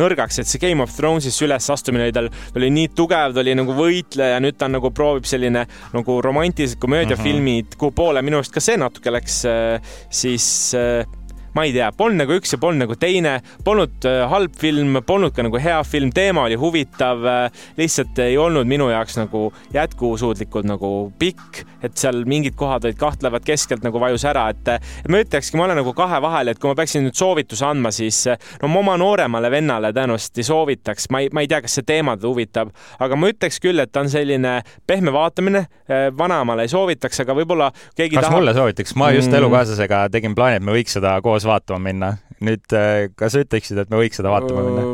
nõrgaks, 0.00 0.42
et 0.42 0.50
see 0.50 0.62
Game 0.62 0.84
of 0.84 0.94
Thrones'is 0.94 1.38
ülesastumine 1.44 2.08
oli 2.08 2.16
tal, 2.16 2.30
ta 2.30 2.60
oli 2.60 2.70
nii 2.74 2.92
tugev, 2.98 3.36
ta 3.36 3.44
oli 3.44 3.56
nagu 3.58 3.76
võitleja, 3.78 4.40
nüüd 4.44 4.58
ta 4.60 4.70
nagu 4.70 4.92
proovib 4.94 5.28
selline 5.28 5.64
nagu 5.94 6.18
romantilised 6.24 6.80
komöödiafilmid 6.82 7.64
mm, 7.64 7.70
-hmm. 7.70 7.80
kuhu 7.80 7.96
poole 7.96 8.22
minu 8.22 8.40
arust 8.40 8.54
ka 8.54 8.62
see 8.64 8.78
natuke 8.80 9.12
läks 9.12 9.44
äh, 9.48 9.96
siis 10.10 10.74
äh, 10.76 11.06
ma 11.54 11.64
ei 11.66 11.72
tea, 11.74 11.90
polnud 11.96 12.22
nagu 12.22 12.36
üks 12.38 12.54
ja 12.54 12.60
polnud 12.60 12.84
nagu 12.84 12.96
teine, 13.00 13.38
polnud 13.64 14.06
äh, 14.08 14.24
halb 14.30 14.56
film, 14.58 15.00
polnud 15.06 15.34
ka 15.36 15.44
nagu 15.46 15.60
hea 15.62 15.78
film, 15.86 16.12
teema 16.14 16.46
oli 16.48 16.58
huvitav, 16.60 17.24
äh, 17.28 17.64
lihtsalt 17.78 18.18
ei 18.24 18.38
olnud 18.40 18.68
minu 18.68 18.88
jaoks 18.92 19.18
nagu 19.20 19.48
jätkusuutlikult 19.74 20.68
nagu 20.68 20.92
pikk, 21.18 21.62
et 21.84 21.96
seal 21.98 22.24
mingid 22.28 22.56
kohad 22.58 22.86
olid 22.88 22.98
kahtlevad, 23.00 23.44
keskelt 23.46 23.84
nagu 23.86 24.00
vajus 24.02 24.26
ära, 24.28 24.48
et 24.52 24.72
ma 25.08 25.22
ütlekski, 25.22 25.58
ma 25.58 25.68
olen 25.68 25.80
nagu 25.82 25.94
kahe 25.96 26.20
vahel, 26.24 26.52
et 26.52 26.60
kui 26.60 26.70
ma 26.70 26.76
peaksin 26.78 27.06
nüüd 27.06 27.18
soovituse 27.18 27.66
andma, 27.68 27.92
siis 27.94 28.24
no 28.62 28.70
ma 28.72 28.82
oma 28.82 28.96
nooremale 29.00 29.50
vennale 29.52 29.92
tõenäoliselt 29.96 30.42
ei 30.42 30.48
soovitaks, 30.48 31.08
ma 31.14 31.22
ei, 31.24 31.32
ma 31.34 31.44
ei 31.44 31.50
tea, 31.50 31.62
kas 31.64 31.78
see 31.78 31.86
teema 31.88 32.16
teda 32.18 32.32
huvitab, 32.32 32.72
aga 32.98 33.18
ma 33.18 33.30
ütleks 33.32 33.60
küll, 33.62 33.80
et 33.82 33.92
ta 33.92 34.02
on 34.04 34.12
selline 34.12 34.58
pehme 34.88 35.14
vaatamine, 35.14 35.64
äh, 35.88 36.08
vanaemale 36.18 36.66
ei 36.66 36.72
soovitaks, 36.72 37.22
aga 37.24 37.36
võib-olla 37.38 37.70
keegi 37.94 38.16
kas 38.16 38.26
tahab... 38.28 38.38
mulle 38.38 38.54
soovitaks, 38.56 38.94
ma 38.98 39.10
just 39.16 39.30
mm. 39.30 39.40
elukaaslasega 39.42 40.04
tegin 40.14 40.36
plaani, 40.38 40.60
et 40.60 40.66
me 40.66 40.74
võiks 40.76 40.98
seda 40.98 41.16
koos 41.24 41.37
vaatama 41.46 41.78
minna. 41.90 42.12
nüüd, 42.44 42.64
äh, 42.74 43.08
kas 43.18 43.34
sa 43.34 43.42
ütleksid, 43.44 43.78
et 43.82 43.90
me 43.90 44.00
võiks 44.02 44.18
seda 44.20 44.32
vaatama 44.34 44.66
minna? 44.66 44.86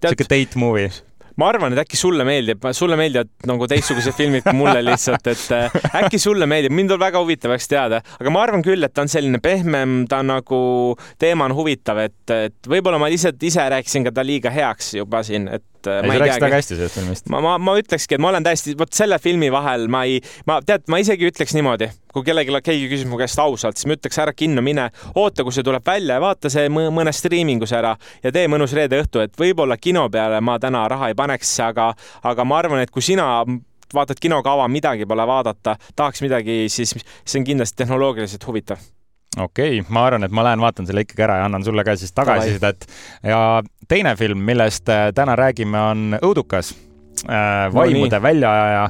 sihuke 0.00 0.26
date 0.26 0.58
movie 0.58 0.90
ma 1.40 1.48
arvan, 1.50 1.72
et 1.74 1.80
äkki 1.84 1.98
sulle 1.98 2.24
meeldib, 2.26 2.64
sulle 2.76 2.96
meeldivad 3.00 3.30
nagu 3.48 3.68
teistsugused 3.70 4.16
filmid 4.16 4.44
kui 4.44 4.56
mulle 4.58 4.82
lihtsalt, 4.84 5.30
et 5.30 5.44
äh, 5.56 5.78
äkki 6.02 6.20
sulle 6.20 6.48
meeldib, 6.50 6.74
mind 6.76 6.94
on 6.96 7.00
väga 7.00 7.22
huvitav 7.22 7.54
oleks 7.54 7.70
teada, 7.70 8.02
aga 8.20 8.34
ma 8.34 8.42
arvan 8.44 8.64
küll, 8.66 8.84
et 8.84 8.94
ta 8.94 9.06
on 9.06 9.12
selline 9.12 9.40
pehmem, 9.42 10.02
ta 10.10 10.20
nagu, 10.26 10.60
teema 11.22 11.48
on 11.48 11.56
huvitav, 11.56 12.02
et, 12.04 12.34
et 12.34 12.70
võib-olla 12.70 13.00
ma 13.00 13.08
lihtsalt 13.12 13.40
ise 13.46 13.64
rääkisin 13.72 14.08
ka 14.08 14.14
ta 14.16 14.26
liiga 14.26 14.52
heaks 14.52 14.94
juba 14.98 15.22
siin, 15.26 15.48
et 15.48 15.64
et 15.88 16.04
ei, 16.04 16.10
sa 16.10 16.18
rääkisid 16.22 16.44
väga 16.44 16.60
hästi 16.60 16.76
sellest 16.78 16.98
filmist. 16.98 17.30
ma, 17.32 17.40
ma, 17.44 17.54
ma 17.62 17.76
ütlekski, 17.80 18.16
et 18.16 18.22
ma 18.22 18.30
olen 18.32 18.46
täiesti, 18.46 18.74
vot 18.78 18.92
selle 18.96 19.18
filmi 19.22 19.50
vahel 19.52 19.88
ma 19.92 20.02
ei, 20.08 20.20
ma 20.50 20.60
tead, 20.66 20.86
ma 20.92 21.00
isegi 21.02 21.28
ütleks 21.30 21.54
niimoodi, 21.56 21.90
kui 22.14 22.26
kellelgi, 22.26 22.60
keegi 22.66 22.90
küsib 22.92 23.10
mu 23.12 23.20
käest 23.20 23.40
ausalt, 23.42 23.80
siis 23.80 23.88
ma 23.90 23.96
ütleks 23.98 24.20
ära 24.22 24.34
kinno 24.36 24.64
mine, 24.64 24.90
oota, 25.14 25.46
kui 25.46 25.54
see 25.56 25.66
tuleb 25.66 25.86
välja 25.86 26.18
ja 26.18 26.24
vaata 26.24 26.52
see 26.52 26.68
mõnes 26.72 27.22
striimingus 27.22 27.74
ära 27.76 27.96
ja 28.24 28.34
tee 28.34 28.46
mõnus 28.50 28.76
reede 28.76 29.00
õhtu, 29.02 29.24
et 29.24 29.34
võib-olla 29.40 29.78
kino 29.80 30.06
peale 30.12 30.40
ma 30.44 30.58
täna 30.62 30.86
raha 30.90 31.10
ei 31.10 31.18
paneks, 31.18 31.56
aga, 31.64 31.90
aga 32.22 32.46
ma 32.46 32.62
arvan, 32.62 32.84
et 32.84 32.94
kui 32.94 33.04
sina 33.04 33.30
vaatad 33.94 34.22
kinokava, 34.22 34.68
midagi 34.70 35.08
pole 35.08 35.26
vaadata, 35.26 35.76
tahaks 35.96 36.22
midagi, 36.22 36.62
siis 36.70 36.94
see 36.94 37.40
on 37.40 37.46
kindlasti 37.48 37.82
tehnoloogiliselt 37.82 38.46
huvitav 38.46 38.90
okei 39.38 39.80
okay,, 39.80 39.92
ma 39.92 40.04
arvan, 40.08 40.24
et 40.26 40.34
ma 40.34 40.44
lähen 40.46 40.62
vaatan 40.62 40.88
selle 40.88 41.04
ikkagi 41.06 41.24
ära 41.26 41.40
ja 41.40 41.48
annan 41.48 41.64
sulle 41.64 41.84
ka 41.86 41.96
siis 41.96 42.12
tagasisidet. 42.12 42.86
ja 43.22 43.62
teine 43.88 44.16
film, 44.16 44.42
millest 44.46 44.88
äh, 44.88 45.10
täna 45.14 45.36
räägime, 45.38 45.80
on 45.80 46.18
Õudukas 46.22 46.72
äh,, 47.26 47.68
vaimude 47.74 48.18
no, 48.18 48.22
väljaajaja, 48.22 48.88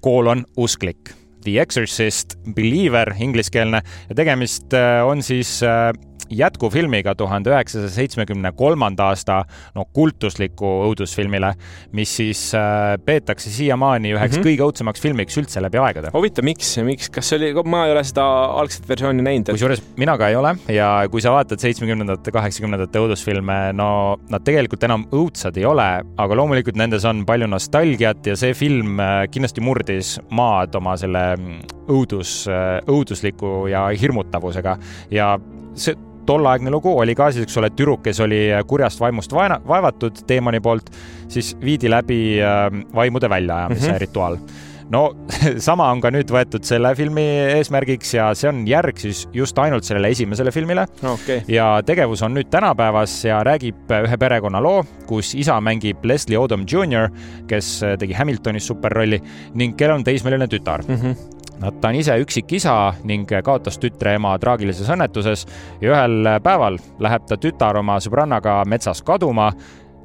koolon 0.00 0.46
usklik. 0.56 1.14
The 1.42 1.58
Exorcist, 1.58 2.36
Believer, 2.54 3.14
ingliskeelne 3.18 3.82
ja 4.08 4.14
tegemist 4.14 4.74
äh, 4.78 5.00
on 5.06 5.22
siis 5.26 5.58
äh, 5.66 5.90
jätkufilmiga 6.36 7.14
tuhande 7.18 7.52
üheksasaja 7.52 7.90
seitsmekümne 7.96 8.52
kolmanda 8.56 9.10
aasta 9.12 9.42
no 9.76 9.84
kultusliku 9.92 10.68
õudusfilmile, 10.88 11.52
mis 11.96 12.16
siis 12.16 12.44
äh, 12.58 12.96
peetakse 13.04 13.50
siiamaani 13.50 14.14
üheks 14.14 14.36
mm 14.36 14.40
-hmm. 14.40 14.48
kõige 14.48 14.66
õudsemaks 14.66 15.02
filmiks 15.02 15.38
üldse 15.38 15.62
läbi 15.62 15.78
aegade. 15.78 16.10
huvitav, 16.14 16.44
miks, 16.44 16.76
miks, 16.84 17.10
kas 17.12 17.28
see 17.28 17.38
oli, 17.40 17.52
ma 17.64 17.86
ei 17.86 17.92
ole 17.92 18.04
seda 18.04 18.26
algset 18.62 18.88
versiooni 18.88 19.22
näinud 19.22 19.48
et.... 19.48 19.54
kusjuures 19.56 19.82
mina 19.96 20.16
ka 20.18 20.28
ei 20.28 20.36
ole 20.36 20.54
ja 20.72 20.90
kui 21.10 21.20
sa 21.20 21.32
vaatad 21.34 21.60
seitsmekümnendate, 21.62 22.32
kaheksakümnendate 22.34 23.02
õudusfilme, 23.02 23.58
no 23.76 23.88
nad 24.30 24.44
tegelikult 24.44 24.84
enam 24.88 25.06
õudsad 25.12 25.56
ei 25.60 25.66
ole, 25.68 25.88
aga 26.16 26.38
loomulikult 26.38 26.76
nendes 26.76 27.04
on 27.08 27.24
palju 27.26 27.46
nostalgiat 27.50 28.26
ja 28.26 28.36
see 28.38 28.54
film 28.54 29.00
äh, 29.00 29.24
kindlasti 29.32 29.64
murdis 29.64 30.16
maad 30.30 30.74
oma 30.78 30.96
selle 31.00 31.24
mm, 31.36 31.60
õudus, 31.92 32.42
äh, 32.50 32.78
õudusliku 32.90 33.66
ja 33.70 33.88
hirmutavusega 33.98 34.78
ja 35.10 35.34
see 35.74 35.96
tolleaegne 36.26 36.70
lugu 36.70 36.92
oli 36.98 37.14
ka 37.18 37.30
siis, 37.32 37.46
eks 37.48 37.60
ole, 37.60 37.70
tüdruk, 37.76 38.02
kes 38.06 38.20
oli 38.24 38.42
kurjast 38.66 39.00
vaimust 39.00 39.32
vaena, 39.32 39.60
vaevatud 39.68 40.24
teemani 40.26 40.60
poolt, 40.60 40.92
siis 41.32 41.54
viidi 41.60 41.90
läbi 41.90 42.20
äh, 42.42 42.68
vaimude 42.94 43.30
väljaajamise 43.30 43.88
mm 43.88 43.94
-hmm. 43.94 44.04
rituaal 44.06 44.38
no 44.92 45.02
sama 45.68 45.88
on 45.92 46.00
ka 46.04 46.12
nüüd 46.14 46.30
võetud 46.32 46.64
selle 46.66 46.92
filmi 46.98 47.24
eesmärgiks 47.56 48.14
ja 48.16 48.28
see 48.38 48.50
on 48.50 48.62
järg 48.68 49.00
siis 49.00 49.24
just 49.34 49.58
ainult 49.62 49.86
sellele 49.88 50.12
esimesele 50.14 50.52
filmile 50.54 50.86
okay.. 51.14 51.42
ja 51.50 51.74
tegevus 51.86 52.22
on 52.26 52.36
nüüd 52.36 52.50
tänapäevas 52.52 53.16
ja 53.24 53.42
räägib 53.46 53.92
ühe 54.02 54.18
perekonna 54.20 54.62
loo, 54.64 54.82
kus 55.08 55.34
isa 55.38 55.58
mängib 55.64 56.04
Leslie 56.08 56.40
Odom 56.40 56.66
Jr, 56.68 57.10
kes 57.50 57.74
tegi 58.00 58.16
Hamiltonis 58.18 58.68
superrolli 58.72 59.22
ning 59.58 59.78
kellel 59.78 60.00
on 60.00 60.08
teismeline 60.08 60.50
tütar 60.50 60.84
mm. 60.88 60.98
-hmm 60.98 61.31
ta 61.62 61.88
on 61.88 61.98
ise 61.98 62.16
üksikisa 62.22 62.74
ning 63.08 63.30
kaotas 63.44 63.78
tütre 63.82 64.16
ema 64.18 64.34
traagilises 64.42 64.88
õnnetuses 64.90 65.46
ja 65.82 65.92
ühel 65.92 66.32
päeval 66.42 66.78
läheb 67.02 67.28
ta 67.28 67.38
tütar 67.40 67.78
oma 67.78 67.98
sõbrannaga 68.02 68.62
metsas 68.68 69.02
kaduma 69.06 69.50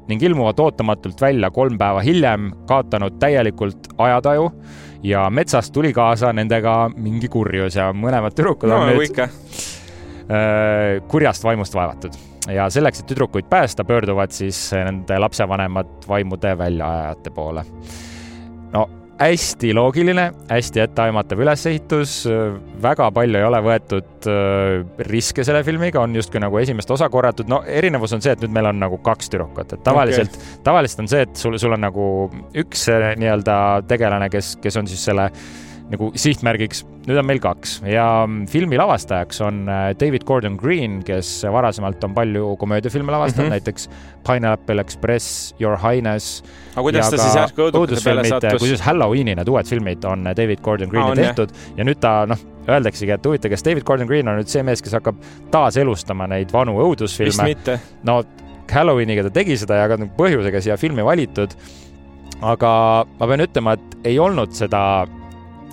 ning 0.08 0.22
ilmuvad 0.24 0.60
ootamatult 0.62 1.20
välja 1.20 1.50
kolm 1.52 1.76
päeva 1.78 2.00
hiljem, 2.04 2.50
kaotanud 2.68 3.18
täielikult 3.20 3.90
ajataju 3.98 4.46
ja 5.02 5.26
metsast 5.30 5.72
tuli 5.74 5.92
kaasa 5.92 6.32
nendega 6.32 6.88
mingi 6.96 7.28
kurjus 7.28 7.76
ja 7.76 7.90
mõlemad 7.92 8.36
tüdrukud 8.36 8.70
no, 8.70 8.80
on 8.82 8.92
nüüd 8.92 9.10
ikka. 9.10 9.28
Äh, 10.28 10.98
kurjast 11.08 11.44
vaimust 11.44 11.76
vaevatud 11.76 12.16
ja 12.52 12.68
selleks, 12.72 13.02
et 13.02 13.10
tüdrukuid 13.10 13.48
päästa, 13.50 13.84
pöörduvad 13.84 14.32
siis 14.32 14.70
nende 14.72 15.18
lapsevanemad 15.18 16.08
vaimude 16.08 16.54
väljaajajate 16.58 17.30
poole. 17.30 17.64
no 18.72 18.88
hästi 19.18 19.72
loogiline, 19.74 20.28
hästi 20.50 20.82
etteaimatav 20.84 21.40
ülesehitus, 21.42 22.20
väga 22.82 23.08
palju 23.14 23.40
ei 23.40 23.46
ole 23.46 23.60
võetud 23.64 24.28
äh, 24.30 25.04
riske 25.10 25.44
selle 25.46 25.64
filmiga, 25.66 26.02
on 26.04 26.14
justkui 26.16 26.42
nagu 26.42 26.58
esimest 26.60 26.90
osa 26.94 27.08
korratud, 27.10 27.50
no 27.50 27.60
erinevus 27.66 28.14
on 28.14 28.22
see, 28.24 28.36
et 28.36 28.44
nüüd 28.44 28.54
meil 28.54 28.70
on 28.70 28.78
nagu 28.82 29.00
kaks 29.04 29.32
tüdrukut, 29.32 29.74
et 29.74 29.82
tavaliselt 29.86 30.36
okay., 30.38 30.60
tavaliselt 30.66 31.04
on 31.04 31.10
see, 31.10 31.24
et 31.26 31.40
sul, 31.40 31.58
sul 31.58 31.74
on 31.74 31.82
nagu 31.88 32.04
üks 32.62 32.86
äh, 32.94 33.10
nii-öelda 33.18 33.58
tegelane, 33.90 34.30
kes, 34.32 34.54
kes 34.62 34.78
on 34.78 34.90
siis 34.90 35.02
selle 35.10 35.30
nagu 35.88 36.10
sihtmärgiks. 36.18 36.84
nüüd 37.08 37.16
on 37.16 37.24
meil 37.24 37.38
kaks 37.40 37.78
ja 37.88 38.04
filmi 38.52 38.76
lavastajaks 38.76 39.40
on 39.46 39.62
äh, 39.72 39.94
David 39.96 40.26
Gordon 40.28 40.58
Green, 40.60 40.98
kes 41.06 41.30
varasemalt 41.48 42.04
on 42.04 42.14
palju 42.16 42.56
komöödiafilme 42.60 43.12
lavastanud 43.12 43.46
mm, 43.46 43.48
-hmm. 43.48 43.56
näiteks 43.56 43.90
Pineapple 44.26 44.80
Express, 44.80 45.54
Your 45.60 45.78
Highness. 45.80 46.42
aga 46.74 46.82
kuidas 46.82 47.10
ta 47.10 47.16
siis 47.16 47.34
järsku 47.34 47.70
õudukese 47.70 48.04
peale 48.04 48.28
sattus? 48.28 48.60
kusjuures 48.60 48.84
Halloweeni 48.84 49.34
need 49.34 49.48
uued 49.48 49.66
filmid 49.66 50.04
on 50.04 50.28
David 50.36 50.60
Gordon 50.60 50.88
Greeni 50.88 51.10
ah, 51.10 51.16
tehtud 51.16 51.54
jah. 51.54 51.78
ja 51.80 51.88
nüüd 51.88 52.00
ta 52.00 52.26
noh, 52.28 52.38
öeldaksegi, 52.68 53.12
et 53.14 53.26
huvitav, 53.26 53.50
kas 53.50 53.64
David 53.64 53.86
Gordon 53.88 54.06
Green 54.06 54.28
on 54.28 54.36
nüüd 54.42 54.52
see 54.52 54.62
mees, 54.62 54.84
kes 54.84 54.92
hakkab 54.98 55.16
taaselustama 55.50 56.28
neid 56.28 56.52
vanu 56.52 56.76
õudusfilme. 56.84 57.54
no 58.04 58.22
Halloweeniga 58.68 59.24
ta 59.24 59.30
tegi 59.40 59.56
seda 59.56 59.80
ja 59.80 59.88
ka 59.88 59.96
põhjusega 60.18 60.60
siia 60.60 60.76
filmi 60.76 61.04
valitud. 61.04 61.54
aga 62.44 62.70
ma 63.18 63.26
pean 63.26 63.40
ütlema, 63.40 63.72
et 63.72 64.10
ei 64.12 64.18
olnud 64.18 64.52
seda 64.54 65.06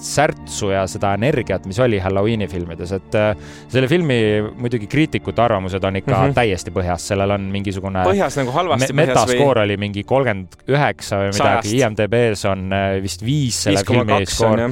särtsu 0.01 0.69
ja 0.73 0.83
seda 0.89 1.13
energiat, 1.17 1.65
mis 1.69 1.79
oli 1.83 1.99
Halloweeni 2.03 2.47
filmides, 2.51 2.91
et 2.97 3.17
äh, 3.19 3.31
selle 3.71 3.89
filmi 3.91 4.17
muidugi 4.59 4.89
kriitikute 4.91 5.41
arvamused 5.41 5.83
on 5.83 5.99
ikka 6.01 6.11
mm 6.11 6.21
-hmm. 6.21 6.35
täiesti 6.37 6.73
põhjas, 6.75 7.07
sellel 7.11 7.35
on 7.37 7.47
mingisugune 7.51 8.03
põhjas 8.07 8.39
nagu 8.41 8.51
halvasti 8.55 8.93
me 8.93 9.05
põhjas 9.05 9.15
või? 9.15 9.27
metaskoor 9.31 9.61
oli 9.65 9.77
mingi 9.77 10.03
kolmkümmend 10.03 10.57
üheksa 10.67 11.21
või 11.23 11.31
midagi, 11.33 11.77
IMDB-s 11.79 12.45
on 12.51 12.73
äh, 12.73 12.89
vist 13.03 13.25
viis 13.25 13.63
selle 13.63 13.85
filmi 13.87 14.25
skoor. 14.25 14.65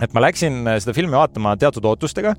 et 0.00 0.12
ma 0.12 0.20
läksin 0.20 0.66
äh, 0.66 0.78
seda 0.78 0.96
filmi 0.96 1.16
vaatama 1.16 1.56
teatud 1.56 1.84
ootustega 1.84 2.34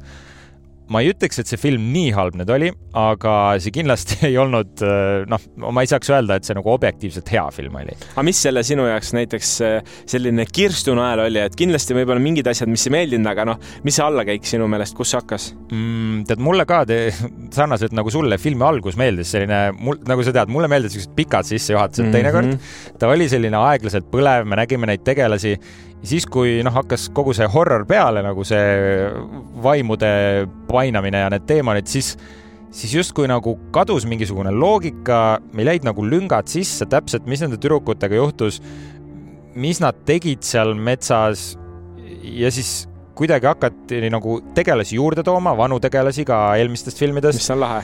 ma 0.91 1.01
ei 1.03 1.11
ütleks, 1.13 1.39
et 1.41 1.49
see 1.49 1.59
film 1.59 1.87
nii 1.93 2.11
halb 2.15 2.35
nüüd 2.39 2.51
oli, 2.51 2.69
aga 2.97 3.35
see 3.63 3.73
kindlasti 3.75 4.19
ei 4.29 4.37
olnud, 4.41 4.83
äh, 4.85 5.23
noh, 5.31 5.45
ma 5.71 5.83
ei 5.83 5.89
saaks 5.91 6.11
öelda, 6.11 6.37
et 6.37 6.47
see 6.47 6.57
nagu 6.57 6.71
objektiivselt 6.73 7.31
hea 7.31 7.45
film 7.55 7.77
oli. 7.81 7.95
aga 8.13 8.25
mis 8.27 8.41
selle 8.45 8.63
sinu 8.67 8.87
jaoks 8.89 9.13
näiteks 9.17 9.51
äh, 9.67 9.93
selline 10.09 10.45
kirstunael 10.51 11.25
oli, 11.27 11.43
et 11.45 11.55
kindlasti 11.57 11.95
võib-olla 11.97 12.23
mingid 12.23 12.49
asjad, 12.51 12.71
mis 12.71 12.85
ei 12.87 12.95
meeldinud, 12.97 13.31
aga 13.31 13.47
noh, 13.53 13.61
mis 13.87 13.97
see 13.97 14.05
allakäik 14.05 14.47
sinu 14.47 14.67
meelest, 14.71 14.97
kus 14.97 15.15
hakkas 15.17 15.51
mm,? 15.69 16.25
tead, 16.29 16.43
mulle 16.43 16.67
ka 16.69 16.83
te, 16.89 16.99
sarnaselt 17.55 17.95
nagu 17.97 18.11
sulle 18.13 18.39
filmi 18.41 18.67
algus 18.67 18.99
meeldis 18.99 19.31
selline, 19.35 19.63
mul, 19.77 20.01
nagu 20.07 20.25
sa 20.27 20.35
tead, 20.35 20.51
mulle 20.51 20.69
meeldisid 20.71 21.01
siuksed 21.01 21.15
pikad 21.17 21.47
sissejuhatused 21.47 22.03
mm 22.03 22.09
-hmm. 22.09 22.17
teinekord. 22.17 22.99
ta 22.99 23.09
oli 23.11 23.29
selline 23.31 23.57
aeglaselt 23.57 24.11
põlev, 24.11 24.45
me 24.45 24.59
nägime 24.59 24.89
neid 24.89 25.05
tegelasi 25.07 25.55
siis, 26.07 26.25
kui 26.29 26.59
noh, 26.65 26.73
hakkas 26.75 27.07
kogu 27.15 27.33
see 27.37 27.47
horror 27.51 27.85
peale, 27.89 28.23
nagu 28.25 28.45
see 28.47 29.09
vaimude 29.63 30.11
painamine 30.69 31.23
ja 31.23 31.31
need 31.33 31.47
teemonid, 31.49 31.89
siis, 31.91 32.15
siis 32.73 32.95
justkui 32.97 33.29
nagu 33.31 33.55
kadus 33.75 34.07
mingisugune 34.09 34.53
loogika, 34.55 35.39
meil 35.55 35.73
jäid 35.73 35.87
nagu 35.87 36.05
lüngad 36.05 36.49
sisse 36.51 36.87
täpselt, 36.89 37.29
mis 37.29 37.43
nende 37.43 37.59
tüdrukutega 37.61 38.17
juhtus, 38.17 38.61
mis 39.55 39.81
nad 39.83 39.97
tegid 40.07 40.45
seal 40.47 40.73
metsas. 40.77 41.53
Ja 42.21 42.51
siis 42.53 42.85
kuidagi 43.17 43.49
hakati 43.49 44.01
nagu 44.13 44.39
tegelasi 44.55 44.95
juurde 44.97 45.25
tooma, 45.25 45.55
vanu 45.57 45.79
tegelasi 45.83 46.25
ka 46.25 46.43
eelmistest 46.57 47.01
filmidest. 47.01 47.41
mis 47.41 47.51
on 47.53 47.59
lahe. 47.61 47.81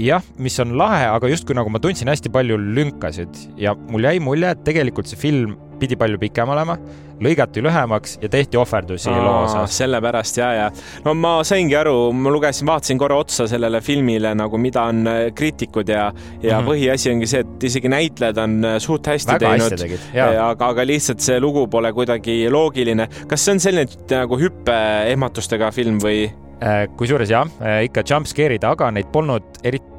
Jah, 0.00 0.24
mis 0.40 0.54
on 0.62 0.78
lahe, 0.80 1.02
aga 1.12 1.28
justkui 1.28 1.56
nagu 1.56 1.68
ma 1.68 1.80
tundsin 1.82 2.08
hästi 2.08 2.30
palju 2.32 2.56
lünkasid. 2.56 3.42
Ja 3.60 3.74
mul 3.74 4.06
jäi 4.06 4.20
mulje, 4.22 4.54
et 4.54 4.62
tegelikult 4.64 5.10
see 5.10 5.18
film 5.20 5.58
pidi 5.80 5.96
palju 6.00 6.18
pikem 6.20 6.50
olema, 6.52 6.76
lõigati 7.20 7.62
lühemaks 7.64 8.16
ja 8.22 8.30
tehti 8.32 8.58
ohverdusi 8.60 9.12
loo 9.12 9.44
osas. 9.44 9.76
sellepärast 9.80 10.40
ja, 10.40 10.50
ja 10.56 10.68
no 11.04 11.14
ma 11.18 11.32
saingi 11.46 11.76
aru, 11.76 11.94
ma 12.16 12.32
lugesin, 12.32 12.68
vaatasin 12.68 13.00
korra 13.00 13.18
otsa 13.20 13.46
sellele 13.50 13.82
filmile 13.84 14.32
nagu, 14.38 14.60
mida 14.60 14.86
on 14.92 15.04
äh, 15.10 15.20
kriitikud 15.36 15.88
ja, 15.88 16.10
ja 16.42 16.60
mm 16.60 16.64
-hmm. 16.64 16.70
põhiasi 16.70 17.12
ongi 17.12 17.30
see, 17.30 17.44
et 17.44 17.68
isegi 17.70 17.92
näitlejad 17.92 18.38
on 18.44 18.64
äh, 18.64 18.78
suht 18.78 19.06
hästi 19.06 19.32
Väga 19.32 19.56
teinud. 19.56 19.98
aga, 20.14 20.66
aga 20.66 20.86
lihtsalt 20.86 21.20
see 21.20 21.40
lugu 21.40 21.66
pole 21.68 21.92
kuidagi 21.92 22.50
loogiline. 22.50 23.08
kas 23.26 23.44
see 23.44 23.52
on 23.52 23.60
selline 23.60 23.86
nagu 24.10 24.38
hüppeehmatustega 24.38 25.70
film 25.70 26.00
või? 26.00 26.30
Äh, 26.60 26.88
kusjuures 26.96 27.30
jah, 27.30 27.48
ikka 27.82 28.02
jumpscare'id, 28.04 28.64
aga 28.64 28.90
neid 28.90 29.08
polnud 29.12 29.42
eriti 29.64 29.89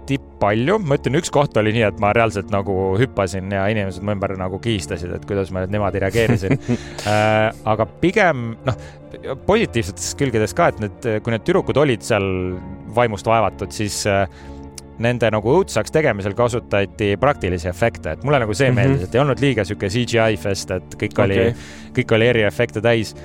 palju, 0.42 0.78
ma 0.82 0.98
ütlen, 0.98 1.18
üks 1.20 1.32
koht 1.34 1.58
oli 1.60 1.74
nii, 1.76 1.84
et 1.88 2.00
ma 2.02 2.12
reaalselt 2.18 2.50
nagu 2.54 2.76
hüppasin 3.00 3.52
ja 3.54 3.68
inimesed 3.72 4.04
mu 4.06 4.16
ümber 4.16 4.34
nagu 4.40 4.60
kihistasid, 4.62 5.14
et 5.16 5.28
kuidas 5.30 5.52
ma 5.54 5.64
nüüd 5.64 5.76
niimoodi 5.76 6.02
reageerisin 6.02 6.58
äh, 7.12 7.52
aga 7.70 7.88
pigem 8.02 8.56
noh, 8.66 8.80
positiivsetest 9.46 10.18
külgedest 10.20 10.58
ka, 10.58 10.72
et 10.72 10.82
need, 10.82 11.10
kui 11.22 11.36
need 11.36 11.46
tüdrukud 11.48 11.78
olid 11.82 12.06
seal 12.06 12.26
vaimust 12.96 13.30
vaevatud, 13.30 13.74
siis 13.76 14.02
äh, 14.10 14.26
nende 15.02 15.30
nagu 15.34 15.54
õudsaks 15.58 15.94
tegemisel 15.94 16.36
kasutati 16.38 17.14
praktilisi 17.22 17.70
efekte, 17.72 18.16
et 18.16 18.26
mulle 18.28 18.42
nagu 18.44 18.54
see 18.54 18.70
mm 18.70 18.78
-hmm. 18.78 18.82
meeldis, 18.82 19.08
et 19.08 19.16
ei 19.16 19.22
olnud 19.22 19.42
liiga 19.42 19.66
sihuke 19.66 19.90
CGI 19.90 20.38
fest, 20.38 20.72
et 20.72 20.96
kõik 20.96 21.18
okay. 21.18 21.26
oli, 21.26 21.56
kõik 21.98 22.16
oli 22.18 22.28
eriefekte 22.34 22.82
täis. 22.82 23.16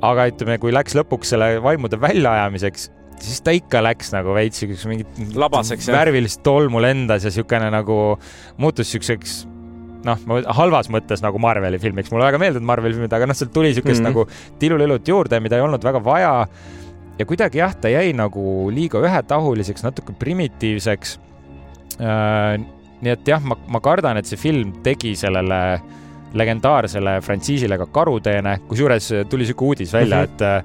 aga 0.00 0.30
ütleme, 0.30 0.56
kui 0.58 0.72
läks 0.72 0.94
lõpuks 0.96 1.28
selle 1.34 1.62
vaimude 1.62 2.00
väljaajamiseks 2.00 2.90
siis 3.24 3.40
ta 3.44 3.54
ikka 3.54 3.82
läks 3.84 4.12
nagu 4.14 4.34
veits 4.36 4.60
siukseks 4.62 4.86
mingit 4.90 5.36
labaseks, 5.38 5.88
värvilist 5.92 6.42
tolmu 6.46 6.82
lendas 6.82 7.24
ja 7.26 7.32
siukene 7.34 7.70
nagu 7.72 7.96
muutus 8.60 8.92
siukseks 8.94 9.40
noh, 10.06 10.20
halvas 10.56 10.90
mõttes 10.92 11.22
nagu 11.24 11.40
Marveli 11.42 11.80
filmiks, 11.80 12.10
mulle 12.12 12.28
väga 12.28 12.40
meeldivad 12.40 12.66
Marveli 12.72 12.96
filmid, 12.96 13.14
aga 13.16 13.28
noh, 13.28 13.36
sealt 13.36 13.52
tuli 13.54 13.72
siukest 13.76 14.00
mm 14.00 14.06
-hmm. 14.06 14.22
nagu 14.24 14.58
tilulilut 14.58 15.08
juurde, 15.08 15.40
mida 15.40 15.56
ei 15.56 15.66
olnud 15.66 15.84
väga 15.84 16.04
vaja. 16.04 16.46
ja 17.18 17.26
kuidagi 17.26 17.58
jah, 17.58 17.74
ta 17.76 17.88
jäi 17.88 18.12
nagu 18.16 18.70
liiga 18.72 18.98
ühetahuliseks, 18.98 19.82
natuke 19.84 20.12
primitiivseks 20.12 21.18
äh,. 22.00 22.60
nii 23.00 23.12
et 23.12 23.28
jah, 23.28 23.42
ma, 23.44 23.56
ma 23.66 23.80
kardan, 23.80 24.16
et 24.16 24.26
see 24.26 24.36
film 24.36 24.72
tegi 24.82 25.16
sellele 25.16 25.80
legendaarsele 26.34 27.20
frantsiisile 27.20 27.78
ka 27.78 27.86
karuteene, 27.86 28.58
kusjuures 28.68 29.08
tuli 29.28 29.46
siuke 29.46 29.64
uudis 29.64 29.92
välja 29.92 30.16
mm, 30.16 30.24
-hmm. 30.24 30.34
et 30.34 30.40
äh, 30.40 30.64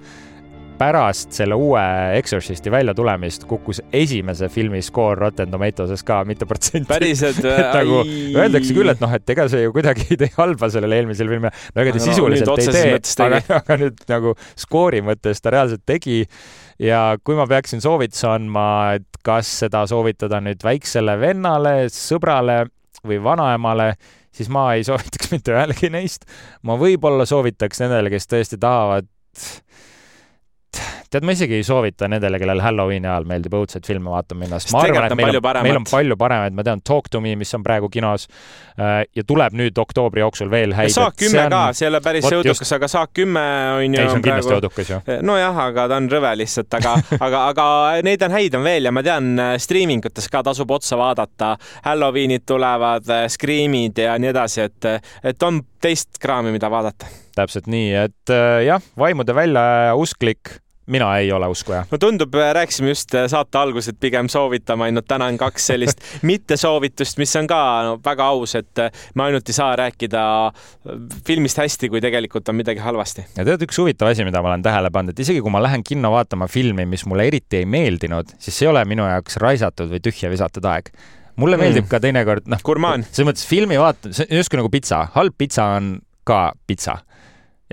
pärast 0.78 1.32
selle 1.36 1.56
uue 1.56 1.82
Exorcisti 2.18 2.72
väljatulemist 2.72 3.46
kukkus 3.48 3.82
esimese 3.96 4.50
filmi 4.52 4.82
skoor 4.84 5.18
Rotten 5.18 5.52
Tomatoes 5.52 6.04
ka 6.04 6.22
mitu 6.28 6.48
protsenti. 6.50 6.88
päriselt 6.90 7.40
või? 7.44 7.56
nagu 7.78 8.02
öeldakse 8.42 8.76
küll, 8.76 8.92
et 8.92 9.04
noh, 9.04 9.14
et 9.16 9.34
ega 9.36 9.48
see 9.52 9.64
ju 9.66 9.74
kuidagi 9.76 10.08
ei 10.10 10.20
tee 10.20 10.32
halba 10.36 10.70
sellele 10.74 11.00
eelmisele 11.00 11.32
filmile, 11.32 11.54
no 11.76 11.84
ega 11.84 11.96
ta 11.96 12.02
no, 12.02 12.06
sisuliselt 12.10 12.64
ei 12.64 12.76
tee, 12.76 13.26
aga, 13.28 13.42
aga 13.62 13.80
nüüd 13.82 14.04
nagu 14.12 14.36
skoori 14.66 15.02
mõttes 15.06 15.44
ta 15.44 15.56
reaalselt 15.56 15.86
tegi. 15.88 16.24
ja 16.82 17.02
kui 17.24 17.40
ma 17.40 17.48
peaksin 17.50 17.84
soovituse 17.84 18.28
andma, 18.34 18.68
et 19.00 19.24
kas 19.26 19.50
seda 19.64 19.86
soovitada 19.90 20.42
nüüd 20.44 20.64
väiksele 20.66 21.16
vennale, 21.22 21.76
sõbrale 21.94 22.66
või 23.06 23.22
vanaemale, 23.24 23.94
siis 24.36 24.52
ma 24.52 24.74
ei 24.76 24.84
soovitaks 24.84 25.32
mitte 25.32 25.56
ühelegi 25.56 25.92
neist. 25.94 26.28
ma 26.68 26.76
võib-olla 26.80 27.28
soovitaks 27.30 27.86
nendele, 27.86 28.12
kes 28.14 28.28
tõesti 28.32 28.60
tahavad 28.60 29.08
tead, 31.12 31.26
ma 31.26 31.34
isegi 31.36 31.56
ei 31.58 31.64
soovita 31.66 32.10
nendele, 32.12 32.40
kellel 32.42 32.62
Halloweeni 32.64 33.08
ajal 33.08 33.26
meeldib 33.30 33.56
õudseid 33.58 33.86
filme 33.88 34.12
vaatama 34.12 34.44
minna, 34.44 34.60
sest 34.62 34.74
ma 34.76 34.84
arvan, 34.84 35.08
et 35.08 35.18
meil 35.20 35.40
on, 35.40 35.60
meil 35.66 35.80
on 35.80 35.88
palju 35.88 36.18
paremaid, 36.20 36.56
ma 36.58 36.66
tean 36.68 36.82
Talk 36.86 37.10
to 37.14 37.22
me, 37.24 37.36
mis 37.40 37.54
on 37.58 37.64
praegu 37.66 37.90
kinos 37.94 38.28
äh, 38.28 39.04
ja 39.16 39.26
tuleb 39.28 39.56
nüüd 39.58 39.78
oktoobri 39.82 40.24
jooksul 40.24 40.52
veel 40.52 40.76
häid. 40.78 40.94
Saak 40.96 41.18
kümme 41.20 41.46
ka, 41.52 41.62
see 41.78 41.88
ei 41.88 41.92
ole 41.92 42.02
päris 42.06 42.28
õudukas, 42.30 42.74
aga 42.78 42.90
Saak 42.92 43.14
kümme 43.18 43.46
on 43.78 43.98
ju. 43.98 44.02
ei, 44.02 44.10
see 44.10 44.20
on 44.20 44.26
kindlasti 44.26 44.52
praegu... 44.52 44.62
õudukas 44.62 44.92
ju. 44.92 45.02
Eh, 45.06 45.22
nojah, 45.26 45.62
aga 45.68 45.88
ta 45.92 46.00
on 46.02 46.10
rõve 46.12 46.34
lihtsalt, 46.42 46.80
aga 46.80 46.96
aga, 47.28 47.44
aga 47.54 47.68
neid 48.06 48.26
on 48.28 48.36
häid 48.36 48.60
on 48.60 48.66
veel 48.68 48.90
ja 48.90 48.96
ma 48.96 49.06
tean, 49.06 49.32
äh, 49.42 49.54
striimingutes 49.62 50.30
ka 50.32 50.44
tasub 50.50 50.76
otsa 50.76 51.00
vaadata. 51.00 51.56
Halloweenid 51.88 52.48
tulevad, 52.48 53.08
äh, 53.12 53.28
Screamid 53.32 54.04
ja 54.04 54.18
nii 54.22 54.34
edasi, 54.34 54.68
et, 54.68 54.92
et 55.24 55.48
on 55.48 55.62
teist 55.82 56.20
kraami, 56.22 56.54
mida 56.56 56.72
vaadata 56.72 57.08
täpselt 57.36 57.66
nii, 57.68 57.90
et 58.00 58.32
jah, 58.64 58.84
vaimude 58.96 59.34
väljausklik 59.36 60.54
mina 60.86 61.18
ei 61.18 61.32
ole 61.32 61.48
uskuja. 61.48 61.86
no 61.92 61.98
tundub, 61.98 62.36
äh, 62.36 62.54
rääkisime 62.54 62.90
just 62.90 63.16
äh, 63.16 63.28
saate 63.32 63.58
alguses, 63.58 63.90
et 63.94 64.00
pigem 64.00 64.30
soovitama 64.30 64.86
ainult 64.90 65.08
täna 65.08 65.30
on 65.32 65.38
kaks 65.38 65.68
sellist 65.72 66.04
mittesoovitust, 66.30 67.18
mis 67.22 67.36
on 67.40 67.50
ka 67.50 67.60
no, 67.88 67.98
väga 68.06 68.30
aus, 68.36 68.56
et 68.60 68.84
äh, 68.84 69.04
me 69.16 69.28
ainult 69.28 69.50
ei 69.50 69.58
saa 69.58 69.76
rääkida 69.80 70.24
filmist 71.28 71.60
hästi, 71.62 71.90
kui 71.90 72.02
tegelikult 72.04 72.50
on 72.50 72.60
midagi 72.60 72.84
halvasti. 72.84 73.26
ja 73.38 73.48
tead, 73.48 73.66
üks 73.66 73.82
huvitav 73.82 74.12
asi, 74.12 74.26
mida 74.28 74.44
ma 74.46 74.54
olen 74.54 74.66
tähele 74.66 74.92
pannud, 74.94 75.16
et 75.16 75.26
isegi 75.26 75.42
kui 75.42 75.54
ma 75.54 75.64
lähen 75.64 75.84
kinno 75.86 76.14
vaatama 76.14 76.48
filmi, 76.52 76.86
mis 76.90 77.06
mulle 77.10 77.28
eriti 77.32 77.64
ei 77.64 77.70
meeldinud, 77.70 78.36
siis 78.38 78.54
see 78.58 78.70
ei 78.70 78.74
ole 78.74 78.86
minu 78.90 79.08
jaoks 79.10 79.40
raisatud 79.42 79.90
või 79.92 80.04
tühja 80.06 80.32
visatud 80.34 80.66
aeg 80.70 80.94
mulle 81.42 81.58
meeldib 81.60 81.84
mm. 81.84 81.92
ka 81.92 82.00
teinekord, 82.00 82.46
noh, 82.48 82.62
selles 82.62 83.28
mõttes 83.28 83.48
filmi 83.50 83.80
vaata-, 83.80 84.14
see 84.16 84.30
on 84.30 84.40
justkui 84.40 84.62
nagu 84.62 84.72
pitsa, 84.72 85.02
halb 85.18 85.36
pitsa 85.38 85.66
on 85.80 85.98
ka 86.26 86.48
pitsa 86.68 87.00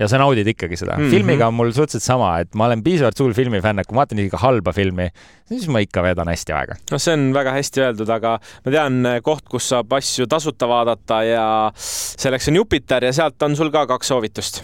ja 0.03 0.09
sa 0.11 0.19
naudid 0.21 0.47
ikkagi 0.53 0.77
seda 0.79 0.97
mm. 0.97 1.05
-hmm. 1.05 1.15
filmiga 1.15 1.47
on 1.47 1.57
mul 1.57 1.71
suhteliselt 1.71 2.05
sama, 2.05 2.35
et 2.43 2.53
ma 2.55 2.67
olen 2.67 2.83
piisavalt 2.83 3.17
suur 3.17 3.33
filmifänn, 3.33 3.79
et 3.79 3.87
kui 3.87 3.95
ma 3.95 4.03
vaatan 4.03 4.19
isegi 4.23 4.41
halba 4.43 4.73
filmi, 4.75 5.09
siis 5.49 5.67
ma 5.71 5.81
ikka 5.83 6.03
veedan 6.03 6.31
hästi 6.31 6.55
aega. 6.59 6.79
no 6.91 6.99
see 6.99 7.15
on 7.15 7.29
väga 7.35 7.55
hästi 7.57 7.85
öeldud, 7.87 8.09
aga 8.13 8.37
ma 8.65 8.75
tean 8.77 9.05
eh, 9.05 9.21
koht, 9.23 9.47
kus 9.49 9.69
saab 9.73 9.93
asju 9.99 10.27
tasuta 10.27 10.67
vaadata 10.69 11.23
ja 11.27 11.47
selleks 11.75 12.51
on 12.51 12.61
Jupiter 12.61 13.09
ja 13.09 13.13
sealt 13.13 13.41
on 13.43 13.55
sul 13.55 13.71
ka 13.71 13.87
kaks 13.87 14.13
soovitust. 14.13 14.63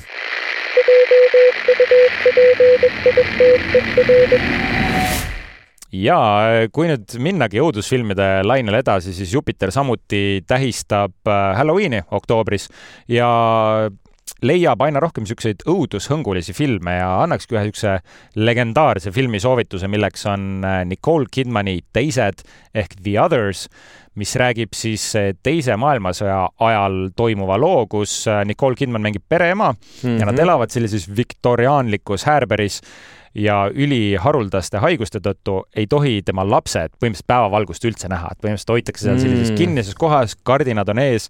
ja 5.93 6.19
kui 6.73 6.89
nüüd 6.91 7.15
minnagi 7.21 7.61
õudusfilmide 7.63 8.27
lainel 8.45 8.79
edasi, 8.81 9.13
siis 9.15 9.33
Jupiter 9.33 9.73
samuti 9.73 10.43
tähistab 10.47 11.15
äh, 11.27 11.55
Halloweeni 11.57 12.03
oktoobris 12.11 12.69
ja 13.09 13.29
leiab 14.45 14.81
aina 14.85 15.01
rohkem 15.03 15.25
niisuguseid 15.25 15.63
õudushõngulisi 15.69 16.55
filme 16.57 16.97
ja 16.97 17.09
annakski 17.23 17.57
ühe 17.57 17.65
niisuguse 17.67 17.97
legendaarse 18.39 19.13
filmi 19.15 19.41
soovituse, 19.43 19.89
milleks 19.91 20.25
on 20.29 20.65
äh, 20.65 20.81
Nicole 20.89 21.29
Kidmani 21.31 21.79
Teised 21.93 22.43
ehk 22.73 22.95
The 23.03 23.17
Others, 23.21 23.67
mis 24.19 24.33
räägib 24.39 24.75
siis 24.77 25.05
äh, 25.19 25.31
Teise 25.43 25.77
maailmasõja 25.79 26.41
ajal 26.69 26.99
toimuva 27.17 27.59
loo, 27.61 27.85
kus 27.91 28.21
äh, 28.27 28.43
Nicole 28.47 28.79
Kidman 28.79 29.05
mängib 29.05 29.25
pereema 29.29 29.71
mm 29.71 29.79
-hmm. 29.79 30.19
ja 30.19 30.25
nad 30.25 30.35
mhm. 30.35 30.43
elavad 30.47 30.69
sellises 30.69 31.09
viktoriaanlikus 31.15 32.25
häärberis 32.25 32.81
ja 33.35 33.69
üliharuldaste 33.73 34.81
haiguste 34.81 35.19
tõttu 35.19 35.63
ei 35.75 35.87
tohi 35.87 36.21
tema 36.25 36.43
lapsed 36.47 36.95
põhimõtteliselt 36.97 37.27
päevavalgust 37.27 37.85
üldse 37.85 38.09
näha, 38.09 38.31
et 38.31 38.41
põhimõtteliselt 38.41 38.73
hoitakse 38.73 39.05
seal 39.05 39.19
sellises 39.19 39.51
mm. 39.51 39.57
kinnises 39.57 39.95
kohas, 39.95 40.35
kardinad 40.43 40.89
on 40.89 40.99
ees 40.99 41.29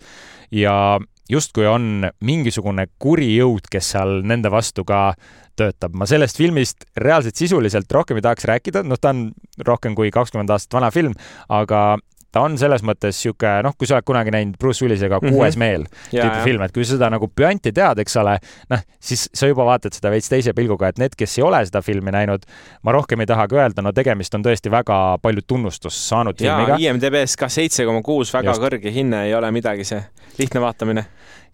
ja 0.51 0.99
justkui 1.29 1.67
on 1.69 2.07
mingisugune 2.25 2.87
kuri 3.01 3.29
jõud, 3.37 3.69
kes 3.71 3.93
seal 3.95 4.19
nende 4.27 4.51
vastu 4.51 4.85
ka 4.87 5.13
töötab. 5.59 5.93
ma 5.93 6.07
sellest 6.07 6.37
filmist 6.39 6.85
reaalselt 6.97 7.35
sisuliselt 7.35 7.91
rohkem 7.91 8.19
ei 8.19 8.25
tahaks 8.25 8.47
rääkida, 8.47 8.83
noh, 8.87 8.99
ta 8.99 9.11
on 9.13 9.29
rohkem 9.67 9.95
kui 9.95 10.11
kakskümmend 10.11 10.49
aastat 10.49 10.79
vana 10.79 10.91
film, 10.91 11.15
aga 11.49 11.97
ta 12.31 12.43
on 12.45 12.57
selles 12.61 12.83
mõttes 12.85 13.17
sihuke, 13.23 13.51
noh, 13.65 13.73
kui 13.77 13.89
sa 13.89 13.97
oled 13.97 14.07
kunagi 14.07 14.33
näinud 14.33 14.57
Bruce 14.61 14.85
Willisega 14.85 15.19
mm 15.19 15.27
-hmm. 15.27 15.35
Kuues 15.35 15.57
meel 15.57 15.85
tüüpi 16.11 16.43
film, 16.43 16.61
et 16.61 16.73
kui 16.73 16.85
sa 16.85 16.97
seda 16.97 17.09
nagu 17.09 17.27
püanti 17.27 17.73
tead, 17.73 17.99
eks 17.99 18.17
ole, 18.21 18.37
noh, 18.69 18.83
siis 18.99 19.29
sa 19.33 19.47
juba 19.47 19.65
vaatad 19.65 19.93
seda 19.93 20.11
veits 20.11 20.29
teise 20.29 20.53
pilguga, 20.53 20.87
et 20.87 20.99
need, 20.99 21.15
kes 21.17 21.37
ei 21.37 21.43
ole 21.43 21.65
seda 21.65 21.81
filmi 21.81 22.11
näinud, 22.11 22.45
ma 22.83 22.91
rohkem 22.91 23.19
ei 23.19 23.25
tahagi 23.25 23.55
öelda, 23.55 23.81
no 23.81 23.91
tegemist 23.91 24.35
on 24.35 24.43
tõesti 24.45 24.71
väga 24.71 25.17
palju 25.21 25.41
tunnustust 25.47 26.07
saanud 26.09 26.41
ja, 26.41 26.57
filmiga. 26.57 26.77
IMDB-s 26.79 27.37
ka 27.37 27.49
seitse 27.49 27.85
koma 27.85 28.01
kuus, 28.01 28.33
väga 28.33 28.51
Just. 28.51 28.61
kõrge 28.61 28.93
hinne, 28.93 29.25
ei 29.25 29.35
ole 29.35 29.51
midagi 29.51 29.83
see, 29.83 30.01
lihtne 30.37 30.61
vaatamine 30.61 31.05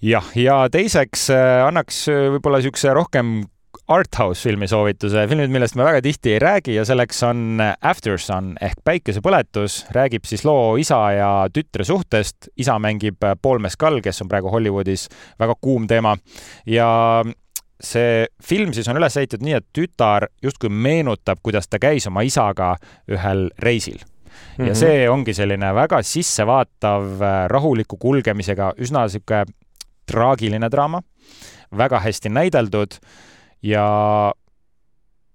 jah, 0.02 0.26
ja 0.36 0.66
teiseks 0.72 1.30
äh, 1.34 1.66
annaks 1.68 2.06
äh, 2.12 2.28
võib-olla 2.36 2.60
niisuguse 2.60 2.94
rohkem 2.96 3.36
arthouse 3.88 4.42
filmi 4.48 4.68
soovituse, 4.68 5.28
filmid, 5.30 5.52
millest 5.54 5.76
me 5.78 5.86
väga 5.86 6.02
tihti 6.02 6.34
ei 6.34 6.40
räägi 6.42 6.74
ja 6.76 6.86
selleks 6.88 7.22
on 7.28 7.62
Aftersun 7.62 8.56
ehk 8.62 8.82
Päikesepõletus, 8.84 9.84
räägib 9.94 10.26
siis 10.26 10.46
loo 10.48 10.76
isa 10.82 11.00
ja 11.14 11.30
tütre 11.54 11.86
suhtest. 11.86 12.50
isa 12.58 12.80
mängib 12.82 13.22
Paul 13.42 13.62
Mescal, 13.62 14.02
kes 14.02 14.22
on 14.22 14.32
praegu 14.32 14.50
Hollywoodis 14.50 15.08
väga 15.40 15.54
kuum 15.62 15.86
teema 15.88 16.16
ja 16.66 16.88
see 17.82 18.26
film 18.44 18.74
siis 18.74 18.88
on 18.90 18.98
üles 18.98 19.18
ehitatud 19.18 19.46
nii, 19.46 19.60
et 19.60 19.68
tütar 19.76 20.28
justkui 20.42 20.70
meenutab, 20.70 21.44
kuidas 21.44 21.70
ta 21.70 21.80
käis 21.80 22.08
oma 22.08 22.26
isaga 22.26 22.76
ühel 23.12 23.50
reisil 23.60 24.00
ja 24.00 24.64
mm 24.64 24.66
-hmm. 24.66 24.76
see 24.76 25.10
ongi 25.10 25.34
selline 25.34 25.74
väga 25.76 26.02
sissevaatav, 26.02 27.22
rahuliku 27.48 27.98
kulgemisega, 27.98 28.74
üsna 28.78 29.08
sihuke 29.08 29.46
traagiline 30.12 30.70
draama, 30.72 31.02
väga 31.78 32.00
hästi 32.00 32.30
näideldud 32.30 32.98
ja 33.66 33.86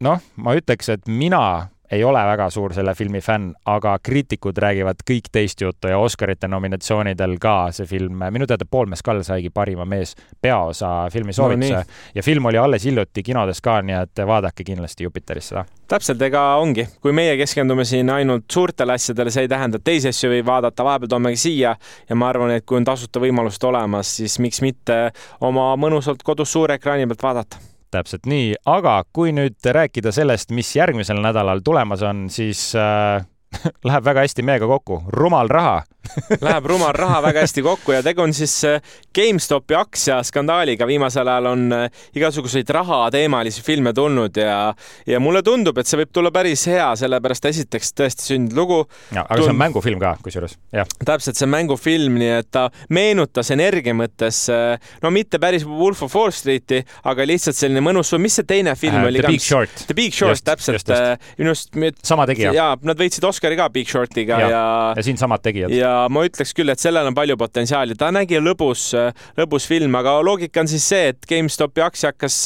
noh, 0.01 0.25
ma 0.37 0.57
ütleks, 0.59 0.89
et 0.95 1.07
mina 1.11 1.43
ei 1.91 2.05
ole 2.05 2.21
väga 2.23 2.47
suur 2.51 2.71
selle 2.75 2.95
filmi 2.95 3.19
fänn, 3.21 3.51
aga 3.67 3.97
kriitikud 4.03 4.59
räägivad 4.63 5.03
kõik 5.07 5.27
teist 5.33 5.61
juttu 5.61 5.91
ja 5.91 5.99
Oscarite 5.99 6.49
nominatsioonidel 6.49 7.35
ka 7.43 7.55
see 7.75 7.89
film, 7.91 8.23
minu 8.31 8.47
teada 8.47 8.67
Paul 8.71 8.87
Mescal 8.93 9.25
saigi 9.27 9.51
parima 9.51 9.85
mees 9.89 10.15
peaosa 10.43 11.09
filmisoovituse 11.13 11.81
no, 11.81 11.99
ja 12.15 12.23
film 12.23 12.47
oli 12.47 12.61
alles 12.63 12.87
hiljuti 12.87 13.25
kinodes 13.27 13.59
ka, 13.65 13.81
nii 13.83 13.97
et 14.05 14.23
vaadake 14.27 14.65
kindlasti 14.67 15.09
Jupiteris 15.09 15.51
seda. 15.51 15.65
täpselt, 15.91 16.23
ega 16.23 16.45
ongi, 16.63 16.87
kui 17.03 17.15
meie 17.17 17.35
keskendume 17.41 17.85
siin 17.85 18.11
ainult 18.15 18.47
suurtele 18.53 18.95
asjadele, 18.95 19.35
see 19.35 19.49
ei 19.49 19.51
tähenda, 19.51 19.83
et 19.83 19.89
teisi 19.91 20.13
asju 20.13 20.31
võib 20.31 20.47
vaadata, 20.47 20.87
vahepeal 20.87 21.11
toomegi 21.11 21.43
siia. 21.43 21.75
Ja 22.09 22.17
ma 22.19 22.31
arvan, 22.31 22.55
et 22.55 22.67
kui 22.67 22.79
on 22.79 22.87
tasuta 22.87 23.23
võimalused 23.23 23.67
olemas, 23.67 24.15
siis 24.21 24.39
miks 24.39 24.63
mitte 24.63 25.01
oma 25.43 25.73
mõnusalt 25.81 26.23
kodus 26.23 26.55
suure 26.55 26.79
ekraani 26.79 27.11
pealt 27.11 27.27
vaadata 27.27 27.70
täpselt 27.91 28.29
nii, 28.31 28.55
aga 28.71 29.01
kui 29.13 29.35
nüüd 29.37 29.59
rääkida 29.65 30.13
sellest, 30.15 30.55
mis 30.55 30.71
järgmisel 30.77 31.21
nädalal 31.23 31.63
tulemas 31.65 32.03
on, 32.07 32.29
siis 32.33 32.71
äh, 32.79 33.25
läheb 33.89 34.07
väga 34.07 34.27
hästi 34.27 34.47
meiega 34.47 34.69
kokku, 34.71 35.03
rumal 35.17 35.51
raha 35.51 35.81
Läheb 36.45 36.67
rumal 36.71 36.95
raha 36.97 37.21
väga 37.23 37.45
hästi 37.45 37.63
kokku 37.65 37.95
ja 37.95 38.03
tegu 38.05 38.25
on 38.25 38.33
siis 38.35 38.55
äh, 38.69 38.81
GameStopi 39.15 39.77
aktsiaskandaaliga. 39.79 40.87
viimasel 40.87 41.29
ajal 41.29 41.51
on 41.53 41.67
äh, 41.73 42.03
igasuguseid 42.17 42.69
rahateemalisi 42.75 43.63
filme 43.63 43.93
tulnud 43.93 44.37
ja, 44.37 44.75
ja 45.07 45.21
mulle 45.21 45.43
tundub, 45.47 45.79
et 45.79 45.91
see 45.91 46.01
võib 46.03 46.13
tulla 46.15 46.33
päris 46.35 46.67
hea, 46.71 46.89
sellepärast 46.99 47.51
esiteks 47.51 47.95
tõesti 48.01 48.27
sündinud 48.33 48.59
lugu. 48.59 48.81
aga 49.15 49.27
Tund... 49.29 49.45
see 49.45 49.55
on 49.55 49.61
mängufilm 49.61 50.03
ka, 50.03 50.15
kusjuures, 50.25 50.57
jah. 50.75 50.89
täpselt, 51.05 51.39
see 51.39 51.47
on 51.47 51.55
mängufilm, 51.55 52.19
nii 52.21 52.33
et 52.41 52.51
ta 52.51 52.67
meenutas 52.91 53.53
energia 53.55 53.95
mõttes, 53.97 54.43
äh, 54.53 54.93
no 55.05 55.13
mitte 55.15 55.41
päris 55.43 55.67
Wolf 55.69 56.03
of 56.07 56.17
Wall 56.17 56.35
Streeti, 56.35 56.83
aga 57.11 57.29
lihtsalt 57.29 57.59
selline 57.59 57.85
mõnus, 57.85 58.13
mis 58.21 58.41
see 58.41 58.49
teine 58.49 58.75
film 58.79 59.03
uh, 59.03 59.11
oli? 59.11 59.23
The 59.23 59.35
Big 59.35 59.45
Short. 59.45 59.87
The 59.87 59.97
Big 59.97 60.17
Short, 60.17 60.43
täpselt. 60.45 60.91
minu 61.39 61.55
arust. 61.55 61.77
sama 62.07 62.27
tegija. 62.31 62.55
jaa, 62.57 62.73
nad 62.87 62.99
võitsid 62.99 63.25
Oscari 63.29 63.59
ka 63.59 63.69
Big 63.73 63.89
Shortiga 63.91 64.41
ja, 64.41 64.51
ja, 64.51 64.65
ja 64.97 65.05
siin 65.05 65.19
samad 65.21 65.43
tegijad 65.45 65.73
ja 65.75 65.90
ma 66.11 66.25
ütleks 66.27 66.55
küll, 66.57 66.71
et 66.73 66.81
sellel 66.83 67.09
on 67.11 67.17
palju 67.17 67.37
potentsiaali, 67.41 67.97
ta 67.99 68.11
nägi 68.15 68.41
lõbus, 68.43 68.91
lõbus 69.39 69.67
film, 69.71 69.95
aga 69.99 70.17
loogika 70.25 70.63
on 70.63 70.71
siis 70.71 70.87
see, 70.93 71.11
et 71.15 71.29
GameStopi 71.31 71.85
aktsia 71.85 72.13
hakkas 72.13 72.39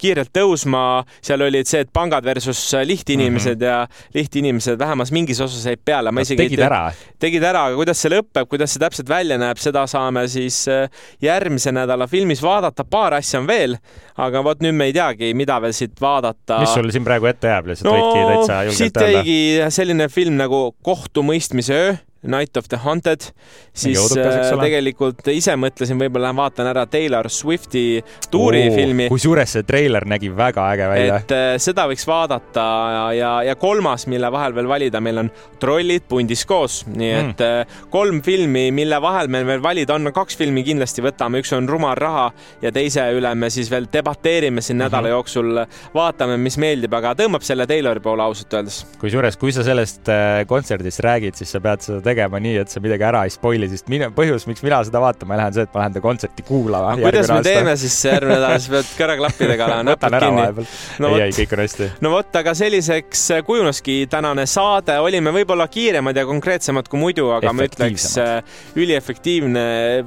kiirelt 0.00 0.32
tõusma, 0.36 1.02
seal 1.24 1.44
olid 1.46 1.68
see, 1.70 1.84
et 1.84 1.92
pangad 1.92 2.26
versus 2.26 2.60
lihtinimesed 2.86 3.58
mm 3.58 3.62
-hmm. 3.62 3.66
ja 3.66 4.14
lihtinimesed 4.14 4.78
vähemalt 4.78 5.10
mingis 5.10 5.40
osas 5.40 5.66
jäid 5.66 5.80
peale. 5.84 6.10
Nad 6.10 6.26
tegid 6.26 6.58
te... 6.58 6.64
ära. 6.64 6.92
tegid 7.18 7.44
ära, 7.44 7.64
aga 7.70 7.76
kuidas 7.76 8.02
see 8.02 8.12
lõpeb, 8.12 8.48
kuidas 8.48 8.74
see 8.74 8.82
täpselt 8.82 9.08
välja 9.08 9.38
näeb, 9.38 9.58
seda 9.58 9.86
saame 9.86 10.26
siis 10.28 10.62
äh, 10.68 10.88
järgmise 11.22 11.72
nädala 11.72 12.06
filmis 12.06 12.42
vaadata, 12.42 12.84
paar 12.84 13.14
asja 13.18 13.40
on 13.40 13.46
veel, 13.46 13.76
aga 14.16 14.44
vot 14.44 14.60
nüüd 14.64 14.76
me 14.76 14.90
ei 14.90 14.96
teagi, 14.96 15.32
mida 15.34 15.60
veel 15.62 15.74
siit 15.76 16.00
vaadata. 16.00 16.60
mis 16.60 16.74
sul 16.74 16.90
siin 16.90 17.06
praegu 17.06 17.30
ette 17.30 17.48
jääb, 17.48 17.72
lihtsalt 17.72 17.90
no, 17.90 17.96
võidki 17.96 18.26
täitsa 18.34 18.60
julgelt 18.68 19.02
öelda? 19.02 19.24
siit 19.24 19.26
jäigi 19.30 19.72
selline 19.80 20.08
film 20.08 20.38
nagu 20.40 20.62
Kohtumõistmise 20.82 21.74
öö 21.74 21.98
Night 22.22 22.56
of 22.56 22.68
the 22.68 22.76
Haunted, 22.76 23.24
siis 23.72 23.96
äh, 24.12 24.50
tegelikult 24.60 25.24
ise 25.32 25.54
mõtlesin, 25.56 25.96
võib-olla 25.96 26.28
lähen 26.28 26.36
vaatan 26.36 26.66
ära 26.68 26.82
Taylor 26.90 27.30
Swifti 27.32 28.02
tuurifilmi 28.28 29.06
kusjuures 29.08 29.54
see 29.56 29.64
treiler 29.64 30.04
nägi 30.04 30.28
väga 30.36 30.66
äge 30.74 30.88
välja. 30.90 31.16
et 31.22 31.32
äh, 31.32 31.52
seda 31.64 31.86
võiks 31.88 32.04
vaadata 32.04 32.64
ja, 32.92 33.04
ja, 33.16 33.30
ja 33.48 33.54
kolmas, 33.56 34.04
mille 34.12 34.28
vahel 34.32 34.52
veel 34.58 34.68
valida, 34.68 35.00
meil 35.00 35.22
on 35.22 35.30
Trollid 35.62 36.04
pundis 36.10 36.44
koos, 36.48 36.82
nii 36.90 37.08
mm. 37.14 37.30
et 37.30 37.44
äh, 37.46 37.80
kolm 37.92 38.20
filmi, 38.26 38.66
mille 38.76 39.00
vahel 39.00 39.32
meil 39.32 39.48
veel 39.48 39.64
valida 39.64 39.96
on, 39.96 40.12
kaks 40.12 40.36
filmi 40.42 40.66
kindlasti 40.66 41.06
võtame, 41.06 41.40
üks 41.40 41.54
on 41.56 41.68
Rumal 41.72 41.96
raha 41.96 42.28
ja 42.60 42.74
teise 42.74 43.08
üle 43.16 43.32
me 43.32 43.48
siis 43.48 43.72
veel 43.72 43.88
debateerime 43.88 44.60
siin 44.60 44.76
mm 44.76 44.84
-hmm. 44.84 44.92
nädala 44.92 45.14
jooksul, 45.14 45.64
vaatame, 45.96 46.36
mis 46.36 46.60
meeldib, 46.60 46.92
aga 47.00 47.16
tõmbab 47.16 47.48
selle 47.48 47.64
Taylori 47.66 48.04
poole 48.04 48.28
ausalt 48.28 48.60
öeldes. 48.60 48.84
kusjuures, 49.00 49.40
kui 49.40 49.56
sa 49.56 49.64
sellest 49.64 50.12
kontserdist 50.46 51.00
räägid, 51.00 51.40
siis 51.40 51.56
sa 51.56 51.64
pead 51.64 51.80
seda 51.80 52.09
tegema 52.10 52.40
nii, 52.42 52.56
et 52.64 52.72
sa 52.72 52.82
midagi 52.82 53.06
ära 53.06 53.24
ei 53.26 53.34
spoil'i, 53.34 53.70
sest 53.70 53.90
mine, 53.92 54.10
põhjus, 54.16 54.46
miks 54.50 54.64
mina 54.66 54.82
seda 54.86 55.02
vaatama 55.02 55.38
lähen, 55.40 55.56
see, 55.56 55.66
et 55.68 55.74
ma 55.74 55.84
lähen 55.84 55.96
ta 55.96 56.04
kontserti 56.04 56.46
kuulama. 56.46 56.96
kuidas 57.00 57.30
me 57.32 57.40
teeme 57.46 57.76
siis 57.80 57.96
järgmine 58.06 58.36
nädal, 58.36 58.56
siis 58.58 58.72
pead 58.74 58.92
kõrvaklappidega 58.98 59.68
näpud 59.88 60.16
kinni. 60.24 60.66
No 61.00 61.12
ei, 61.16 61.26
ei, 61.28 61.34
kõik 61.36 61.54
on 61.56 61.64
hästi. 61.64 61.90
no 62.04 62.14
vot, 62.14 62.40
aga 62.40 62.54
selliseks 62.58 63.26
kujuneski 63.46 63.98
tänane 64.10 64.46
saade, 64.50 64.98
olime 65.02 65.32
võib-olla 65.34 65.66
kiiremad 65.70 66.16
ja 66.16 66.26
konkreetsemad 66.28 66.88
kui 66.90 67.00
muidu, 67.00 67.30
aga 67.36 67.54
ma 67.56 67.66
ütleks 67.68 68.08
äh, 68.20 68.36
üliefektiivne, 68.80 69.64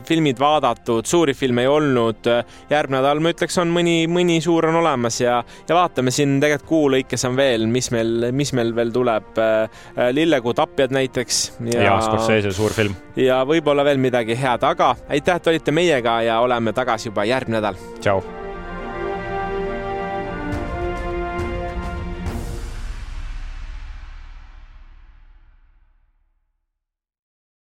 filmid 0.07 0.41
vaadatud, 0.41 1.07
suuri 1.09 1.35
filme 1.37 1.65
ei 1.65 1.71
olnud. 1.71 2.29
järgmine 2.69 2.99
nädal 2.99 3.21
ma 3.23 3.33
ütleks, 3.33 3.57
on 3.61 3.71
mõni, 3.73 4.03
mõni 4.11 4.39
suur 4.43 4.67
on 4.69 4.77
olemas 4.81 5.19
ja, 5.21 5.39
ja 5.67 5.77
vaatame 5.77 6.13
siin 6.13 6.37
tegelikult 6.41 6.69
kuu 6.69 6.89
lõikes 6.93 7.25
on 7.27 7.37
veel, 7.37 7.65
mis 7.69 7.89
meil, 7.93 8.29
mis 8.35 8.53
meil 8.55 8.73
veel 8.75 8.93
tuleb. 8.93 9.33
Äh, 9.39 10.09
lillekuu 10.13 10.53
tapjad 10.57 10.93
näiteks 10.93 11.41
ja, 11.73 11.83
ja 11.87 11.92
Scorsese 12.01 12.51
suur 12.51 12.73
film. 12.73 12.95
ja 13.15 13.43
võib-olla 13.45 13.85
veel 13.85 13.97
midagi 13.97 14.37
head, 14.39 14.63
aga 14.63 14.95
aitäh, 15.09 15.35
et 15.35 15.47
olite 15.47 15.71
meiega 15.71 16.21
ja 16.21 16.39
oleme 16.39 16.73
tagasi 16.73 17.11
juba 17.11 17.25
järgmine 17.29 17.59
nädal. 17.59 17.77
tšau 17.99 18.42